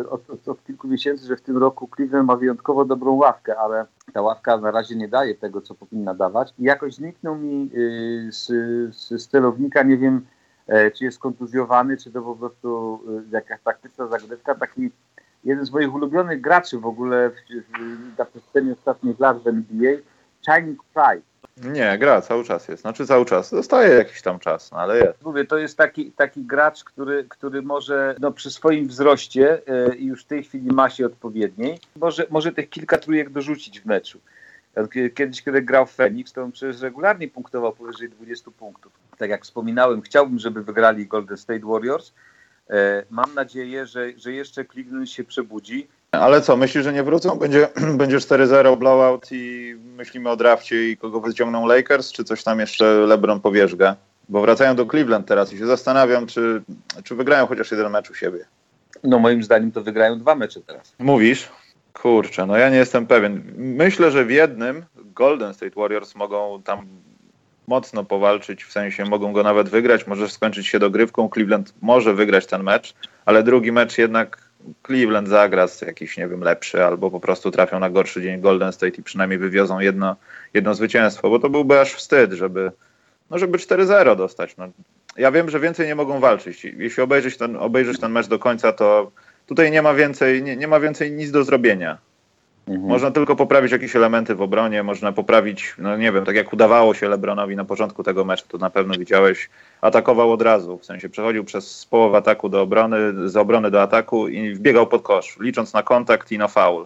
y, 0.01 0.11
od, 0.11 0.31
od, 0.31 0.49
od, 0.49 0.65
kilku 0.65 0.89
miesięcy, 0.89 1.27
że 1.27 1.37
w 1.37 1.41
tym 1.41 1.57
roku 1.57 1.89
Cleveland 1.97 2.27
ma 2.27 2.37
wyjątkowo 2.37 2.85
dobrą 2.85 3.15
ławkę, 3.15 3.59
ale 3.59 3.87
ta 4.13 4.23
ławka 4.23 4.57
na 4.57 4.71
razie 4.71 4.97
nie 4.97 5.09
daje 5.09 5.35
tego, 5.35 5.61
co 5.61 5.75
powinna 5.75 6.15
dawać. 6.15 6.55
I 6.59 6.63
jakoś 6.63 6.95
zniknął 6.95 7.37
mi 7.37 7.71
y, 7.75 8.29
z, 8.33 8.47
z 8.97 9.29
celownika, 9.29 9.83
nie 9.83 9.99
wiem, 9.99 10.27
e, 10.67 10.91
czy 10.91 11.05
jest 11.05 11.19
kontuzjowany, 11.19 11.97
czy 11.97 12.13
to 12.13 12.23
po 12.23 12.37
prostu 12.37 13.01
y, 13.29 13.31
jakaś 13.31 13.61
taktyczna 13.63 14.07
zagrywka. 14.07 14.55
Taki 14.55 14.91
jeden 15.45 15.67
z 15.67 15.71
moich 15.71 15.95
ulubionych 15.95 16.41
graczy 16.41 16.79
w 16.79 16.87
ogóle 16.87 17.31
w, 17.31 17.35
w, 17.35 18.19
na 18.19 18.25
przestrzeni 18.25 18.73
ostatnich 18.73 19.21
lat 19.21 19.43
w 19.43 19.47
NBA, 19.47 19.97
Shining 20.43 20.83
Pride. 20.95 21.28
Nie, 21.65 21.99
gra, 21.99 22.21
cały 22.21 22.45
czas 22.45 22.69
jest. 22.69 22.83
Znaczy 22.83 23.07
cały 23.07 23.25
czas. 23.25 23.51
Zostaje 23.51 23.95
jakiś 23.95 24.23
tam 24.23 24.39
czas, 24.39 24.73
no, 24.73 24.79
ale 24.79 24.99
jest. 24.99 25.23
Mówię, 25.25 25.45
to 25.45 25.59
jest 25.59 25.77
taki, 25.77 26.13
taki 26.13 26.43
gracz, 26.43 26.85
który, 26.85 27.25
który 27.29 27.63
może 27.63 28.15
no, 28.21 28.33
przy 28.33 28.51
swoim 28.51 28.89
wzroście 28.89 29.63
e, 29.67 29.97
i 29.97 30.07
już 30.07 30.25
w 30.25 30.27
tej 30.27 30.45
chwili 30.45 30.71
masie 30.73 31.07
odpowiedniej, 31.07 31.79
może, 31.97 32.27
może 32.31 32.53
tych 32.53 32.71
kilka 32.71 32.99
trójek 32.99 33.31
dorzucić 33.31 33.81
w 33.81 33.87
meczu. 33.87 34.21
Kiedyś, 35.15 35.43
kiedy 35.43 35.63
grał 35.63 35.87
w 35.87 35.91
Phoenix, 35.91 36.33
to 36.33 36.43
on 36.43 36.53
przecież 36.53 36.81
regularnie 36.81 37.29
punktował 37.29 37.73
powyżej 37.73 38.09
20 38.09 38.51
punktów. 38.51 38.93
Tak 39.19 39.31
jak 39.31 39.45
wspominałem, 39.45 40.03
chciałbym, 40.03 40.39
żeby 40.39 40.63
wygrali 40.63 41.07
Golden 41.07 41.37
State 41.37 41.67
Warriors. 41.67 42.13
E, 42.71 43.05
mam 43.11 43.35
nadzieję, 43.35 43.87
że, 43.87 44.13
że 44.17 44.33
jeszcze 44.33 44.65
Cleveland 44.65 45.11
się 45.11 45.25
przebudzi 45.25 45.89
ale 46.13 46.41
co, 46.41 46.57
myślisz, 46.57 46.85
że 46.85 46.93
nie 46.93 47.03
wrócą? 47.03 47.39
Będzie, 47.39 47.69
będzie 48.01 48.19
4-0 48.19 48.79
blowout 48.79 49.29
i 49.33 49.75
myślimy 49.97 50.31
o 50.31 50.37
drafcie 50.37 50.89
i 50.89 50.97
kogo 50.97 51.21
wyciągną 51.21 51.67
Lakers, 51.67 52.13
czy 52.13 52.25
coś 52.25 52.43
tam 52.43 52.61
jeszcze 52.61 52.85
LeBron 52.85 53.41
powierzga? 53.41 53.97
Bo 54.29 54.41
wracają 54.41 54.77
do 54.77 54.87
Cleveland 54.87 55.27
teraz 55.27 55.53
i 55.53 55.59
się 55.59 55.67
zastanawiam, 55.67 56.27
czy, 56.27 56.63
czy 57.05 57.15
wygrają 57.15 57.47
chociaż 57.47 57.71
jeden 57.71 57.93
mecz 57.93 58.11
u 58.11 58.15
siebie. 58.15 58.45
No 59.05 59.19
moim 59.19 59.43
zdaniem 59.43 59.73
to 59.73 59.83
wygrają 59.83 60.19
dwa 60.19 60.35
mecze 60.35 60.61
teraz. 60.61 60.95
Mówisz? 60.99 61.49
Kurczę, 61.93 62.47
no 62.47 62.57
ja 62.57 62.71
nie 62.71 62.77
jestem 62.77 63.07
pewien. 63.07 63.43
Myślę, 63.57 64.11
że 64.11 64.25
w 64.25 64.31
jednym 64.31 64.85
Golden 65.15 65.55
State 65.55 65.81
Warriors 65.81 66.15
mogą 66.15 66.63
tam 66.65 66.87
mocno 67.67 68.05
powalczyć, 68.05 68.65
w 68.65 68.73
sensie 68.73 69.05
mogą 69.05 69.33
go 69.33 69.43
nawet 69.43 69.69
wygrać, 69.69 70.07
może 70.07 70.29
skończyć 70.29 70.67
się 70.67 70.79
dogrywką. 70.79 71.29
Cleveland 71.29 71.75
może 71.83 72.15
wygrać 72.15 72.47
ten 72.47 72.63
mecz, 72.63 72.95
ale 73.25 73.43
drugi 73.43 73.73
mecz 73.73 73.99
jednak 73.99 74.48
Cleveland 74.87 75.29
zagra 75.29 75.67
jakiś, 75.87 76.17
nie 76.17 76.29
wiem, 76.29 76.41
lepszy, 76.41 76.85
albo 76.85 77.11
po 77.11 77.21
prostu 77.21 77.51
trafią 77.51 77.81
na 77.81 77.91
gorszy 77.91 78.23
dzień 78.23 78.41
Golden 78.41 78.73
State 78.73 78.97
i 78.99 79.03
przynajmniej 79.03 79.39
wywiozą 79.39 79.81
jedno, 79.81 80.17
jedno 80.55 80.75
zwycięstwo, 80.75 81.31
bo 81.31 81.39
to 81.39 81.51
byłby 81.51 81.81
aż 81.81 81.95
wstyd, 81.95 82.33
żeby, 82.33 82.73
no 83.31 83.39
żeby 83.39 83.59
4-0 83.59 84.17
dostać. 84.17 84.57
No, 84.57 84.69
ja 85.17 85.33
wiem, 85.33 85.51
że 85.51 85.61
więcej 85.61 85.87
nie 85.87 85.95
mogą 85.95 86.21
walczyć. 86.21 86.65
Jeśli 86.65 87.03
obejrzeć 87.03 87.37
ten, 87.37 87.57
obejrzeć 87.57 88.01
ten 88.01 88.13
mecz 88.13 88.27
do 88.27 88.39
końca, 88.39 88.73
to 88.73 89.13
tutaj 89.47 89.71
nie 89.71 89.83
ma 89.83 89.95
więcej, 89.95 90.43
nie, 90.43 90.57
nie 90.57 90.69
ma 90.69 90.81
więcej 90.81 91.13
nic 91.13 91.31
do 91.31 91.45
zrobienia. 91.45 91.99
Mhm. 92.69 92.89
Można 92.89 93.11
tylko 93.11 93.37
poprawić 93.37 93.73
jakieś 93.73 93.97
elementy 93.97 94.35
w 94.35 94.43
obronie, 94.43 94.83
można 94.83 95.13
poprawić, 95.13 95.75
no 95.79 95.97
nie 95.97 96.13
wiem, 96.13 96.25
tak 96.25 96.37
jak 96.37 96.53
udawało 96.53 96.95
się 96.95 97.09
Lebronowi 97.09 97.57
na 97.57 97.65
początku 97.65 98.03
tego 98.03 98.25
meczu, 98.25 98.45
to 98.49 98.59
na 98.59 98.71
pewno 98.71 98.95
widziałeś, 98.95 99.51
atakował 99.81 100.33
od 100.33 100.43
razu, 100.43 100.79
w 100.79 100.85
sensie 100.85 101.09
przechodził 101.09 101.45
przez 101.45 101.87
połowę 101.87 102.19
ataku 102.19 102.49
do 102.49 102.63
obrony, 102.63 103.29
z 103.29 103.37
obrony 103.37 103.71
do 103.71 103.83
ataku 103.83 104.29
i 104.29 104.55
wbiegał 104.55 104.87
pod 104.87 105.03
kosz, 105.03 105.37
licząc 105.41 105.73
na 105.73 105.83
kontakt 105.83 106.33
i 106.33 106.39
na 106.39 106.49
faul. 106.49 106.85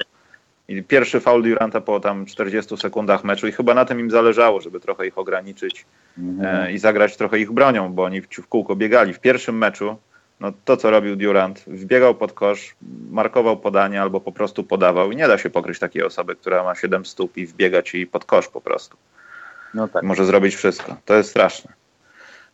I 0.68 0.82
pierwszy 0.82 1.20
faul 1.20 1.42
Duranta 1.42 1.80
po 1.80 2.00
tam 2.00 2.26
40 2.26 2.76
sekundach 2.76 3.24
meczu 3.24 3.48
i 3.48 3.52
chyba 3.52 3.74
na 3.74 3.84
tym 3.84 4.00
im 4.00 4.10
zależało, 4.10 4.60
żeby 4.60 4.80
trochę 4.80 5.06
ich 5.06 5.18
ograniczyć 5.18 5.86
mhm. 6.18 6.66
e, 6.66 6.72
i 6.72 6.78
zagrać 6.78 7.16
trochę 7.16 7.38
ich 7.38 7.52
bronią, 7.52 7.92
bo 7.92 8.04
oni 8.04 8.20
w 8.20 8.48
kółko 8.48 8.76
biegali. 8.76 9.12
W 9.12 9.20
pierwszym 9.20 9.58
meczu 9.58 9.96
no 10.42 10.52
to, 10.64 10.76
co 10.76 10.90
robił 10.90 11.16
Durant, 11.16 11.64
wbiegał 11.66 12.14
pod 12.14 12.32
kosz, 12.32 12.74
markował 13.10 13.56
podanie 13.56 14.02
albo 14.02 14.20
po 14.20 14.32
prostu 14.32 14.64
podawał 14.64 15.12
i 15.12 15.16
nie 15.16 15.28
da 15.28 15.38
się 15.38 15.50
pokryć 15.50 15.78
takiej 15.78 16.02
osoby, 16.02 16.36
która 16.36 16.64
ma 16.64 16.74
7 16.74 17.06
stóp 17.06 17.36
i 17.36 17.46
wbiega 17.46 17.82
ci 17.82 18.06
pod 18.06 18.24
kosz 18.24 18.48
po 18.48 18.60
prostu. 18.60 18.96
No 19.74 19.88
tak. 19.88 20.02
Może 20.02 20.24
zrobić 20.24 20.54
wszystko. 20.54 20.96
To 21.04 21.14
jest 21.14 21.30
straszne. 21.30 21.72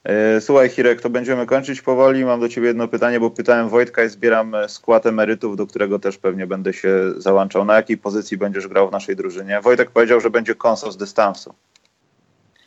E, 0.05 0.41
słuchaj, 0.41 0.68
Hirek, 0.68 1.01
to 1.01 1.11
będziemy 1.11 1.47
kończyć 1.47 1.82
powoli. 1.82 2.24
Mam 2.24 2.41
do 2.41 2.49
Ciebie 2.49 2.66
jedno 2.66 2.89
pytanie, 2.89 3.20
bo 3.20 3.30
pytałem 3.30 3.68
Wojtka 3.68 4.05
i 4.05 4.09
zbieram 4.09 4.57
skład 4.66 5.07
emerytów, 5.07 5.57
do 5.57 5.66
którego 5.66 5.99
też 5.99 6.18
pewnie 6.18 6.47
będę 6.47 6.72
się 6.72 7.12
załączał. 7.16 7.64
Na 7.64 7.74
jakiej 7.74 7.99
pozycji 7.99 8.36
będziesz 8.36 8.68
grał 8.68 8.89
w 8.89 8.93
naszej 8.93 9.16
drużynie? 9.16 9.61
Wojtek 9.61 9.91
powiedział, 9.91 10.20
że 10.20 10.30
będzie 10.30 10.55
konsa 10.55 10.91
z 10.91 10.97
dystansu. 10.97 11.55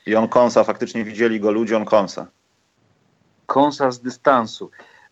I 0.06 0.16
on 0.16 0.28
konsa, 0.28 0.64
faktycznie 0.64 1.04
widzieli 1.04 1.40
go 1.40 1.52
ludzie, 1.52 1.78
on 1.78 1.86
konsa. 1.86 2.28
Konsa 3.46 3.92
z 3.92 4.00
dystansu. 4.00 4.72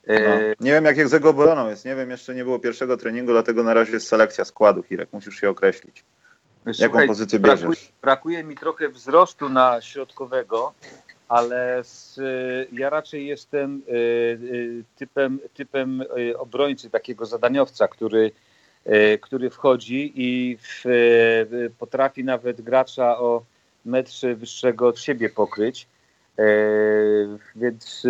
No. 0.09 0.15
E, 0.15 0.55
nie 0.59 0.71
wiem, 0.71 0.85
jak 0.85 0.97
jest 0.97 1.11
z 1.11 1.13
jego 1.13 1.29
obroną 1.29 1.69
jest. 1.69 1.85
Nie 1.85 1.95
wiem, 1.95 2.09
jeszcze 2.09 2.35
nie 2.35 2.43
było 2.43 2.59
pierwszego 2.59 2.97
treningu, 2.97 3.31
dlatego 3.31 3.63
na 3.63 3.73
razie 3.73 3.91
jest 3.91 4.07
selekcja 4.07 4.45
składu, 4.45 4.83
Hirek. 4.83 5.09
Musisz 5.13 5.35
się 5.35 5.49
określić. 5.49 6.03
Słuchaj, 6.63 6.81
Jaką 6.81 7.07
pozycję 7.07 7.39
bierzesz? 7.39 7.61
Brakuje, 7.61 7.91
brakuje, 8.01 8.43
mi 8.43 8.55
trochę 8.55 8.89
wzrostu 8.89 9.49
na 9.49 9.81
środkowego, 9.81 10.73
ale 11.27 11.83
z, 11.83 12.19
ja 12.71 12.89
raczej 12.89 13.27
jestem 13.27 13.81
y, 13.89 14.83
typem, 14.95 15.39
typem 15.53 16.03
obrońcy, 16.37 16.89
takiego 16.89 17.25
zadaniowca, 17.25 17.87
który, 17.87 18.31
który 19.21 19.49
wchodzi 19.49 20.13
i 20.15 20.57
w, 20.61 20.85
potrafi 21.79 22.23
nawet 22.23 22.61
gracza 22.61 23.19
o 23.19 23.43
metrze 23.85 24.35
wyższego 24.35 24.87
od 24.87 24.99
siebie 24.99 25.29
pokryć. 25.29 25.87
Więc 27.55 28.07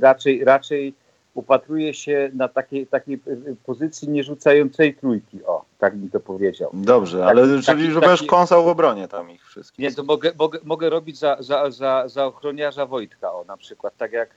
raczej, 0.00 0.44
raczej 0.44 0.94
upatruje 1.34 1.94
się 1.94 2.30
na 2.34 2.48
takiej, 2.48 2.86
takiej 2.86 3.20
pozycji 3.66 4.08
nierzucającej 4.08 4.94
trójki. 4.94 5.44
O, 5.44 5.64
tak 5.78 5.96
mi 5.96 6.10
to 6.10 6.20
powiedział. 6.20 6.70
Dobrze, 6.74 7.26
ale 7.26 7.48
taki, 7.48 7.62
czyli, 7.62 7.90
że 7.90 8.00
będziesz 8.00 8.22
kąsał 8.22 8.64
w 8.64 8.68
obronie 8.68 9.08
tam 9.08 9.30
ich 9.30 9.46
wszystkich. 9.46 9.82
Nie, 9.82 9.94
to 9.94 10.02
mogę, 10.02 10.32
mogę, 10.38 10.58
mogę 10.64 10.90
robić 10.90 11.18
za, 11.18 11.36
za, 11.40 11.70
za, 11.70 12.08
za 12.08 12.26
ochroniarza 12.26 12.86
Wojtka, 12.86 13.32
o 13.32 13.44
na 13.44 13.56
przykład, 13.56 13.96
tak 13.96 14.12
jak 14.12 14.30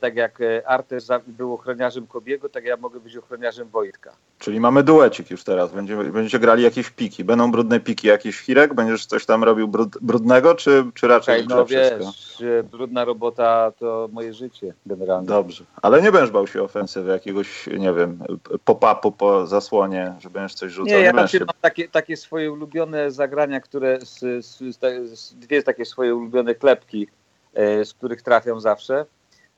tak 0.00 0.16
jak 0.16 0.40
e, 0.40 0.68
Artes 0.68 1.08
był 1.26 1.54
ochroniarzem 1.54 2.06
Kobiego, 2.06 2.48
tak 2.48 2.64
ja 2.64 2.76
mogę 2.76 3.00
być 3.00 3.16
ochroniarzem 3.16 3.68
Wojtka. 3.68 4.12
Czyli 4.38 4.60
mamy 4.60 4.82
duecik 4.82 5.30
już 5.30 5.44
teraz. 5.44 5.72
Będziemy, 5.72 6.04
będziecie 6.04 6.38
grali 6.38 6.62
jakieś 6.62 6.90
piki. 6.90 7.24
Będą 7.24 7.50
brudne 7.50 7.80
piki, 7.80 8.08
jakiś 8.08 8.40
Hirek? 8.40 8.74
Będziesz 8.74 9.06
coś 9.06 9.26
tam 9.26 9.44
robił 9.44 9.68
brud, 9.68 9.98
brudnego, 10.00 10.54
czy, 10.54 10.84
czy 10.94 11.08
raczej 11.08 11.44
okay, 11.44 11.56
No 11.56 11.66
wiesz, 11.66 12.42
brudna 12.70 13.04
robota 13.04 13.72
to 13.78 14.08
moje 14.12 14.34
życie 14.34 14.74
generalnie. 14.86 15.26
Dobrze, 15.28 15.64
ale 15.82 16.02
nie 16.02 16.12
będziesz 16.12 16.30
bał 16.30 16.46
się 16.46 16.62
ofensywy 16.62 17.12
jakiegoś, 17.12 17.66
nie 17.66 17.92
wiem, 17.92 18.18
pop-upu 18.64 19.12
po 19.12 19.46
zasłonie, 19.46 20.14
że 20.20 20.30
będziesz 20.30 20.54
coś 20.54 20.72
rzucał. 20.72 20.98
Nie, 20.98 21.04
ja 21.04 21.12
nie 21.12 21.28
się... 21.28 21.38
mam 21.38 21.48
takie, 21.60 21.88
takie 21.88 22.16
swoje 22.16 22.52
ulubione 22.52 23.10
zagrania, 23.10 23.60
które, 23.60 23.98
z, 24.00 24.44
z, 24.46 24.78
z, 25.10 25.34
dwie 25.34 25.62
takie 25.62 25.84
swoje 25.84 26.14
ulubione 26.14 26.54
klepki, 26.54 27.08
e, 27.54 27.84
z 27.84 27.94
których 27.94 28.22
trafiam 28.22 28.60
zawsze. 28.60 29.06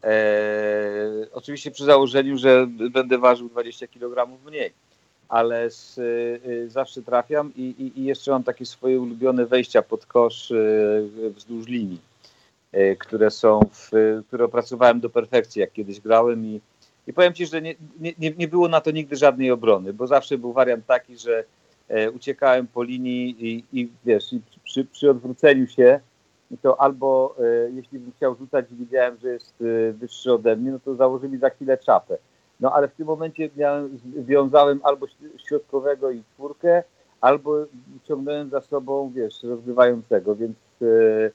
E, 0.05 1.27
oczywiście 1.33 1.71
przy 1.71 1.85
założeniu, 1.85 2.39
że 2.39 2.67
będę 2.91 3.19
ważył 3.19 3.49
20 3.49 3.87
kg 3.87 4.39
mniej, 4.47 4.73
ale 5.29 5.71
z, 5.71 5.99
y, 5.99 6.71
zawsze 6.71 7.03
trafiam 7.03 7.53
i, 7.57 7.63
i, 7.63 8.01
i, 8.01 8.05
jeszcze 8.05 8.31
mam 8.31 8.45
takie 8.45 8.67
swoje 8.67 9.01
ulubione 9.01 9.47
wejścia 9.47 9.83
pod 9.83 10.07
kosz 10.07 10.51
y, 10.51 11.31
wzdłuż 11.37 11.67
linii, 11.67 12.01
y, 12.75 12.97
które 13.01 13.31
są, 13.31 13.61
w, 13.73 13.91
które 14.29 14.45
opracowałem 14.45 15.01
do 15.01 15.11
perfekcji, 15.11 15.61
jak 15.61 15.73
kiedyś 15.73 16.01
grałem 16.01 16.47
i, 16.47 16.61
i 17.07 17.13
powiem 17.13 17.35
Ci, 17.35 17.47
że 17.47 17.63
nie, 17.63 17.75
nie, 18.01 18.31
nie 18.39 18.49
było 18.49 18.69
na 18.69 18.81
to 18.81 18.91
nigdy 18.91 19.17
żadnej 19.17 19.51
obrony, 19.51 19.93
bo 19.93 20.07
zawsze 20.07 20.39
był 20.39 20.53
wariant 20.53 20.87
taki, 20.87 21.19
że 21.19 21.45
uciekałem 22.15 22.67
po 22.67 22.83
linii 22.83 23.37
i, 23.39 23.65
i 23.81 23.89
wiesz, 24.05 24.33
i 24.33 24.41
przy, 24.65 24.85
przy 24.85 25.11
odwróceniu 25.11 25.67
się 25.67 26.01
to 26.57 26.81
albo 26.81 27.35
e, 27.39 27.71
jeśli 27.71 27.99
bym 27.99 28.13
chciał 28.17 28.35
rzucać 28.35 28.67
i 28.73 28.75
widziałem, 28.75 29.17
że 29.19 29.29
jest 29.29 29.55
e, 29.61 29.93
wyższy 29.93 30.33
ode 30.33 30.57
mnie, 30.57 30.71
no 30.71 30.79
to 30.79 30.95
założy 30.95 31.29
mi 31.29 31.39
za 31.39 31.51
chwilę 31.51 31.79
czapę. 31.79 32.19
No 32.61 32.73
ale 32.73 32.89
w 32.89 32.95
tym 32.95 33.07
momencie 33.07 33.51
miałem, 33.57 33.99
wiązałem 34.05 34.81
albo 34.83 35.07
środkowego 35.49 36.11
i 36.11 36.23
czwórkę, 36.35 36.83
albo 37.21 37.65
ciągnąłem 38.05 38.51
za 38.51 38.61
sobą, 38.61 39.13
wiesz, 39.15 39.43
rozgrywającego, 39.43 40.37
więc 40.37 40.57
e, 40.83 41.31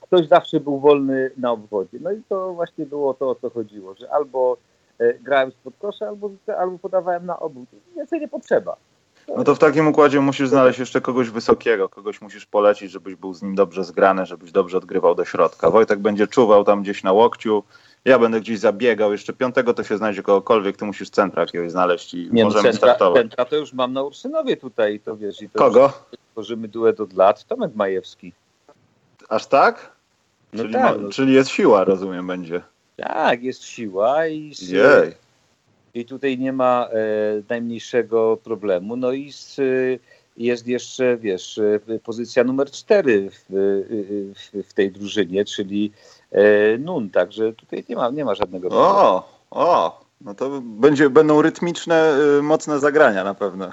ktoś 0.00 0.28
zawsze 0.28 0.60
był 0.60 0.78
wolny 0.78 1.30
na 1.36 1.52
obwodzie. 1.52 1.98
No 2.00 2.12
i 2.12 2.22
to 2.28 2.54
właśnie 2.54 2.86
było 2.86 3.14
to, 3.14 3.30
o 3.30 3.34
co 3.34 3.50
chodziło, 3.50 3.94
że 3.94 4.10
albo 4.10 4.56
grałem 5.22 5.50
spod 5.50 5.74
kosza, 5.78 6.08
albo, 6.08 6.30
albo 6.58 6.78
podawałem 6.78 7.26
na 7.26 7.40
obwód. 7.40 7.68
Więcej 7.96 8.20
nie 8.20 8.28
potrzeba. 8.28 8.76
No 9.28 9.44
to 9.44 9.54
w 9.54 9.58
takim 9.58 9.88
układzie 9.88 10.20
musisz 10.20 10.48
znaleźć 10.48 10.78
jeszcze 10.78 11.00
kogoś 11.00 11.30
wysokiego, 11.30 11.88
kogoś 11.88 12.20
musisz 12.20 12.46
polecić, 12.46 12.90
żebyś 12.90 13.14
był 13.14 13.34
z 13.34 13.42
nim 13.42 13.54
dobrze 13.54 13.84
zgrany, 13.84 14.26
żebyś 14.26 14.52
dobrze 14.52 14.78
odgrywał 14.78 15.14
do 15.14 15.24
środka. 15.24 15.70
Wojtek 15.70 15.98
będzie 15.98 16.26
czuwał 16.26 16.64
tam 16.64 16.82
gdzieś 16.82 17.02
na 17.02 17.12
łokciu, 17.12 17.62
ja 18.04 18.18
będę 18.18 18.40
gdzieś 18.40 18.58
zabiegał, 18.58 19.12
jeszcze 19.12 19.32
piątego 19.32 19.74
to 19.74 19.84
się 19.84 19.96
znajdzie 19.96 20.22
kogokolwiek, 20.22 20.76
ty 20.76 20.84
musisz 20.84 21.10
centra 21.10 21.42
jakiegoś 21.42 21.70
znaleźć 21.70 22.14
i 22.14 22.28
Nie, 22.32 22.42
no 22.42 22.48
możemy 22.48 22.62
centra, 22.62 22.88
startować. 22.88 23.22
Centra 23.22 23.44
to 23.44 23.56
już 23.56 23.72
mam 23.72 23.92
na 23.92 24.02
Ursynowie 24.02 24.56
tutaj, 24.56 25.00
to 25.00 25.16
wiesz. 25.16 25.42
I 25.42 25.48
to 25.48 25.58
Kogo? 25.58 25.92
Tworzymy 26.32 26.68
duet 26.68 27.00
od 27.00 27.12
lat, 27.12 27.44
Tomek 27.44 27.74
Majewski. 27.74 28.32
Aż 29.28 29.46
tak? 29.46 29.92
No 30.52 30.62
czyli, 30.62 30.74
tak. 30.74 31.00
No. 31.00 31.08
czyli 31.08 31.34
jest 31.34 31.50
siła, 31.50 31.84
rozumiem, 31.84 32.26
będzie. 32.26 32.60
Tak, 32.96 33.42
jest 33.42 33.64
siła 33.64 34.26
i... 34.26 34.52
Jej 34.60 35.25
i 35.96 36.04
tutaj 36.04 36.38
nie 36.38 36.52
ma 36.52 36.88
e, 36.88 36.96
najmniejszego 37.48 38.36
problemu. 38.36 38.96
No 38.96 39.12
i 39.12 39.32
z, 39.32 39.56
jest 40.36 40.66
jeszcze, 40.66 41.16
wiesz, 41.16 41.58
e, 41.58 41.98
pozycja 41.98 42.44
numer 42.44 42.70
cztery 42.70 43.30
w, 43.30 43.44
w, 44.34 44.68
w, 44.68 44.72
tej 44.72 44.92
drużynie, 44.92 45.44
czyli 45.44 45.92
e, 46.32 46.78
Nun, 46.78 47.10
także 47.10 47.52
tutaj 47.52 47.84
nie 47.88 47.96
ma, 47.96 48.10
nie 48.10 48.24
ma 48.24 48.34
żadnego 48.34 48.68
problemu. 48.68 48.94
O, 48.94 49.28
o, 49.50 50.00
no 50.20 50.34
to 50.34 50.60
będzie, 50.64 51.10
będą 51.10 51.42
rytmiczne, 51.42 52.16
mocne 52.42 52.78
zagrania 52.78 53.24
na 53.24 53.34
pewno. 53.34 53.72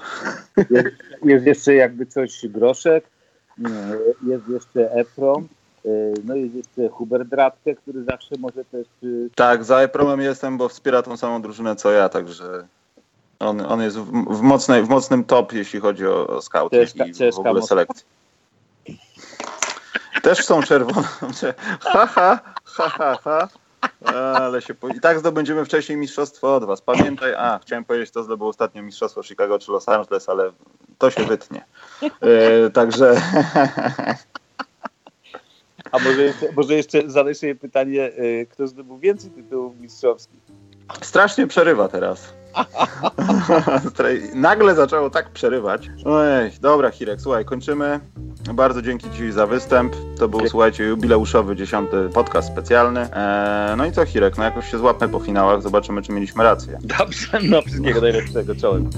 Jest, 0.58 0.88
jest 1.26 1.46
jeszcze 1.46 1.74
jakby 1.74 2.06
coś 2.06 2.48
Groszek, 2.48 3.06
jest 4.28 4.48
jeszcze 4.48 4.92
Efron, 4.92 5.48
E, 5.48 5.63
no 6.24 6.36
i 6.36 6.52
jeszcze 6.54 6.90
Hubert 6.90 7.28
Dratkę, 7.28 7.76
który 7.76 8.04
zawsze 8.04 8.36
może 8.40 8.66
też... 8.66 8.88
Y, 9.04 9.30
tak, 9.36 9.64
za 9.64 9.80
Epromem 9.80 10.22
jestem, 10.22 10.58
bo 10.58 10.70
wspiera 10.70 11.02
tą 11.02 11.18
samą 11.18 11.42
drużynę 11.42 11.76
co 11.76 11.92
ja, 11.92 12.10
także 12.10 12.68
on, 13.40 13.62
on 13.62 13.82
jest 13.82 13.98
w, 14.00 14.42
mocnej, 14.42 14.84
w 14.84 14.90
mocnym 14.90 15.24
top, 15.24 15.54
jeśli 15.54 15.80
chodzi 15.80 16.08
o, 16.08 16.28
o 16.28 16.42
scouting 16.42 16.84
CSK, 16.84 17.22
i 17.22 17.32
w 17.32 17.40
ogóle 17.40 17.62
selekcję. 17.62 18.06
Też 20.22 20.46
są 20.46 20.64
czerwone. 20.64 21.08
Ha, 21.80 22.08
ha, 22.08 22.40
ha, 22.64 22.90
ha, 22.90 23.18
ha. 23.24 23.48
Ale 24.14 24.62
się 24.62 24.74
po... 24.74 24.88
I 24.88 25.00
tak 25.00 25.20
zdobędziemy 25.20 25.66
wcześniej 25.66 25.98
mistrzostwo 25.98 26.56
od 26.56 26.66
was. 26.66 26.82
Pamiętaj, 26.82 27.34
a 27.34 27.60
chciałem 27.60 27.86
powiedzieć, 27.86 28.12
to 28.12 28.24
zdobył 28.24 28.48
ostatnio 28.48 28.84
mistrzostwo 28.84 29.24
Chicago 29.24 29.60
czy 29.60 29.72
Los 29.72 29.90
Angeles, 29.90 30.30
ale 30.30 30.52
to 30.98 31.12
się 31.12 31.24
wytnie. 31.24 31.66
E, 32.22 32.70
także 32.70 33.16
A 35.94 36.00
może 36.00 36.22
jeszcze, 36.22 36.52
może 36.56 36.74
jeszcze 36.74 37.10
zadaj 37.10 37.36
sobie 37.36 37.56
pytanie, 37.56 38.12
y, 38.20 38.48
kto 38.50 38.68
zdobył 38.68 38.98
więcej 38.98 39.32
tytułów 39.32 39.80
mistrzowskich? 39.80 40.40
Strasznie 41.02 41.48
przerywa 41.48 41.88
teraz. 41.88 42.34
Nagle 44.36 44.76
zaczęło 44.76 45.10
tak 45.10 45.30
przerywać. 45.30 45.90
Ojej, 46.06 46.52
dobra 46.62 46.92
Hirek, 46.92 47.22
słuchaj, 47.22 47.46
kończymy. 47.46 48.00
Bardzo 48.54 48.82
dzięki 48.82 49.12
Ci 49.12 49.32
za 49.32 49.48
występ. 49.48 49.94
To 50.20 50.28
był, 50.28 50.48
słuchajcie, 50.48 50.84
jubileuszowy 50.84 51.56
dziesiąty 51.56 52.10
podcast 52.14 52.48
specjalny. 52.48 53.08
Eee, 53.14 53.78
no 53.78 53.86
i 53.86 53.92
co 53.92 54.06
Hirek, 54.06 54.38
no 54.38 54.44
jakoś 54.44 54.72
się 54.72 54.78
złapmy 54.78 55.10
po 55.10 55.20
finałach, 55.20 55.62
zobaczymy 55.62 56.02
czy 56.02 56.12
mieliśmy 56.12 56.44
rację. 56.44 56.80
Dobrze, 57.00 57.40
no 57.44 57.62
wszystkiego 57.62 58.02
najlepszego, 58.02 58.56
czołem. 58.56 58.90